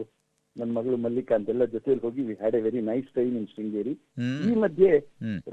ನನ್ನ 0.56 0.72
ಮಗಳು 0.78 0.96
ಮಲ್ಲಿಕಾ 1.04 1.34
ಅಂತೆಲ್ಲ 1.38 1.66
ಜೊತೆಯಲ್ಲಿ 1.74 2.04
ಹೋಗಿ 2.06 2.22
we 2.28 2.34
had 2.40 2.56
a 2.56 2.62
very 2.66 2.82
nice 2.90 3.10
time 3.18 3.34
in 3.40 3.48
Sringeri. 3.54 3.94
ಈ 4.48 4.54
ಮಧ್ಯೆ 4.64 4.90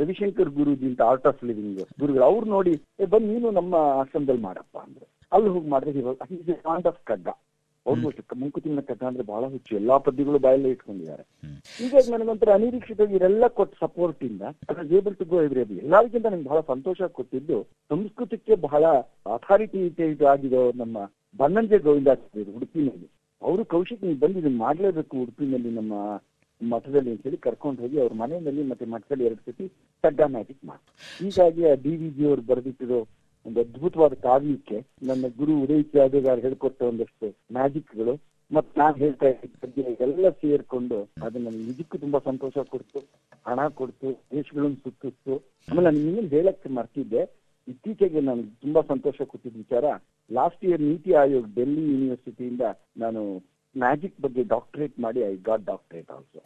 ರವಿಶಂಕರ್ 0.00 0.50
ಗುರುಜಿ 0.56 0.86
ಅಂತ 0.90 1.02
ಆರ್ಟ್ 1.10 1.28
ಆಫ್ 1.30 1.42
ಲಿವಿಂಗ್ 1.48 1.82
ಗುರುಗಳು 2.00 2.24
ಅವ್ರು 2.30 2.46
ನೋಡಿ 2.56 2.74
ಏ 3.00 3.06
ಬಂದ್ 3.12 3.28
ನೀನು 3.32 3.50
ನಮ್ಮ 3.58 3.74
ಆಶ್ರಮದಲ್ಲಿ 4.00 4.42
ಮಾಡಪ್ಪ 4.48 4.76
ಅಂದ್ರೆ. 4.86 5.06
ಅಲ್ಲಿ 5.32 5.50
ಹೋಗಿ 5.56 5.68
ಮಾಡಿದ್ರೆ 5.74 6.02
ಆರ್ಟ್ 6.74 6.88
ಆಫ್ 6.92 7.00
ಕಗ್ಗ 7.10 7.28
ಅವ್ರಿಗೂ 7.86 8.08
ಮಂಕುತಿಮ್ಮನ 8.40 8.82
ಕಗ್ಗ 8.88 9.02
ಅಂದ್ರೆ 9.10 9.24
ಬಹಳ 9.30 9.44
ಹುಚ್ಚು 9.52 9.72
ಎಲ್ಲಾ 9.80 9.94
ಪದ್ಯಗಳು 10.06 10.38
ಬಾಯಲ್ಲೇ 10.46 10.70
ಇಟ್ಕೊಂಡಿದ್ದಾರೆ. 10.74 11.22
ಹೀಗಾಗಿ 11.78 12.08
ನನಗೊಂಥರ 12.14 12.50
ಅನಿರೀಕ್ಷಿತವಾಗಿ 12.58 13.14
ಇವರೆಲ್ಲ 13.16 13.46
ಕೊಟ್ಟ 13.58 13.72
ಸಪೋರ್ಟ್ 13.84 14.24
ಇಂದ 14.28 14.42
ಏಬಲ್ 14.98 15.16
ಟು 15.20 15.26
ಗೋ 15.32 15.38
ಎವ್ರಿ 15.46 15.62
ಎಲ್ಲರಿಗಿಂತ 15.84 16.26
ನಂಗೆ 16.32 16.48
ಬಹಳ 16.50 16.60
ಸಂತೋಷ 16.72 17.00
ಕೊಟ್ಟಿದ್ದು 17.18 17.58
ಸಂಸ್ಕೃತಕ್ಕೆ 17.92 18.56
ಬಹಳ 18.66 18.84
ಅಥಾರಿಟಿ 19.36 19.80
ಆಗಿದೆ 20.34 20.60
ನಮ್ಮ 20.82 20.98
ಬನ್ನಂಜೆ 21.40 21.78
ಗೋವಿಂದಾಚಾರ್ಯರು 21.86 22.52
ಉಡುಪಿನಲ್ಲಿ. 22.58 23.08
ಅವರು 23.42 23.62
ಕೌಶಿಕ್, 23.72 24.02
ನೀವು 24.06 24.18
ಬಂದು 24.22 24.38
ಇದನ್ನ 24.42 24.58
ಮಾಡ್ಲೇಬೇಕು 24.64 25.14
ಉಡುಪಿನಲ್ಲಿ 25.22 25.70
ನಮ್ಮ 25.78 25.92
ಮಠದಲ್ಲಿ 26.60 27.10
ಅಂತ 27.12 27.22
ಹೇಳಿ 27.26 27.38
ಕರ್ಕೊಂಡು 27.46 27.78
ಹೋಗಿ 27.82 27.96
ಅವ್ರ 28.02 28.12
ಮನೆಯಲ್ಲಿ 28.22 28.62
ಮತ್ತೆ 28.70 28.84
ಮಠದಲ್ಲಿ 28.94 29.24
ಎರಡು 29.28 29.42
ಸತಿ 29.48 29.66
ಸಡ್ಡ 30.04 30.20
ಮ್ಯಾಜಿಕ್ 30.34 30.62
ಮಾಡಿ 30.70 30.82
ಹೀಗಾಗಿ 31.20 31.62
ಆ 31.70 31.74
ಡಿ 31.84 31.92
ವಿ 32.00 32.08
ಜಿ 32.16 32.24
ಅವರು 32.30 32.42
ಬರೆದಿಟ್ಟಿರೋ 32.50 32.98
ಒಂದು 33.46 33.58
ಅದ್ಭುತವಾದ 33.64 34.14
ಕಾವ್ಯಕ್ಕೆ 34.24 34.78
ನನ್ನ 35.08 35.26
ಗುರು 35.38 35.52
ಉದಯ್ 35.64 35.84
ತ್ಯಾಗಗಾರ್ 35.92 36.40
ಹೇಳ್ಕೊಟ್ಟ 36.46 36.80
ಒಂದಷ್ಟು 36.90 37.26
ಮ್ಯಾಜಿಕ್ಗಳು 37.56 38.14
ಮತ್ತೆ 38.50 38.72
ನಾನ್ 38.80 38.96
ಹೇಳ್ತಾ 39.02 39.28
ಇದ್ದ 39.46 39.94
ಎಲ್ಲ 40.06 40.28
ಸೇರ್ಕೊಂಡು 40.42 40.98
ಅದು 41.26 41.38
ನನಗೆ 41.38 41.64
ನಿಜಕ್ಕೂ 41.70 41.96
ತುಂಬಾ 42.04 42.18
ಸಂತೋಷ 42.28 42.54
ಕೊಡ್ತು, 42.72 43.00
ಹಣ 43.46 43.60
ಕೊಡ್ತು, 43.80 44.08
ದೇಶಗಳನ್ನು 44.36 44.78
ಸುತ್ತಿಸ್ತು. 44.84 45.34
ಆಮೇಲೆ 45.68 45.84
ನಾನು 45.88 46.00
ಇನ್ನೇನು 46.02 46.30
ಹೇಳಕ್ಕೆ 46.36 46.68
ಮರ್ತಿದ್ದೆ 46.78 47.22
ಇತ್ತೀಚೆಗೆ 47.68 48.20
ನಾನು 48.28 48.42
ತುಂಬಾ 48.64 48.80
ಸಂತೋಷ 48.92 49.16
ಕೊಟ್ಟಿದ್ದ 49.30 49.56
ವಿಚಾರ 49.64 49.84
ಲಾಸ್ಟ್ 50.30 50.64
ಇಯರ್ 50.68 50.82
ನೀತಿ 50.90 51.12
ಆಯೋಗ್ 51.22 51.46
ಡೆಲ್ಲಿ 51.58 51.84
ಯೂನಿವರ್ಸಿಟಿಯಿಂದ 51.92 52.64
ನಾನು 53.04 53.22
ಮ್ಯಾಜಿಕ್ 53.76 54.14
ಬಗ್ಗೆ 54.24 54.42
ಡಾಕ್ಟರೇಟ್ 54.52 54.94
ಮಾಡಿ 55.04 55.20
I 55.28 55.32
got 55.48 55.64
doctorate 55.70 56.08
also. 56.14 56.38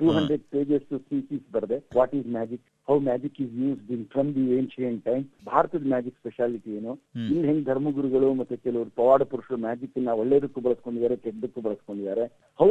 Two 0.00 0.06
hundred 0.16 0.44
pages 0.54 0.86
thesis 1.10 1.44
ಬರದೆ. 1.56 1.78
What 1.98 2.14
is 2.18 2.28
magic 2.36 2.64
how 2.88 2.96
magic 3.08 3.36
is 3.44 3.52
use 3.62 3.82
in 3.96 4.04
from 4.14 4.30
the 4.36 4.44
ancient 4.58 5.02
time 5.08 5.24
ಭಾರತದ 5.50 5.84
ಮ್ಯಾಜಿಕ್ 5.92 6.16
ಸ್ಪೆಷಾಲಿಟಿ 6.22 6.70
ಏನು. 6.78 6.92
ಇಲ್ಲಿ 7.32 7.44
ಹೆಂಗ್ 7.50 7.62
ಧರ್ಮಗುರುಗಳು 7.70 8.30
ಮತ್ತೆ 8.40 8.56
ಕೆಲವರು 8.64 8.90
ಪವಾಡ 9.00 9.22
ಪುರುಷರು 9.32 9.58
ಮ್ಯಾಜಿಕ್ನ 9.66 10.14
ಒಳ್ಳೇದಕ್ಕೂ 10.22 10.62
ಬಳಸ್ಕೊಂಡಿದ್ದಾರೆ 10.66 11.18
ಕೆಟ್ಟದಕ್ಕೂ 11.26 11.62
ಬಳಸ್ಕೊಂಡಿದ್ದಾರೆ? 11.68 12.26
How 12.60 12.68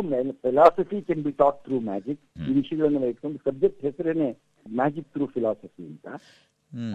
philosophy 0.48 1.00
can 1.10 1.24
be 1.28 1.34
talk 1.44 1.62
through 1.68 1.80
magic 1.92 2.22
ಈ 2.50 2.54
ವಿಷಯಗಳನ್ನ 2.60 3.14
ಇಟ್ಕೊಂಡು 3.14 3.40
ಸಬ್ಜೆಕ್ಟ್ 3.50 3.82
ಹೆಸರೇನೆ 3.90 4.30
ಮ್ಯಾಜಿಕ್ 4.66 5.10
ಥ್ರೂ 5.16 5.28
ಫಿಲಾಸಫಿ 5.36 5.84
ಅಂತ. 5.92 6.08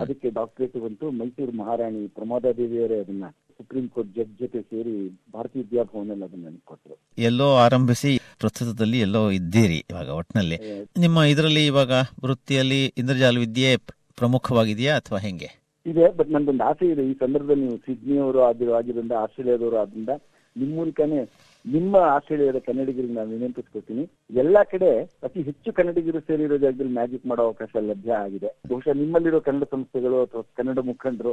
ಅದಕ್ಕೆ 0.01 0.31
ಡಾಕ್ಟರೇಟ್ 0.31 0.77
ಬಂತು. 0.77 1.11
ಮೈಸೂರು 1.11 1.53
ಮಹಾರಾಣಿ 1.53 2.07
ಪ್ರಮೋದಾ 2.09 2.53
ದೇವಿಯವರೇ 2.53 2.99
ಅದನ್ನ 3.01 3.27
ಸುಪ್ರೀಂ 3.59 3.89
ಕೋರ್ಟ್ 3.89 4.11
ಜಡ್ಜ್ 4.17 4.35
ಜೊತೆ 4.41 4.61
ಸೇರಿ 4.63 4.95
ಭಾರತೀಯ 5.33 5.63
ವಿದ್ಯಾಭವನಲ್ಲಿ 5.63 6.25
ಅದನ್ನ 6.25 6.45
ನನಗೆ 6.45 6.63
ಕೊಟ್ಟರು 6.65 6.97
ಎಲ್ಲೋ 7.23 7.57
ಆರಂಭಿಸಿ 7.57 8.13
ಪ್ರಸ್ತುತದಲ್ಲಿ 8.39 9.01
ಎಲ್ಲೋ 9.01 9.31
ಇದ್ದೀರಿ 9.31 9.79
ಇವಾಗ 9.91 10.09
ಒಟ್ಟಿನಲ್ಲಿ 10.11 10.59
ನಿಮ್ಮ 11.01 11.25
ಇದರಲ್ಲಿ 11.25 11.67
ಇವಾಗ 11.67 11.93
ವೃತ್ತಿಯಲ್ಲಿ 12.25 12.81
ಇಂದ್ರಜಾಲ 12.97 13.39
ವಿದ್ಯೆ 13.39 13.71
ಪ್ರಮುಖವಾಗಿದೆಯಾ 14.17 14.95
ಅಥವಾ 14.97 15.19
ಹೆಂಗೆ? 15.19 15.51
ಇದೆ 15.87 16.05
ಬಟ್ 16.17 16.31
ನಂದೊಂದು 16.31 16.65
ಆಸೆ 16.65 16.87
ಇದೆ. 16.87 17.03
ಈ 17.11 17.15
ಸಂದರ್ಭದಲ್ಲಿ 17.15 17.63
ನೀವು 17.63 17.79
ಸಿಡ್ನಿಯವರು 17.79 18.41
ಆಗಿರೋ 18.43 18.73
ಆಗಿದ್ದರಿಂದ 18.73 19.13
ಆಸ್ಟ್ರೇಲಿಯಾದವರು 19.23 19.77
ಆದ್ರಿಂದ 19.77 20.13
ನಿಮ್ಮ 20.57 20.75
ಮೂಲಕನೇ 20.75 21.19
ನಿಮ್ಮ 21.65 21.97
ಆಸ್ಟ್ರೇಲಿಯಾದ 21.97 22.59
ಕನ್ನಡಿಗರಿಗೆ 22.59 23.15
ನಾನು 23.15 23.31
ವಿನಂತಿಸ್ಕೊತೀನಿ 23.31 24.05
ಎಲ್ಲಾ 24.37 24.65
ಕಡೆ 24.65 24.91
ಅತಿ 25.23 25.43
ಹೆಚ್ಚು 25.43 25.73
ಕನ್ನಡಿಗರು 25.73 26.21
ಸೇರಿರೋ 26.21 26.57
ಜಾಗದಲ್ಲಿ 26.57 26.93
ಮ್ಯಾಜಿಕ್ 26.93 27.27
ಮಾಡೋ 27.27 27.43
ಅವಕಾಶ 27.43 27.71
ಲಭ್ಯ 27.81 28.13
ಆಗಿದೆ. 28.13 28.49
ಬಹುಶಃ 28.69 28.93
ನಿಮ್ಮಲ್ಲಿರೋ 28.93 29.41
ಕನ್ನಡ 29.41 29.65
ಸಂಸ್ಥೆಗಳು 29.71 30.23
ಅಥವಾ 30.23 30.43
ಕನ್ನಡ 30.57 30.79
ಮುಖಂಡರು 30.79 31.33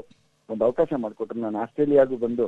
ಒಂದು 0.50 0.64
ಅವಕಾಶ 0.64 0.94
ಮಾಡಿಕೊಟ್ರು 0.98 1.40
ನಾನು 1.40 1.58
ಆಸ್ಟ್ರೇಲಿಯಾಗೂ 1.58 2.18
ಬಂದು 2.18 2.46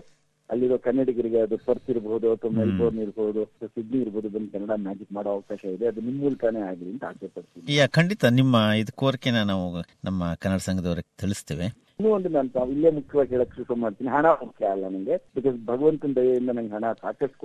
ಅಲ್ಲಿರೋ 0.49 0.77
ಕನ್ನಡಿಗರಿಗೆ 0.77 1.39
ಅದು 1.39 1.57
ಪರ್ತ್ 1.57 1.89
ಇರಬಹುದು 1.89 2.31
ಅಥವಾ 2.31 2.51
ಮೆಲ್ಬೋರ್ನ್ 2.51 2.99
ಇರಬಹುದು 2.99 3.43
ಅಥವಾ 3.43 3.67
ಸಿಡ್ನಿ 3.67 4.01
ಇರಬಹುದು 4.01 4.29
ಬಂದು 4.29 4.51
ಕನ್ನಡ 4.51 4.71
ಮ್ಯಾಜಿಕ್ 4.79 5.13
ಮಾಡೋ 5.13 5.29
ಅವಕಾಶ 5.29 5.65
ಇದೆ. 5.65 5.87
ಅದು 5.87 6.01
ನಿಮ್ಮ 6.01 6.19
ಮೂಲಕನೇ 6.21 6.59
ಆಗಲಿ 6.59 6.89
ಅಂತ 6.89 7.03
ಆಸೆ 7.03 7.27
ಪಡ್ತೀನಿ. 7.27 7.87
ಖಂಡಿತ. 7.91 8.25
ನಿಮ್ಮ 8.25 8.55
ಇದು 8.55 8.93
ಕೋರಿಕೆನ 8.95 9.41
ನಾವು 9.43 9.67
ನಮ್ಮ 10.03 10.33
ಕನ್ನಡ 10.39 10.59
ಸಂಘದವರಿಗೆ 10.59 11.11
ತಿಳಿಸ್ತೇವೆ. 11.19 11.67
ಇನ್ನೂ 12.03 12.13
ಒಂದು 12.15 12.29
ನಾನು 12.35 12.49
ಇಲ್ಲೇ 12.71 12.89
ಮುಖ್ಯವಾಗಿ 12.95 13.31
ಹೇಳಕ್ 13.33 13.53
ಶುರು 13.57 13.75
ಮಾಡ್ತೀನಿ. 13.83 14.09
ಹಣ 14.15 14.25
ಮುಖ್ಯ 14.41 14.71
ಅಲ್ಲ 14.73 14.85
ನಂಗೆ. 14.93 15.15
ಬಿಕಾಸ್ 15.35 15.57
ಭಗವಂತನ 15.69 16.11
ದಯೆಯಿಂದ 16.17 16.51
ನಂಗೆ 16.57 16.73
ಹಣ 16.77 16.85
ಸಾಕಷ್ಟು 17.03 17.37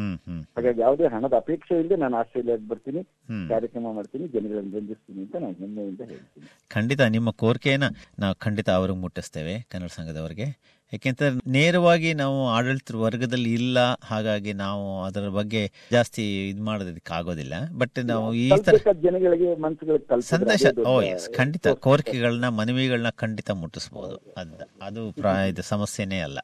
ಹ್ಮ್ 0.00 0.16
ಹ್ಮ್ 0.26 0.42
ಹಾಗಾಗಿ 0.56 0.80
ಯಾವುದೇ 0.84 1.06
ಹಣದ 1.14 1.34
ಅಪೇಕ್ಷೆ 1.42 1.78
ಇಲ್ಲದೆ 1.82 1.96
ನಾನು 2.02 2.16
ಆಸ್ಟ್ರೇಲಿಯಾಗೆ 2.20 2.66
ಬರ್ತೀನಿ 2.72 3.02
ಕಾರ್ಯಕ್ರಮ 3.52 3.92
ಮಾಡ್ತೀನಿ 3.98 4.26
ಜನಗಳನ್ನು 4.34 4.74
ರಂಜಿಸ್ತೀನಿ 4.78 5.20
ಅಂತ 5.24 5.34
ನಾನು 5.44 5.56
ಹೆಮ್ಮೆಯಿಂದ 5.62 6.02
ಹೇಳ್ತೀನಿ. 6.12 6.46
ಖಂಡಿತ 6.74 7.00
ನಿಮ್ಮ 7.16 7.30
ಕೋರಿಕೆಯನ್ನ 7.44 7.88
ನಾವು 8.24 8.36
ಖಂಡಿತ 8.46 8.70
ಅವ್ರಿಗೆ 8.78 9.00
ಮುಟ್ಟಿಸ್ತೇವೆ 9.04 9.54
ಕನ್ನಡ 9.72 9.92
ಸಂಘದವರಿಗೆ. 9.98 10.48
ಯಾಕೆಂತಂದ್ರೆ 10.92 11.50
ನೇರವಾಗಿ 11.52 12.14
ನಾವು 12.14 12.48
ಆಡಳಿತ 12.48 12.94
ವರ್ಗದಲ್ಲಿ 12.94 13.52
ಇಲ್ಲ 13.52 13.78
ಹಾಗಾಗಿ 14.02 14.52
ನಾವು 14.52 15.04
ಅದರ 15.04 15.28
ಬಗ್ಗೆ 15.28 15.72
ಜಾಸ್ತಿ 15.92 16.48
ಇದ್ 16.48 16.60
ಮಾಡೋದಕ್ಕೆ 16.60 17.14
ಆಗೋದಿಲ್ಲ 17.14 17.54
ಬಟ್ 17.78 18.04
ನಾವು 18.04 18.34
ಈ 18.34 18.48
ತರ 18.48 18.76
ಸಂದೇಶ 20.20 20.64
ಓ 20.86 21.02
ಎಸ್ 21.02 21.30
ಖಂಡಿತ. 21.36 21.68
ಕೋರಿಕೆಗಳನ್ನ 21.68 22.48
ಮನವಿಗಳನ್ನ 22.48 23.10
ಖಂಡಿತ 23.10 23.50
ಮುಟ್ಟಿಸಬಹುದು 23.50 24.34
ಅದ 24.36 24.68
ಅದು 24.82 25.12
ಪ್ರಾಯದ 25.12 25.48
ಇದು 25.48 25.62
ಸಮಸ್ಯೆನೇ 25.62 26.20
ಅಲ್ಲ. 26.20 26.38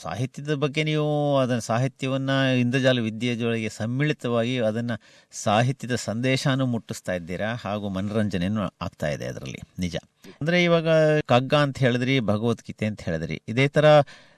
ಸಾಹಿತ್ಯದ 0.00 0.54
ಬಗ್ಗೆ 0.54 0.84
ನೀವು 0.84 1.36
ಅದನ್ನ 1.36 1.58
ಸಾಹಿತ್ಯವನ್ನ 1.58 2.30
ಇಂದ್ರಜಾಲ 2.60 2.98
ವಿದ್ಯೆಯ 3.00 3.36
ಜೊತೆಗೆ 3.36 3.68
ಸಮ್ಮಿಳಿತವಾಗಿ 3.68 4.58
ಅದನ್ನ 4.58 4.90
ಸಾಹಿತ್ಯದ 5.32 5.94
ಸಂದೇಶನೂ 5.94 6.66
ಮುಟ್ಟಿಸ್ತಾ 6.66 7.12
ಇದ್ದೀರಾ 7.12 7.54
ಹಾಗೂ 7.54 7.88
ಮನರಂಜನೆಯನ್ನು 7.88 8.74
ಆಗ್ತಾ 8.80 9.08
ಇದೆ 9.08 9.26
ಅದರಲ್ಲಿ. 9.26 9.60
ನಿಜ. 9.78 9.96
ಅಂದ್ರೆ 10.42 10.58
ಇವಾಗ 10.66 10.88
ಕಗ್ಗ 11.32 11.52
ಅಂತ 11.64 11.76
ಹೇಳಿದ್ರಿ 11.84 12.14
ಭಗವದ್ಗೀತೆ 12.30 12.84
ಅಂತ 12.90 13.00
ಹೇಳಿದ್ರಿ. 13.08 13.36
ಇದೇ 13.52 13.66
ತರ 13.76 13.86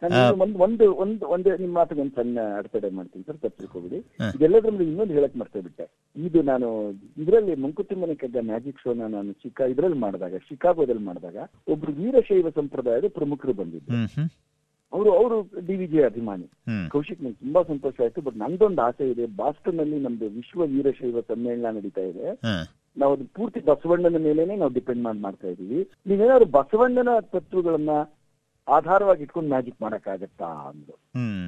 ಒಂದು 0.02 0.58
ಒಂದು 0.66 0.86
ಒಂದು 1.04 1.24
ಒಂದೇ 1.34 1.52
ನಿಮ್ಮ 1.62 1.74
ಮಾತಿಗೆ 1.80 2.00
ಒಂದು 2.04 2.14
ಸಣ್ಣ 2.18 2.38
ಅಡೆತಡೆ 2.58 2.88
ಮಾಡ್ತೀನಿ 2.96 3.24
ಸರ್ 3.28 3.38
ತಪ್ಪಿಸ್ಕೋಬಿಡಿ 3.44 3.98
ಮೇಲೆ 4.42 4.58
ಇನ್ನೊಂದು 4.88 5.14
ಹೇಳಕ್ 5.18 5.36
ಮರ್ತೇ 5.42 5.62
ಬಿಟ್ಟೆ. 5.66 5.86
ಇದು 6.16 6.40
ನಾನು 6.50 6.68
ಇದರಲ್ಲಿ 7.24 7.54
ಮಂಕುತಿಮ್ಮನ 7.64 8.16
ಕಗ್ಗ 8.22 8.42
ಮ್ಯಾಜಿಕ್ 8.50 8.82
ಶೋ 8.84 8.92
ನಾನು 9.02 9.32
ಚಿಕ್ಕ 9.44 9.68
ಇದ್ರಲ್ಲಿ 9.74 10.00
ಮಾಡಿದಾಗ 10.04 10.40
ಶಿಕಾಗೋದಲ್ಲಿ 10.48 11.04
ಮಾಡಿದಾಗ 11.10 11.38
ಒಬ್ರು 11.74 11.94
ವೀರಶೈವ 12.00 12.52
ಸಂಪ್ರದಾಯದ 12.60 13.10
ಪ್ರಮುಖರು 13.18 13.54
ಬಂದಿದ್ರು. 13.62 13.96
ಅವರು 14.92 15.10
ಅವರು 15.20 15.36
ಡಿ 15.68 15.76
ವಿಜಯ 15.82 16.02
ಅಭಿಮಾನಿ. 16.10 16.46
ಕೌಶಿಕ್ 16.92 17.22
ನಂಗೆ 17.24 17.38
ತುಂಬಾ 17.44 17.60
ಸಂತೋಷ 17.72 17.96
ಆಯ್ತು 18.06 18.22
ಬಟ್ 18.26 18.36
ನಂದೊಂದು 18.44 18.82
ಆಸೆ 18.88 19.04
ಇದೆ 19.12 19.24
ಬಾಸ್ಟನ್ನಲ್ಲಿ 19.40 19.98
ನಮ್ದು 20.06 20.26
ವಿಶ್ವ 20.38 20.66
ವೀರಶೈವ 20.74 21.20
ಸಮ್ಮೇಳನ 21.30 21.72
ನಡೀತಾ 21.78 22.04
ಇದೆ. 22.12 22.26
ನಾವು 22.96 23.12
ಅದು 23.16 23.24
ಪೂರ್ತಿ 23.36 23.60
ಬಸವಣ್ಣನ 23.66 24.18
ಮೇಲೇನೆ 24.26 24.56
ನಾವು 24.56 24.72
ಡಿಪೆಂಡ್ 24.72 25.02
ಮಾಡಿ 25.02 25.20
ಮಾಡ್ತಾ 25.20 25.48
ಇದೀವಿ 25.48 25.80
ನೀವೇನಾದ್ರು 26.06 26.46
ಬಸವಣ್ಣನ 26.56 27.12
ತತ್ವಗಳನ್ನ 27.32 27.94
ಆಧಾರವಾಗಿ 28.68 29.22
ಇಟ್ಕೊಂಡು 29.24 29.48
ಮ್ಯಾಜಿಕ್ 29.48 29.80
ಮಾಡಕ್ಕಾಗತ್ತಾ 29.80 30.50
ಅಂದ್ರು. 30.68 30.94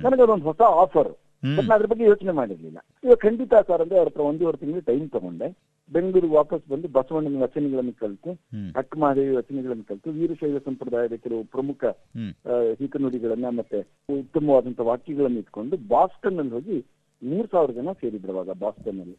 ನನಗೆ 0.05 0.23
ಅದೊಂದು 0.25 0.47
ಹೊಸ 0.51 0.63
ಆಫರ್ 0.83 1.13
ಬಟ್ 1.51 1.71
ಅದ್ರ 1.75 1.87
ಬಗ್ಗೆ 1.87 2.05
ಯೋಚನೆ 2.05 2.33
ಮಾಡಿರ್ಲಿಲ್ಲ. 2.33 2.79
ಇವಾಗ 3.05 3.19
ಖಂಡಿತ 3.23 3.55
ಸರ್ 3.69 3.83
ಅಂದ್ರೆ 3.83 3.99
ಅವ್ರ 3.99 4.11
ಹತ್ರ 4.11 4.23
ಒಂದೂವರೆ 4.23 4.59
ತಿಂಗಳು 4.61 4.83
ಟೈಮ್ 4.89 5.07
ತಗೊಂಡೆ. 5.11 5.49
ಬೆಂಗಳೂರಿಗೆ 5.91 6.35
ವಾಪಸ್ 6.35 6.63
ಬಂದು 6.69 6.87
ಬಸವಣ್ಣನ 6.89 7.41
ವಚನಗಳನ್ನು 7.43 7.93
ಕಲಿತು 8.01 8.31
ಹ್ಮ್. 8.53 8.71
ಅಕ್ಕಮಹಾದೇವಿ 8.75 9.35
ವಚನಗಳನ್ನು 9.37 9.85
ಕಲಿತು 9.85 10.11
ವೀರಶೈವ 10.11 10.61
ಸಂಪ್ರದಾಯದ 10.65 11.17
ಕೆಲವು 11.25 11.43
ಪ್ರಮುಖ 11.55 11.83
ಹೀಕನುಡಿಗಳನ್ನ 11.85 12.81
ಹಿತನುಡಿಗಳನ್ನ 12.81 13.49
ಮತ್ತೆ 13.59 13.79
ಉತ್ತಮವಾದಂತ 14.17 14.81
ವಾಕ್ಯಗಳನ್ನು 14.89 15.39
ಇಟ್ಕೊಂಡು 15.39 15.77
ಬಾಸ್ಟನ್ 15.89 16.41
ಅಲ್ಲಿ 16.41 16.55
ಹೋಗಿ 16.55 16.79
ಮೂರ್ 17.23 17.47
ಸಾವಿರ 17.53 17.73
ಜನ 17.77 17.93
ಸೇರಿದ್ರು 18.01 18.33
ಅವಾಗ 18.35 18.53
ಬಾಸ್ಟನ್ 18.63 18.99
ಅಲ್ಲಿ 19.03 19.17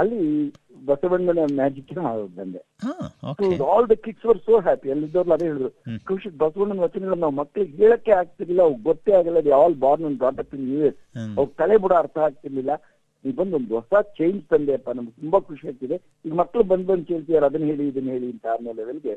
ಅಲ್ಲಿ 0.00 0.20
ಬಸವಣ್ಣನ 0.88 1.44
ಮ್ಯಾಜಿಕ್ 1.60 1.92
ಬಂದೆ. 2.38 2.60
All 3.74 3.86
the 3.92 3.96
kids 4.04 4.26
were 4.28 4.40
so 4.46 4.54
happy 4.66 4.92
ಅಲ್ಲಿದ್ದವ್ರು 4.94 5.34
ಅದೇ 5.36 5.46
ಹೇಳಿದ್ರು 5.50 5.70
ಖುಷಿ 5.70 6.04
ಕೌಶಿಕ್ 6.10 6.36
ಬಸವಣ್ಣನ 6.42 6.82
ವಚನಗಳು 6.86 7.18
ನಾವು 7.24 7.34
ಮಕ್ಳಿಗೆ 7.40 7.72
ಹೇಳಕ್ಕೆ 7.82 8.12
ಆಗ್ತಿರ್ಲಿಲ್ಲ 8.20 8.62
ಅವ್ 8.68 8.76
ಗೊತ್ತೇ 8.88 9.12
ಆಗಲ್ಲ 9.20 9.52
all 9.60 9.76
born 9.84 10.06
and 10.08 10.18
brought 10.22 10.40
up 10.44 10.54
in 10.58 10.66
U 10.72 10.80
S 10.90 10.98
ಅವ್ರ 11.38 11.48
ತಲೆ 11.62 11.76
ಬುಡ 11.84 11.92
ಅರ್ಥ 12.02 12.18
ಆಗ್ತಿರ್ಲಿಲ್ಲ. 12.28 12.72
ಈಗ 13.24 13.34
ಬಂದು 13.40 13.56
ಒಂದು 13.60 13.74
ಹೊಸ 13.78 14.00
ಚೇಂಜ್ 14.18 14.40
ತಂದೆಯಪ್ಪ 14.52 14.90
ನಮ್ಗೆ 14.96 15.14
ತುಂಬಾ 15.20 15.38
ಖುಷಿ 15.50 15.64
ಆಗ್ತಿದೆ. 15.70 15.96
ಈಗ 16.26 16.34
ಮಕ್ಕಳು 16.42 16.64
ಬಂದ್ 16.72 16.86
ಬಂದು 16.90 17.06
ಕೇಳ್ತಿದಾರೆ 17.10 17.46
ಅದನ್ನ 17.50 17.68
ಹೇಳಿ 17.72 17.84
ಇದನ್ನ 17.92 18.10
ಹೇಳಿ 18.16 18.28
ಅಂತ 18.34 18.46
ಆಮೇಲೆ 18.54 18.76
ಲೆವೆಲ್ಗೆ 18.80 19.14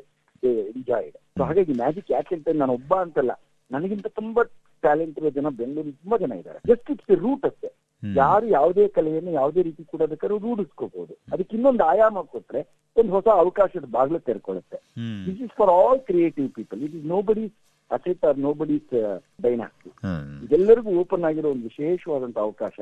ಎಂಜಾಯ್ 0.72 1.10
ಸೊ 1.36 1.42
ಹಾಗಾಗಿ 1.48 1.74
ಮ್ಯಾಜಿಕ್ 1.82 2.10
ಯಾಕೆ 2.16 2.34
ಅಂತ 2.38 2.54
ನಾನು 2.62 2.74
ಒಬ್ಬ 2.80 2.92
ಅಂತಲ್ಲ. 3.06 3.32
ನನಗಿಂತ 3.70 4.08
ತುಂಬಾ 4.20 4.42
ಟ್ಯಾಲೆಂಟ್ 4.82 5.16
ಇರೋ 5.20 5.30
ಜನ 5.38 5.48
ಬೆಂಗಳೂರು 5.60 5.92
ತುಂಬಾ 6.02 6.16
ಜನ 6.24 6.32
ಇದ್ದಾರೆ. 6.40 6.60
ಜಸ್ಟ್ 6.70 6.90
ಇಟ್ಸ್ 6.92 7.10
ರೂಟ್ 7.24 7.44
ಅಷ್ಟೇ. 7.48 7.70
ಯಾರು 8.02 8.46
ಯಾವುದೇ 8.58 8.84
ಕಲೆಯನ್ನು 8.96 9.32
ಯಾವುದೇ 9.40 9.62
ರೀತಿ 9.68 9.82
ಕೂಡ 9.92 10.02
ಬೇಕಾದ್ರೂ 10.12 10.36
ರೂಢಿಸ್ಕೋಬಹುದು 10.46 11.14
ಅದಕ್ಕೆ 11.32 11.56
ಇನ್ನೊಂದು 11.56 11.84
ಆಯಾಮ 11.92 12.22
ಕೊಟ್ರೆ 12.34 12.60
ಒಂದು 12.96 13.10
ಹೊಸ 13.16 13.26
ಅವಕಾಶದ 13.42 13.86
ಬಾಗಿಲು 13.96 14.20
ತೆರ್ಕೊಳ್ಳುತ್ತೆ. 14.28 14.78
This 15.26 15.40
is 15.46 15.54
for 15.58 15.72
all 15.78 16.00
creative 16.10 16.48
people 16.58 16.78
it 16.86 16.94
is 17.00 17.06
nobody 17.30 17.44
asset 17.90 18.24
or 18.28 18.38
nobody's 18.60 18.94
dine 19.46 19.64
ಇದೆಲ್ಲರಿಗೂ 20.46 20.92
open 21.02 21.26
ಆಗಿರೋ 21.30 21.50
ಒಂದು 21.54 21.66
ವಿಶೇಷವಾದಂತಹ 21.70 22.44
ಅವಕಾಶ. 22.48 22.78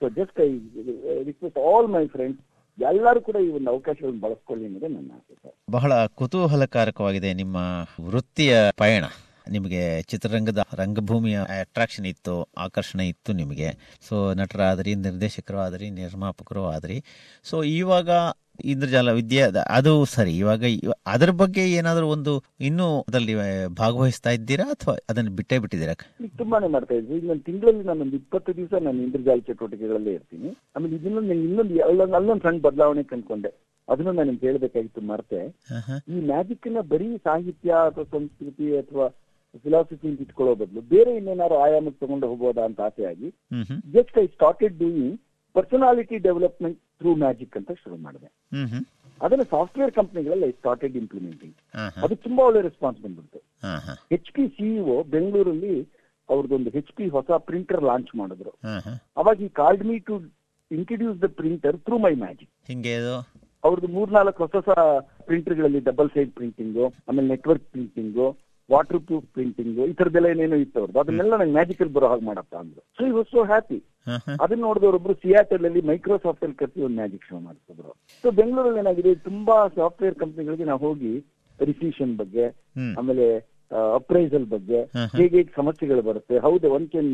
So 0.00 0.08
just 0.18 0.38
I 0.46 0.50
request 1.30 1.58
all 1.70 1.88
my 1.96 2.04
friends 2.16 2.42
ಎಲ್ಲರೂ 2.78 3.20
ಕೂಡ 3.26 3.36
ಈ 3.46 3.48
ಒಂದು 3.56 3.70
ಅವಕಾಶಗಳನ್ನು 3.74 4.20
ಬಳಸ್ಕೊಳ್ಳಿ 4.26 4.64
ಅನ್ನೋದೇ 4.68 4.88
ನನ್ನ 4.92 5.10
ಆಸೆ 5.18 5.50
ಬಹಳ 5.76 5.92
ಕುತೂಹಲಕಾರಕವಾಗಿದೆ 6.20 7.30
ನಿಮ್ಮ 7.40 7.56
ವೃತ್ತಿಯ 8.06 8.54
ಪಯಣ. 8.82 9.04
ನಿಮಗೆ 9.50 10.02
ಚಿತ್ರರಂಗದ 10.02 10.58
ರಂಗಭೂಮಿಯ 10.74 11.38
ಅಟ್ರಾಕ್ಷನ್ 11.38 12.06
ಇತ್ತು 12.06 12.48
ಆಕರ್ಷಣೆ 12.58 13.08
ಇತ್ತು 13.08 13.32
ನಿಮಗೆ. 13.32 13.98
ಸೊ 14.08 14.34
ನಟರಾದ್ರಿ 14.34 14.94
ನಿರ್ದೇಶಕರು 14.94 15.58
ಆದ್ರಿ 15.58 15.90
ನಿರ್ಮಾಪಕರು 15.90 16.64
ಆದ್ರಿ. 16.64 17.04
ಸೊ 17.42 17.62
ಇವಾಗ 17.62 18.10
ಇಂದ್ರಜಾಲ 18.64 19.12
ವಿದ್ಯೆ 19.12 19.42
ಅದ- 19.42 20.04
ಸರಿ. 20.04 20.36
ಇವಾಗ 20.36 20.64
ಅದ್ರ 21.06 21.30
ಬಗ್ಗೆ 21.30 21.72
ಏನಾದರೂ 21.72 22.08
ಒಂದು 22.08 22.44
ಇನ್ನೂ 22.60 23.00
ಅದರಲ್ಲಿ 23.00 23.34
ಭಾಗವಹಿಸ್ತಾ 23.66 24.30
ಇದ್ದೀರಾ 24.30 24.64
ಅಥವಾ 24.64 24.94
ಅದನ್ನು 25.08 25.30
ಬಿಟ್ಟೇ 25.30 25.58
ಬಿಟ್ಟಿದ್ದೀರಾ? 25.58 25.94
ತುಂಬಾನೇ 26.38 26.68
ಮಾಡ್ತಾ 26.68 26.94
ಇದ್ವಿ. 26.94 27.16
ಈಗ 27.16 27.26
ನಾನು 27.26 27.40
ತಿಂಗಳಲ್ಲಿ 27.40 27.82
ನಾನು 27.82 28.00
ಒಂದು 28.00 28.16
ಇಪ್ಪತ್ತು 28.16 28.56
ದಿವಸ 28.56 28.74
ನಾನು 28.80 29.02
ಇಂದ್ರಜಾಲ 29.02 29.38
ಚಟುವಟಿಕೆಗಳಲ್ಲೇ 29.38 30.12
ಇರ್ತೀನಿ. 30.12 30.56
ಆಮೇಲೆ 30.76 30.96
ಇದನ್ನ 30.96 31.14
ನಾನು 31.14 31.34
ಇನ್ನೊಂದು 31.34 31.84
ಅಲ್ಲೊಂದು 31.84 32.14
ಅಲ್ಲೊಂದು 32.14 32.42
ಸಣ್ಣ 32.42 32.60
ಬದಲಾವಣೆ 32.60 33.02
ಕಂಡ್ಕೊಂಡೆ. 33.02 33.48
ಅದನ್ನು 33.88 34.12
ನಾನು 34.12 34.24
ನಿಮ್ಗೆ 34.24 34.46
ಹೇಳ್ಬೇಕಾಗಿತ್ತು 34.46 35.00
ಮರ್ತೆ. 35.00 35.46
ಈ 36.08 36.26
ಮ್ಯಾಜಿಕ್ನ 36.26 36.80
ಬರೀ 36.80 37.16
ಸಾಹಿತ್ಯ 37.16 37.70
ಅಥವಾ 37.70 38.04
ಸಂಸ್ಕೃತಿ 38.04 38.78
ಅಥವಾ 38.78 39.08
ಫಿಲಾಸಫಿ 39.64 40.08
ಇಟ್ಕೊಳ್ಳೋ 40.24 40.52
ಬದಲು 40.60 40.80
ಬೇರೆ 40.92 41.10
ಇನ್ನೇನಾದ್ರು 41.18 41.56
ಆಯಾಮಕ್ಕೆ 41.64 42.00
ತಗೊಂಡು 42.04 42.26
ಹೋಗ್ಬೋದಾ 42.30 42.62
ಅಂತ 42.68 42.80
ಆಸೆಯಾಗಿ 42.88 43.28
just 43.96 44.16
I 44.22 44.26
started 44.36 44.76
doing 44.82 45.16
personality 45.54 46.16
development 46.26 46.78
through 47.00 47.12
magic 47.22 47.54
ಅಂತ 47.58 47.70
ಶುರು 47.82 47.96
ಮಾಡಿದೆ. 48.04 48.28
ಅದನ್ನ 49.20 49.44
ಸಾಫ್ಟ್ವೇರ್ 49.54 49.92
ಕಂಪ್ನಿಗಳಲ್ಲಿ 49.98 50.46
ಐ 50.48 50.52
ಸ್ಟಾರ್ಟೆಡ್ 50.58 50.94
ಇಂಪ್ಲಿಮೆಂಟಿಂಗ್ 51.00 51.56
ಅದು 52.04 52.14
ತುಂಬಾ 52.26 52.42
ಒಳ್ಳೆ 52.48 52.60
ರೆಸ್ಪಾನ್ಸ್ 52.68 53.00
ಬಂದ್ಬಿಡ್ತು. 53.04 53.40
ಹೆಚ್ 54.12 54.30
ಪಿ 54.36 54.44
ಸಿಇಒ 54.56 54.96
ಬೆಂಗಳೂರಲ್ಲಿ 55.14 55.74
ಅವ್ರದ್ದೊಂದು 56.28 56.70
ಹೆಚ್ 56.76 56.92
ಪಿ 56.98 57.04
ಹೊಸ 57.16 57.30
ಪ್ರಿಂಟರ್ 57.48 57.82
ಲಾಂಚ್ 57.88 58.12
ಮಾಡಿದ್ರು. 58.20 58.52
ಅವಾಗ 59.20 59.36
ಈ 59.46 59.50
called 59.60 59.84
me 59.90 59.96
to 60.08 60.16
introduce 60.70 61.18
the 61.24 61.28
printer 61.40 61.76
through 61.86 61.96
my 62.06 62.12
magic 62.24 62.50
ಹಿಂಗೆ 62.70 62.94
ಅವ್ರದ್ದು 63.64 63.88
ಮೂರ್ನಾಲ್ಕು 63.96 64.40
ಹೊಸ 64.44 64.54
ಹೊಸ 64.60 64.74
ಪ್ರಿಂಟರ್ಗಳಲ್ಲಿ 65.28 65.80
ಡಬಲ್ 65.88 66.10
ಸೈಡ್ 66.14 66.30
ಪ್ರಿಂಟಿಂಗು 66.36 66.84
ಆಮೇಲೆ 67.08 67.26
network 67.32 67.66
printing 67.72 68.28
water 68.72 69.00
proof 69.06 69.26
printing 69.34 69.78
ಈ 69.88 69.92
ತರದೆಲ್ಲ 70.00 70.28
ಏನೇನೋ 70.34 70.56
ಇತ್ತು 70.64 70.78
ಅವ್ರದ್ದು 70.80 71.00
ಅದನ್ನೆಲ್ಲ 71.02 71.36
ನಂಗೆ 71.40 71.54
ಮ್ಯಾಜಿಕಲ್ 71.58 71.90
ಬರೋ 71.96 72.08
ಹಾಗೆ 72.12 72.24
ಮಾಡಪ್ಪ 72.30 72.54
ಅಂದ್ರು. 72.62 72.80
ಸೊ 72.98 73.02
ಈ 73.08 73.12
ವಾಸ್ 73.18 73.30
ಸೋ 73.36 73.42
ಹ್ಯಾಪಿ. 73.52 73.78
ಅದನ್ನ 74.42 74.60
ನೋಡಿದವರೊಬ್ರು 74.68 75.14
ಸಿಯಾಟಲ್ 75.24 75.64
ಅಲ್ಲಿ 75.68 75.82
ಮೈಕ್ರೋಸಾಫ್ಟ್ 75.92 76.44
ಅಲ್ಲಿ 76.44 76.58
ಕರ್ಸಿ 76.62 76.80
ಒಂದು 76.86 76.98
ಮ್ಯಾಜಿಕ್ 77.00 77.26
ಶೋ 77.30 77.38
ಮಾಡಿಸಿದ್ರು. 77.46 77.92
ಸೊ 78.24 78.30
ಬೆಂಗಳೂರಲ್ಲಿ 78.40 78.80
ಏನಾಗಿದೆ 78.84 79.14
ತುಂಬಾ 79.28 79.56
ಸಾಫ್ಟ್ವೇರ್ 79.78 80.14
ಕಂಪ್ನಿಗಳಿಗೆ 80.14 80.64
ನಾವು 80.64 80.82
ಹೋಗಿ 80.88 81.12
ರಿಸೀಷನ್ 81.60 82.14
ಬಗ್ಗೆ. 82.22 82.46
ಆಮೇಲೆ 83.00 83.26
ಅಪ್ರೈಸಲ್ 83.96 84.46
ಬಗ್ಗೆ 84.54 84.78
ಹೇಗೆ 85.18 85.40
ಸಮಸ್ಯೆಗಳು 85.56 86.02
ಬರುತ್ತೆ 86.02 86.38
ಹೌದು 86.38 86.72
one 86.76 86.86
can 86.88 87.10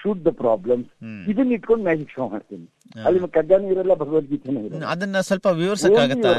shoot 0.00 0.24
the 0.24 0.28
problem 0.28 0.84
ಇದನ್ನ 1.28 1.52
ಇಟ್ಕೊಂಡು 1.52 1.84
ಮ್ಯಾಜಿಕ್ 1.84 2.10
ಶೋ 2.10 2.28
ಮಾಡ್ತೀನಿ. 2.28 2.66
ಅಲ್ಲಿ 3.04 3.20
ಕಜ್ಜಾನ 3.28 3.64
ಇರಲ್ಲ 3.64 3.94
ಭಗವದ್ಗೀತೆ 3.94 4.52
ಇರಲ್ಲ. 4.52 4.84
ಅದನ್ನ 4.84 5.20
ಸ್ವಲ್ಪ 5.20 5.46
ವಿವರಿಸಕ್ಕಾಗತ್ತಾ? 5.46 6.32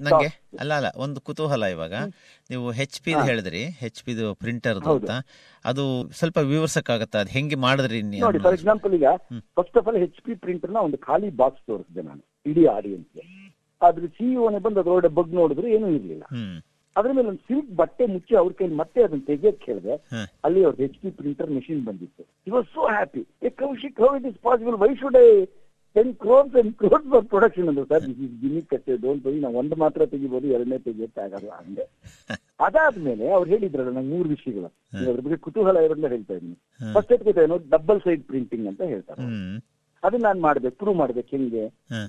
ನಂಗೆ. 0.00 0.28
ಅಲ್ಲ 0.58 0.72
ಅಲ್ಲ 0.74 0.86
ಒಂದು 0.96 1.20
ಕುತೂಹಲ 1.20 1.64
ಇವಾಗ. 1.64 1.94
ನೀವು 2.50 2.70
ಹೆಚ್ 2.70 3.02
ಪಿ 3.02 3.14
ಹೇಳಿದ್ರಿ 3.14 3.64
ಹೆಚ್ 3.64 4.04
ಪಿ 4.04 4.14
ಪ್ರಿಂಟರ್. 4.34 4.78
ಅಂತ. 4.88 5.10
ಅದು 5.64 6.10
ಸ್ವಲ್ಪ 6.12 6.36
ವಿವರಿಸಕ್ಕಾಗತ್ತಾ? 6.36 7.20
ಅದು 7.20 7.30
ಹೆಂಗೆ 7.30 7.56
ಮಾಡಿದ್ರಿ 7.56 8.02
ನೋಡಿ 8.02 8.38
ಫಾರ್ 8.38 8.54
ಎಕ್ಸಾಂಪಲ್ 8.54 8.94
ಈಗ 8.94 9.06
first 9.56 9.76
of 9.76 9.88
all 9.88 9.96
H 9.96 10.20
P 10.22 10.34
ಪ್ರಿಂಟರ್ನ 10.34 10.76
ಒಂದು 10.76 10.98
ಖಾಲಿ 10.98 11.30
ಬಾಕ್ಸ್ 11.30 11.64
ತೋರಿಸಿದೆ 11.66 12.02
ನಾನು 12.02 12.22
ಇಡೀ 12.46 12.66
ಆಡಿಯನ್ಸ್ 12.66 13.08
ಆದ್ರೆ 13.82 14.06
ಸಿಇಒನೇ 14.06 14.58
ಬಂದು 14.58 14.80
ಅದರೊಳಗೆ 14.80 15.08
ಬಗ್ 15.14 15.34
ನೋಡಿದ್ರೆ 15.34 15.74
ಏನೂ 15.74 15.88
ಇರ್ಲಿಲ್ಲ. 15.88 16.24
ಅದ್ರ 16.96 17.10
ಮೇಲೆ 17.16 17.28
ಒಂದು 17.32 17.42
ಸಿಲ್ಕ್ 17.48 17.72
ಬಟ್ಟೆ 17.80 18.04
ಮುಚ್ಚಿ 18.14 18.34
ಅವ್ರ 18.40 18.52
ಕೈಲಿ 18.58 18.76
ಮತ್ತೆ 18.82 19.00
ಅದನ್ನ 19.06 19.24
ತೆಗಿಯಕ್ 19.30 19.64
ಹೇಳಿದೆ 19.70 19.94
ಅಲ್ಲಿ 20.46 20.60
ಅವ್ರ 20.66 20.76
ಹೆಚ್ 20.84 20.98
ಪಿ 21.02 21.10
ಪ್ರಿಂಟರ್ 21.18 21.50
ಮೆಷಿನ್ 21.56 21.82
ಬಂದಿತ್ತು. 21.88 22.22
It 22.46 22.54
was 22.56 22.68
so 22.76 22.82
happy 22.96 23.22
a 23.48 23.50
Kaushik 23.62 24.00
how 24.04 24.10
it 24.18 24.26
is 24.30 24.38
possible 24.48 24.78
why 24.84 24.90
should 25.02 25.18
I 25.24 25.28
ten 25.96 26.12
crores 26.22 26.54
and 26.60 26.72
crores 26.80 27.08
for 27.10 27.26
production 27.32 27.68
ಅಂದ್ರೆ 27.70 27.86
ಸರ್ 27.90 28.02
ದಿಸ್ 28.06 28.22
ಇಸ್ 28.26 28.32
ಗಿಮಿಕ್ 28.42 28.72
ಅಷ್ಟೇ 28.76 28.94
ಡೋಂಟ್ 29.04 29.22
ಬೈ 29.26 29.34
ನಾವು 29.44 29.58
ಒಂದು 29.62 29.76
ಮಾತ್ರ 29.82 30.06
ತೆಗಿಬೋದು 30.12 30.46
ಎರಡನೇ 30.56 30.78
ತೆಗಿಯಕ್ಕೆ 30.86 31.20
ಆಗಲ್ಲ 31.26 31.50
ಹಂಗೆ. 31.58 31.84
ಅದಾದ್ಮೇಲೆ 32.66 33.26
ಅವ್ರು 33.36 33.48
ಹೇಳಿದ್ರಲ್ಲ 33.52 33.92
ನಂಗೆ 33.98 34.12
ಮೂರು 34.16 34.28
ವಿಷಯಗಳು. 34.34 34.70
ಅದ್ರ 35.00 35.20
ಬಗ್ಗೆ 35.26 35.38
ಕುತೂಹಲ 35.46 35.76
ಇರೋದ್ರಿಂದ 35.86 36.10
ಹೇಳ್ತಾ 36.14 36.34
ಇದ್ದೀನಿ. 36.38 36.56
ಫಸ್ಟ್ 36.96 37.12
ಎತ್ಕೋತೇನು 37.16 37.58
ಡಬಲ್ 37.74 38.00
ಸೈಡ್ 38.06 38.24
ಪ್ರಿಂಟಿಂಗ್ 38.30 38.66
ಅಂತ 38.72 38.82
ಹೇಳ್ತಾರೆ. 38.92 39.24
ಅದನ್ನ 40.02 40.22
ನಾನು 40.28 40.40
ಮಾಡ್ಬೇಕು 40.46 40.76
ಪ್ರೂವ್ 40.80 40.96
ಮಾಡ್ಬೇಕು 41.02 41.30
ಹೆಂಗೆ. 41.36 41.64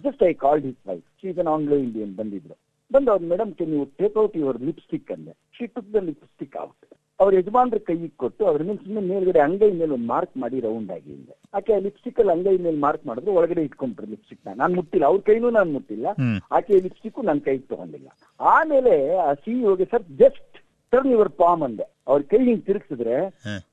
Just 0.06 0.24
I 0.30 0.34
called 0.46 0.66
his 0.70 0.80
wife 0.90 1.06
she's 1.22 1.38
an 1.44 1.50
Anglo 1.56 1.78
Indian 1.86 2.14
ಬಂದಿದ್ರು. 2.22 2.56
ಬಂದು 2.92 3.12
ಅವ್ರು 3.12 3.26
madam 3.26 3.54
can 3.60 3.74
you 3.74 3.86
take 4.00 4.18
out 4.18 4.38
your 4.38 4.60
lipstick 4.62 5.12
ಅಂದೆ. 5.12 5.34
She 5.58 5.68
took 5.68 5.90
the 5.94 6.02
lipstick 6.10 6.56
out 6.66 6.86
ಅವ್ರ 7.20 7.32
ಯಜಮಾನ್ರ 7.36 7.78
ಕೈಗೆ 7.78 8.08
ಕೊಟ್ಟು 8.22 8.46
ಅವ್ರ 8.46 8.64
ಮೇಲೆ 8.64 8.80
ಸುಮ್ಮನೆ 8.84 9.08
ಮೇಲ್ಗಡೆ 9.08 9.40
ಅಂಗೈ 9.40 9.70
ಮೇಲೆ 9.72 9.92
ಒಂದು 9.94 10.08
ಮಾರ್ಕ್ 10.14 10.38
ಮಾಡಿ 10.38 10.60
ರೌಂಡ್ 10.60 10.92
ಆಗಿ 10.92 11.10
ಹಿಂದೆ 11.12 11.36
ಆಕೆ 11.58 11.80
ಲಿಪ್ಸ್ಟಿಕ್ 11.80 12.20
ಅಲ್ಲಿ 12.20 12.34
ಅಂಗೈ 12.34 12.58
ಮೇಲೆ 12.58 12.78
ಮಾರ್ಕ್ 12.78 13.06
ಮಾಡಿದ್ರು 13.06 13.34
ಒಳಗಡೆ 13.34 13.64
ಇಟ್ಕೊಂಡ್ರು 13.64 14.08
ಲಿಪ್ಸ್ಟಿಕ್ನ. 14.14 14.54
ನಾನು 14.56 14.76
ಮುಟ್ಟಿಲ್ಲ. 14.76 15.06
ಅವ್ರ 15.06 15.22
ಕೈನೂ 15.22 15.50
ನಾನು 15.50 15.72
ಮುಟ್ಟಿಲ್ಲ. 15.72 16.08
ಆಕೆ 16.52 16.80
ಲಿಪ್ಸ್ಟಿಕ್ 16.80 17.20
ನನ್ನ 17.24 17.40
ಕೈಗೆ 17.40 17.66
ತಗೊಂಡಿಲ್ಲ. 17.74 18.08
ಆಮೇಲೆ 18.40 19.16
ಆ 19.28 19.34
ಸಿಇಒಗೆ 19.34 19.86
sir 19.86 20.04
just 20.24 20.58
turn 20.94 21.12
your 21.12 21.30
palm 21.30 21.64
ಅಂದೆ. 21.64 21.86
ಅವ್ರ 22.08 22.22
ಕೈ 22.22 22.38
ಹಿಂಗ್ 22.38 22.66
ತಿರುಗಿಸಿದ್ರೆ. 22.66 23.16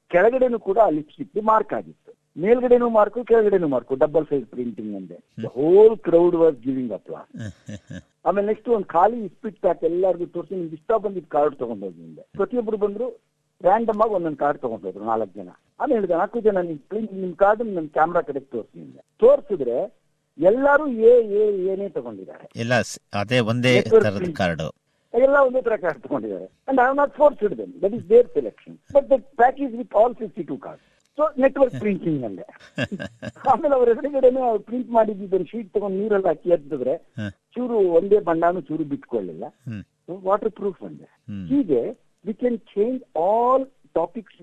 ಕೆಳಗಡೆನೂ 0.09 0.59
ಕೂಡ 0.59 0.79
ಆ 0.87 0.91
ಲಿಪ್ಸ್ಟಿಕ್ 0.91 1.43
ಮಾರ್ಕ್ 1.43 1.73
ಆಗಿತ್ತು. 1.73 2.12
ಮೇಲ್ಗಡೆನೂ 2.37 2.87
ಮಾರ್ಕು 2.99 3.21
ಕೆಳಗಡೆನೂ 3.31 3.69
ಮಾರ್ಕು 3.75 3.97
ಡಬಲ್ 4.03 4.25
ಸೈಡ್ 4.31 4.47
ಪ್ರಿಂಟಿಂಗ್ 4.53 4.95
ಅಂದೆ. 4.99 5.17
Whole 5.57 5.97
crowd 6.07 6.37
was 6.43 6.57
giving 6.67 6.93
applause 6.99 7.15
ಆಮೇಲೆ 8.27 8.47
ನೆಕ್ಸ್ಟ್ 8.51 8.69
ಒಂದು 8.77 8.89
ಖಾಲಿ 8.95 9.19
ಸ್ಪಿಟ್ 9.35 9.59
ಪ್ಯಾಕ್ 9.65 9.83
ಎಲ್ಲರಿಗೂ 9.91 10.27
ತೋರಿಸಿ 10.37 10.55
ನಿಮ್ಗೆ 10.61 10.77
ಇಷ್ಟ 10.81 10.93
ಬಂದಿದ್ದು 11.05 11.31
ಕಾರ್ಡ್ 11.37 11.57
ತಗೊಂಡೋಗಿ 11.63 12.07
ಪ್ರತಿಯೊಬ್ರು 12.41 12.79
ಬಂದ್ರು 12.85 13.09
ರ್ಯಾಂಡಮ್ 13.61 14.01
ಆಗಿ 14.05 14.15
ಒಂದೊಂದು 14.19 14.41
ಕಾರ್ಡ್ 14.45 14.61
ತಗೊಂಡೋದ್ರು 14.63 15.05
ನಾಲ್ಕು 15.11 15.33
ಜನ. 15.41 15.51
ಆಮೇಲೆ 15.81 15.97
ಹೇಳಿದೆ 15.99 16.15
ನಾಲ್ಕು 16.21 16.39
ಜನ 16.47 16.61
ನಿಮ್ 16.69 16.79
ನಿಮ್ 17.23 17.35
ಕಾರ್ಡ್ 17.43 17.63
ನನ್ 17.77 17.89
ಕ್ಯಾಮ್ರಾ 17.97 18.23
ಕಡೆ 18.29 18.41
ತೋರಿಸಿ 18.55 18.85
ತೋರಿಸಿದ್ರೆ 19.23 19.77
ಎಲ್ಲರೂ 20.39 20.85
ಏ 21.09 21.13
ಏ 21.41 21.43
ಏನೇ 21.73 21.89
ತಗೊಂಡಿದ್ದಾರೆ. 21.97 22.47
ಇಲ್ಲ 22.63 22.73
ಅದೇ 23.23 23.41
ಒಂದೇ 23.53 23.73
ತರದ 23.95 24.31
ಕಾರ್ಡ್ 24.41 24.63
ಎಲ್ಲ 25.15 25.37
ಒಂದೇ 25.49 25.61
ತರ 25.67 25.75
ಕಾರ್ಡ್ 25.85 26.01
ತಗೊಂಡಿದ್ದಾರೆ. 26.07 26.47
And 26.69 26.81
I 26.85 26.89
not 27.01 27.13
forced 27.21 27.55
them 27.61 27.73
that 27.85 27.95
is 27.99 28.07
their 28.15 28.29
selection 28.39 28.77
but 28.97 29.07
the 29.13 29.19
package 29.43 29.75
with 29.83 29.95
all 30.03 30.15
fifty 30.23 30.45
two 30.51 30.57
card 30.67 30.83
so 31.19 31.23
network 31.39 31.75
printing 31.79 32.23
ಅಲ್ಲೇ 32.25 32.45
ಆಮೇಲೆ 33.51 33.75
ಅವ್ರ 33.75 33.89
ಎದುರುಗಡೆನೆ 33.89 34.43
ಪ್ರಿಂಟ್ 34.69 34.91
ಮಾಡಿದ್ದು 34.91 35.45
ಶೀಟ್ 35.45 35.71
ತಗೊಂಡು 35.75 35.97
ನೀರಲ್ಲಿ 35.99 36.29
ಹಾಕಿ 36.29 36.51
ಎದ್ದಿದ್ರೆ 36.51 36.95
ಚೂರು 37.57 37.77
ಒಂದೇ 37.99 38.19
ಬಣ್ಣನೂ 38.21 38.61
ಚೂರು 38.61 38.85
ಬಿಟ್ಕೊಳ್ಳಿಲ್ಲ. 38.85 39.45
ವಾಟರ್ 40.25 40.51
ಪ್ರೂಫ್ 40.51 40.83
ಅಂದೆ 40.83 41.07
ಹ್ಮ್. 41.29 41.45
ಹೀಗೆ 41.47 41.81
we 42.25 42.35
can 42.35 42.59
change 42.75 43.01
all 43.25 43.65
topics 43.95 44.39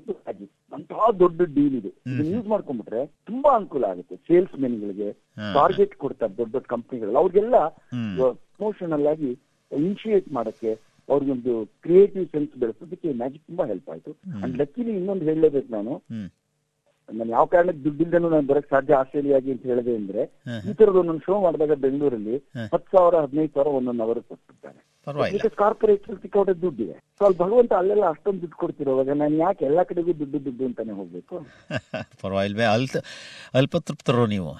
ಅಂತಹ 0.71 1.05
ದೊಡ್ಡ 1.19 1.41
ಡೀಲ್ 1.55 1.75
ಇದೆ. 1.75 1.91
ಯೂಸ್ 2.34 2.47
ಮಾಡ್ಕೊಂಡ್ಬಿಟ್ರೆ 2.47 3.01
ತುಂಬಾ 3.25 3.55
ಅನುಕೂಲ 3.55 3.86
ಆಗುತ್ತೆ. 3.86 4.15
ಸೇಲ್ಸ್ 4.27 4.60
ಮೆನ್ 4.60 4.79
ಗಳಿಗೆ 4.82 5.10
ಟಾರ್ಗೆಟ್ 5.53 5.95
ಕೊಡ್ತಾರೆ 5.95 6.38
ದೊಡ್ಡ 6.38 6.51
ದೊಡ್ಡ 6.53 6.67
ಕಂಪ್ನಿಗಳು 6.67 7.17
ಅವ್ರಿಗೆಲ್ಲ. 7.17 7.55
ಪ್ರಮೋಷನಲ್ 8.51 9.08
ಆಗಿ 9.08 9.32
ಇನಿಶಿಯೇಟ್ 9.71 10.32
ಮಾಡಕ್ಕೆ 10.32 10.71
ಅವ್ರಿಗೊಂದು 11.10 11.53
ಕ್ರಿಯೇಟಿವ್ 11.82 12.25
ಸೆನ್ಸ್ 12.27 12.53
ಬೆಳೆಸೋದಕ್ಕೆ 12.58 13.13
ಮ್ಯಾಜಿಕ್ 13.13 13.43
ತುಂಬಾ 13.47 13.65
ಹೆಲ್ಪ್ 13.65 13.89
ಆಯ್ತು. 13.89 14.12
ಅಂಡ್ 14.43 14.58
ಲಕ್ಕಿಲಿ 14.58 14.91
ಇನ್ನೊಂದು 14.91 15.25
ಹೇಳಲೇಬೇಕು 15.25 15.71
ನಾನು. 15.73 15.93
ನಾನು 17.10 17.32
ಯಾವ 17.32 17.45
ಕಾರಣಕ್ಕೆ 17.45 17.84
ದುಡ್ಡಿಲ್ದೇನು 17.84 18.30
ನಾನು 18.30 18.48
ಬರಕ್ 18.48 18.69
ಸಾಧ್ಯ 18.69 18.93
ಆಸ್ಟ್ರೇಲಿಯಾಗಿ 18.95 19.50
ಅಂತ 19.52 19.63
ಹೇಳಿದೆ 19.65 19.95
ಅಂದ್ರೆ. 19.95 20.24
ಈ 20.69 20.74
ತರದ 20.74 20.95
ಒಂದೊಂದು 20.95 21.26
ಶೋ 21.26 21.41
ಮಾಡಿದಾಗ 21.41 21.76
ಬೆಂಗಳೂರಲ್ಲಿ. 21.86 22.36
ಹತ್ತು 22.74 22.98
ಸಾವಿರ 22.98 23.15
ಹದಿನೈದು 23.26 23.54
ಸಾವಿರ 23.54 23.74
ಒಂದೊಂದು 23.80 24.04
ಅವರ್ 24.04 24.22
ಕೊಟ್ಬಿಡ್ತಾರೆ 24.24 24.80
ಪರವಾಗಿಲ್ಲ. 25.07 25.47
ಕಾರ್ಪೊರೇಟ್ 25.47 26.21
ಸಿಕ್ಕೋಟ 26.21 26.49
ದುಡ್ಡಿದೆ. 26.49 26.93
ಸೊ 26.93 27.25
ಅಲ್ಲಿ 27.25 27.38
ಭಗವಂತ 27.38 27.73
ಅಲ್ಲೆಲ್ಲ 27.73 28.05
ಅಷ್ಟೊಂದು 28.05 28.41
ದುಡ್ಡು 28.41 28.55
ಕೊಡ್ತಿರೋವಾಗ 28.55 29.09
ನಾನು 29.09 29.35
ಯಾಕೆ 29.38 29.65
ಎಲ್ಲಾ 29.65 29.83
ಕಡೆಗೂ 29.83 30.13
ದುಡ್ಡು 30.13 30.45
ದುಡ್ಡು 30.45 30.65
ಅಂತಾನೆ 30.65 30.91
ಹೋಗ್ಬೇಕು? 30.91 31.45
ಪರವಾಗಿಲ್ವೇ 32.21 32.63
ಅಲ್ಪ 32.63 32.97
ಅಲ್ಪತೃಪ್ತರು 33.53 34.27
ನೀವು? 34.27 34.51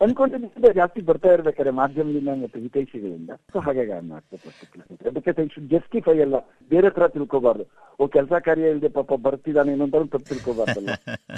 ಅನ್ಕೊಂಡಿದ್ದೆ 0.00 0.74
ಜಾಸ್ತಿ 0.74 1.00
ಬರ್ತಾ 1.00 1.32
ಇರ್ಬೇಕಾದ್ರೆ 1.32 1.70
ಮಾಧ್ಯಮದಿಂದ 1.70 2.28
ಮತ್ತು 2.28 2.60
ಹಿತೈಷಿಗಳಿಂದ. 2.60 3.30
ಸೊ 3.30 3.60
ಹಾಗಾಗಿ 3.60 3.90
ಅದಕ್ಕೆ 3.90 5.54
ಶುಡ್ 5.54 5.70
ಜಸ್ಟಿಫೈ 5.70 6.18
ಎಲ್ಲ. 6.18 6.34
ಬೇರೆ 6.70 6.90
ತರ 6.90 7.08
ತಿಳ್ಕೋಬಾರ್ದು. 7.08 7.66
ಓ 8.00 8.06
ಕೆಲಸ 8.06 8.32
ಕಾರ್ಯ 8.44 8.68
ಇಲ್ಲದೆ 8.68 8.88
ಪಾಪ 8.88 9.12
ಬರ್ತಿದ್ದಾನೆ 9.12 9.72
ಏನೋ 9.72 9.84
ಅಂತ 9.84 9.94
ತಪ್ಪು 9.94 10.28
ತಿಳ್ಕೋಬಾರ್ದಲ್ಲ. 10.28 10.88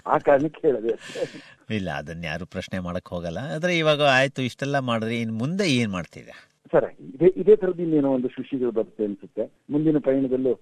ಆ 0.07 0.19
ಕಾರಣಕ್ಕೆ 0.19 0.69
ಹೇಳಿದೆ. 0.69 0.95
ಇಲ್ಲ 1.71 1.91
ಅದನ್ನ 1.91 2.25
ಯಾರು 2.25 2.47
ಪ್ರಶ್ನೆ 2.47 2.79
ಮಾಡಕ್ 2.79 3.09
ಹೋಗಲ್ಲ. 3.09 3.39
ಆದ್ರೆ 3.39 3.79
ಇವಾಗ 3.79 4.03
ಆಯ್ತು 4.03 4.43
ಇಷ್ಟೆಲ್ಲ 4.43 4.79
ಮಾಡಿದ್ರಿ 4.79 5.21
ಇನ್ 5.21 5.33
ಮುಂದೆ 5.39 5.71
ಏನ್ 5.71 5.93
ಮಾಡ್ತೀರಾ? 5.93 6.50
ಸರ್ 6.73 6.89
ಇದೇ 7.13 7.29
ಇದೇ 7.43 7.55
ತರದ 7.63 7.81
ಇನ್ನೇನೋ 7.87 8.11
ಒಂದು 8.17 8.29
ಶುಷಿಗಳು 8.35 8.73
ಬರುತ್ತೆ 8.81 9.03
ಅನ್ಸುತ್ತೆ. 9.09 9.45
ಮುಂದಿನ 9.73 9.99
ಪಯಣದಲ್ಲೂ 10.09 10.53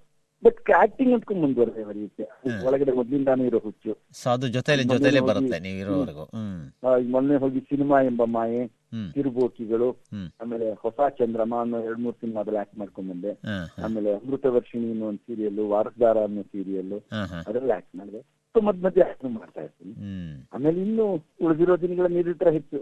ಬಟ್ 0.44 0.58
ಆಕ್ಟಿಂಗ್ 0.80 1.32
ಮುಂದುವರೆದೇ 1.42 1.84
ಬರೆಯುತ್ತೆ 1.88 2.24
ಒಳಗಡೆ 2.68 2.92
ಮೊದ್ಲಿಂದಾನೇ 2.98 3.44
ಇರೋ 3.50 3.58
ಹುಚ್ಚು. 3.64 3.92
ಜೊತೆಲಿ 4.56 5.22
ಬರುತ್ತೆ 5.30 5.58
ನೀವು 5.68 5.96
ಮೊನ್ನೆ 7.14 7.36
ಹೋಗಿ 7.44 7.60
ಸಿನಿಮಾ 7.70 7.96
ಎಂಬ 8.10 8.22
ಮಾಯೆ 8.36 8.62
ತಿರುಬೋಕಿಗಳು 9.14 9.88
ಆಮೇಲೆ 10.42 10.66
ಹೊಸ 10.84 11.08
ಚಂದ್ರಮ 11.18 11.54
ಅನ್ನೋ 11.64 11.78
ಎರಡ್ 11.86 12.02
ಮೂರ್ 12.04 12.16
ಸಿನಿಮಾದಲ್ಲಿ 12.22 12.60
ಆಕ್ಟ್ 12.62 12.76
ಮಾಡ್ಕೊಂಡ್ 12.82 13.10
ಬಂದೆ. 13.12 13.32
ಆಮೇಲೆ 13.84 14.10
ಅಮೃತ 14.18 14.46
ವರ್ಷಿಣಿ 14.56 14.88
ಅನ್ನೋ 14.92 15.06
ಒಂದು 15.12 15.22
ಸೀರಿಯಲ್ 15.28 15.58
ವಾರಸ್ದಾರ 15.74 16.22
ಅನ್ನೋ 16.28 16.42
ಸೀರಿಯಲ್. 16.54 16.94
ಅದರಲ್ಲಿ 17.48 17.74
ಆಕ್ಟ್ 17.78 17.96
ಮಾಡಿದೆ. 18.00 18.20
ಸೊ 18.54 18.60
ಮಧ್ಯ 18.68 18.82
ಮಧ್ಯೆ 18.86 19.02
ಆಕ್ಟ್ 19.08 19.26
ಮಾಡ್ತಾ 19.40 19.60
ಇರ್ತೀನಿ. 19.66 19.94
ಆಮೇಲೆ 20.54 20.78
ಇನ್ನು 20.86 21.06
ಉಳಿದಿರೋ 21.46 21.76
ದಿನಗಳ 21.84 22.06
ನೀರಿಟ್ರೆ 22.16 22.52
ಹೆಚ್ಚು. 22.58 22.80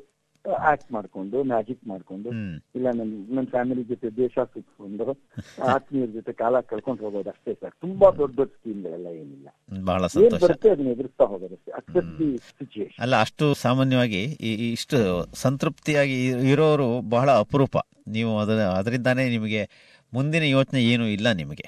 ಆಕ್ಟ್ 0.66 0.90
ಮಾಡ್ಕೊಂಡು 0.92 1.38
ಮ್ಯಾಜಿಕ್ 1.44 1.82
ಮಾಡ್ಕೊಂಡು 1.87 2.28
ಇಲ್ಲ 2.76 2.87
ನನ್ 2.92 3.12
ನನ್ನ 3.30 3.46
ಫ್ಯಾಮಿಲಿ 3.52 3.82
ಜೊತೆ 3.88 4.09
ದೇಶ 4.16 4.35
ಸುತ್ಕೊಂಡು 4.52 5.06
ಆತ್ಮೀಯರ 5.74 6.11
ಜೊತೆ 6.14 6.32
ಕಾಲ 6.38 6.61
ಕಳ್ಕೊಂಡು 6.70 7.02
ಹೋಗೋದು 7.04 7.30
ಅಷ್ಟೇ 7.32 7.52
ಸರ್. 7.56 7.74
ತುಂಬಾ 7.82 8.09
ದೊಡ್ಡ 8.12 8.35
ದೊಡ್ಡ 8.38 8.50
ಸ್ಕೀಮ್ಗಳೆಲ್ಲ 8.54 9.09
ಏನಿಲ್ಲ. 9.16 9.48
ಬಹಳ 9.85 10.02
ಏನ್ 10.04 10.12
ಸಂತೋಷ. 10.16 10.40
ಬರುತ್ತೆ 10.44 10.70
ಅದನ್ನ 10.70 10.90
ಎದುರಿಸ್ತಾ 10.90 11.26
ಹೋಗೋದಷ್ಟೇ 11.26 11.72
ಅಕ್ಸೆಪ್ಟ್ 11.72 12.14
ದಿ 12.20 12.28
ಸಿಚುಯೇಷನ್ 12.52 13.02
ಅಲ್ಲ 13.04 13.14
ಅಷ್ಟು 13.24 13.46
ಸಾಮಾನ್ಯವಾಗಿ 13.62 14.22
ಈ- 14.42 14.56
ಈ 14.59 14.68
ಇಷ್ಟು 14.72 15.00
ಸಂತೃಪ್ತಿಯಾಗಿ 15.40 16.18
ಇರೋರು 16.52 16.88
ಬಹಳ 17.11 17.28
ಅಪರೂಪ. 17.40 17.76
ನೀವು 18.09 18.32
ಅದ 18.38 18.50
ಅದರಿಂದಾನೇ 18.74 19.24
ನಿಮಗೆ 19.28 19.62
ಮುಂದಿನ 20.16 20.44
ಯೋಚನೆ 20.52 20.81
ಏನು 20.92 21.05
ಇಲ್ಲ 21.16 21.29
ನಿಮಗೆ. 21.40 21.66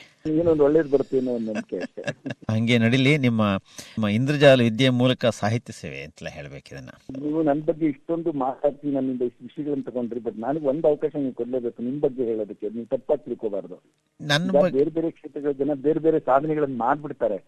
ಒಳ್ಳೇದು 0.64 0.90
ಬರುತ್ತೆ 0.92 1.16
ಹಂಗೆ 2.50 2.76
ನಡಿಲಿ 2.82 3.12
ನಿಮ್ಮ 3.18 3.42
ನಿಮ್ಮ 3.90 4.08
ಇಂದ್ರಜಾಲ 4.16 4.64
ವಿದ್ಯೆ 4.68 4.88
ಮೂಲಕ 4.98 5.30
ಸಾಹಿತ್ಯ 5.38 5.72
ಸೇವೆ 5.78 5.98
ಅಂತಲೇ 6.06 6.30
ಹೇಳ್ಬೇಕು 6.37 6.68
ಇದನ್ನ. 6.72 6.92
ನೀವು 7.18 7.40
ನನ್ನ 7.48 7.61
ಬಗ್ಗೆ 7.68 7.87
ಇಷ್ಟೊಂದು 7.92 8.32
ಮಾತಾಡ್ತೀನಿ 8.42 8.92
ನನ್ನಿಂದ 8.96 9.22
ಇಷ್ಟು 9.30 9.42
ವಿಷಯಗಳನ್ನ 9.48 9.84
ತಗೊಂಡ್ರಿ 9.88 10.22
ಬಟ್ 10.26 10.38
ನನಗೆ 10.44 10.66
ಒಂದು 10.72 10.87
ಅವಕಾಶ 10.90 11.12
ನೀವು 11.16 11.37
ಕೊಡ್ಲೇಬೇಕು 11.40 11.82
ನಿಮ್ 11.82 12.00
ಬಗ್ಗೆ 12.06 12.24
ಹೇಳೋದಕ್ಕೆ 12.30 12.68
ನೀವು 12.76 12.88
ತಪ್ಪಾಗಿ 12.94 13.22
ತಿಳ್ಕೋಬಾರ್ದು. 13.26 13.78
ನನ್ನ 14.20 14.64
ಬೇರೆ 14.76 14.90
ಬೇರೆ 14.90 15.11
ಕ್ಷೇತ್ರಗಳ 15.11 15.52
ಜನ 15.61 15.76
ಬೇರೆ 15.87 16.02
ಬೇರೆ 16.06 16.20
ಸಾಧನೆಗಳನ್ನ 16.30 16.76
ಮಾಡ್ಬಿಡ್ತಾರೆ. 16.84 17.38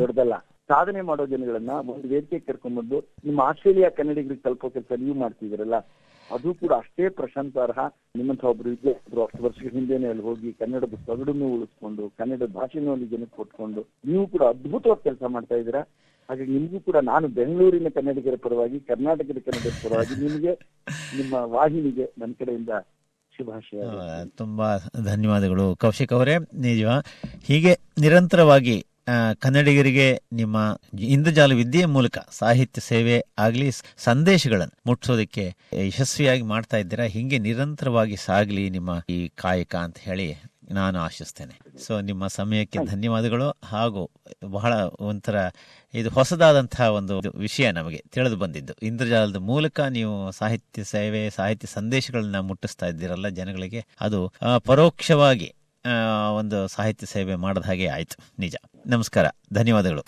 ದೊಡ್ಡದಲ್ಲ. 0.00 0.36
ಸಾಧನೆ 0.70 1.00
ಮಾಡೋ 1.02 1.24
ಜನಗಳನ್ನ 1.26 1.72
ಒಂದು 1.90 2.06
ವೇದಿಕೆ 2.08 2.38
ಕರ್ಕೊಂಡ್ಬಂದು 2.48 2.98
ನಿಮ್ಮ 3.24 3.40
ಆಸ್ಟ್ರೇಲಿಯಾ 3.48 3.88
ಕನ್ನಡಿಗರಿಗೆ 3.96 4.42
ತಲುಪೋ 4.46 4.68
ಕೆಲಸ 4.68 5.00
ನೀವು 5.00 5.16
ಮಾಡ್ತಿದ್ದೀರಲ್ಲ 5.22 5.76
ಅದು 6.34 6.48
ಕೂಡ 6.54 6.72
ಅಷ್ಟೇ 6.82 7.08
ಪ್ರಶಾಂತಾರ್ಹ 7.08 7.80
ನಿಮ್ಮಂತ 8.18 8.44
ಒಬ್ರು 8.44 8.68
ವಿದ್ಯಾರ್ಥಿಗಳು 8.70 9.22
ಅಷ್ಟು 9.26 9.42
ವರ್ಷಗಳ 9.46 9.72
ಹಿಂದೆನೆ 9.78 10.06
ಅಲ್ಲಿ 10.08 10.22
ಹೋಗಿ 10.22 10.52
ಕನ್ನಡದ 10.52 10.96
ತಗಡನ್ನು 11.08 11.46
ಉಳಿಸ್ಕೊಂಡು, 11.54 12.04
ಕನ್ನಡ 12.18 12.42
ಭಾಷೆನೂ 12.58 12.92
ಅಲ್ಲಿ 12.92 13.06
ಜನಕ್ಕೆ 13.06 13.36
ಕೊಟ್ಕೊಂಡು, 13.36 13.82
ನೀವು 14.10 14.26
ಕೂಡ 14.26 14.42
ಅದ್ಭುತವಾಗಿ 14.42 15.02
ಕೆಲಸ 15.08 15.22
ಮಾಡ್ತಾ 15.34 15.56
ಇದ್ದೀರಾ? 15.56 15.82
ಹಾಗೆ 16.28 16.44
ನಿಮಗೂ 16.46 16.80
ಕೂಡ 16.80 16.96
ನಾನು 16.96 17.28
ಬೆಂಗಳೂರಿನ 17.28 17.88
ಕನ್ನಡಿಗರ 17.94 18.36
ಪರವಾಗಿ, 18.42 18.80
ಕರ್ನಾಟಕದ 18.80 19.38
ಕನ್ನಡಿಗರ 19.46 19.76
ಪರವಾಗಿ 19.84 20.14
ನಿಮಗೆ, 20.24 20.52
ನಿಮ್ಮ 21.18 21.34
ವಾಹಿನಿಗೆ 21.56 22.06
ನನ್ನ 22.18 22.32
ಕಡೆಯಿಂದ 22.40 22.70
ತುಂಬಾ 24.40 24.66
ಧನ್ಯವಾದಗಳು 25.04 25.76
ಕೌಶಿಕ್ 25.76 26.12
ಅವರೇ. 26.12 26.34
ನಿಜ, 26.64 26.84
ಹೀಗೆ 27.48 27.72
ನಿರಂತರವಾಗಿ 28.00 28.74
ಕನ್ನಡಿಗರಿಗೆ 29.38 30.22
ನಿಮ್ಮ 30.32 30.56
ಇಂದ್ರಜಾಲ 30.98 31.52
ವಿದ್ಯೆಯ 31.52 31.86
ಮೂಲಕ 31.86 32.18
ಸಾಹಿತ್ಯ 32.38 32.80
ಸೇವೆ 32.80 33.16
ಆಗಲಿ 33.38 33.70
ಸಂದೇಶಗಳನ್ನು 33.98 34.76
ಮುಟ್ಟಿಸೋದಕ್ಕೆ 34.86 35.56
ಯಶಸ್ವಿಯಾಗಿ 35.86 36.42
ಮಾಡ್ತಾ 36.42 36.76
ಇದ್ದೀರಾ 36.76 37.04
ಹೀಗೆ 37.04 37.38
ನಿರಂತರವಾಗಿ 37.38 38.16
ಸಾಗಲಿ 38.16 38.70
ನಿಮ್ಮ 38.70 38.90
ಈ 39.08 39.28
ಕಾಯಕ 39.28 39.76
ಅಂತ 39.76 39.98
ಹೇಳಿ 39.98 40.28
ನಾನು 40.72 40.98
ಆಶಿಸ್ತೇನೆ. 40.98 41.54
ಸೊ 41.86 42.00
ನಿಮ್ಮ 42.00 42.26
ಸಮಯಕ್ಕೆ 42.26 42.78
ಧನ್ಯವಾದಗಳು 42.84 43.46
ಹಾಗೂ 43.64 44.10
ಬಹಳ 44.48 44.72
ಒಂಥರ 45.00 45.36
ಇದು 45.94 46.10
ಹೊಸದಾದಂತಹ 46.10 46.86
ಒಂದು 46.88 47.14
ವಿಷಯ 47.36 47.70
ನಮಗೆ 47.70 48.04
ತಿಳಿದು 48.12 48.36
ಬಂದಿದ್ದು. 48.36 48.74
ಇಂದ್ರಜಾಲದ 48.82 49.36
ಮೂಲಕ 49.36 49.80
ನೀವು 49.80 50.32
ಸಾಹಿತ್ಯ 50.32 50.84
ಸೇವೆ 50.84 51.30
ಸಾಹಿತ್ಯ 51.30 51.68
ಸಂದೇಶಗಳನ್ನ 51.68 52.40
ಮುಟ್ಟಿಸ್ತಾ 52.40 52.86
ಇದ್ದೀರಲ್ಲ 52.86 53.28
ಜನಗಳಿಗೆ 53.28 53.86
ಅದು 54.00 54.32
ಪರೋಕ್ಷವಾಗಿ 54.64 55.48
ಒಂದು 56.36 56.68
ಸಾಹಿತ್ಯ 56.68 57.06
ಸೇವೆ 57.06 57.34
ಮಾಡಿದ 57.34 57.62
ಹಾಗೆ 57.66 57.86
ಆಯಿತು. 57.86 58.24
ನಿಜ. 58.38 58.56
ನಮಸ್ಕಾರ. 58.86 59.26
ಧನ್ಯವಾದಗಳು. 59.52 60.02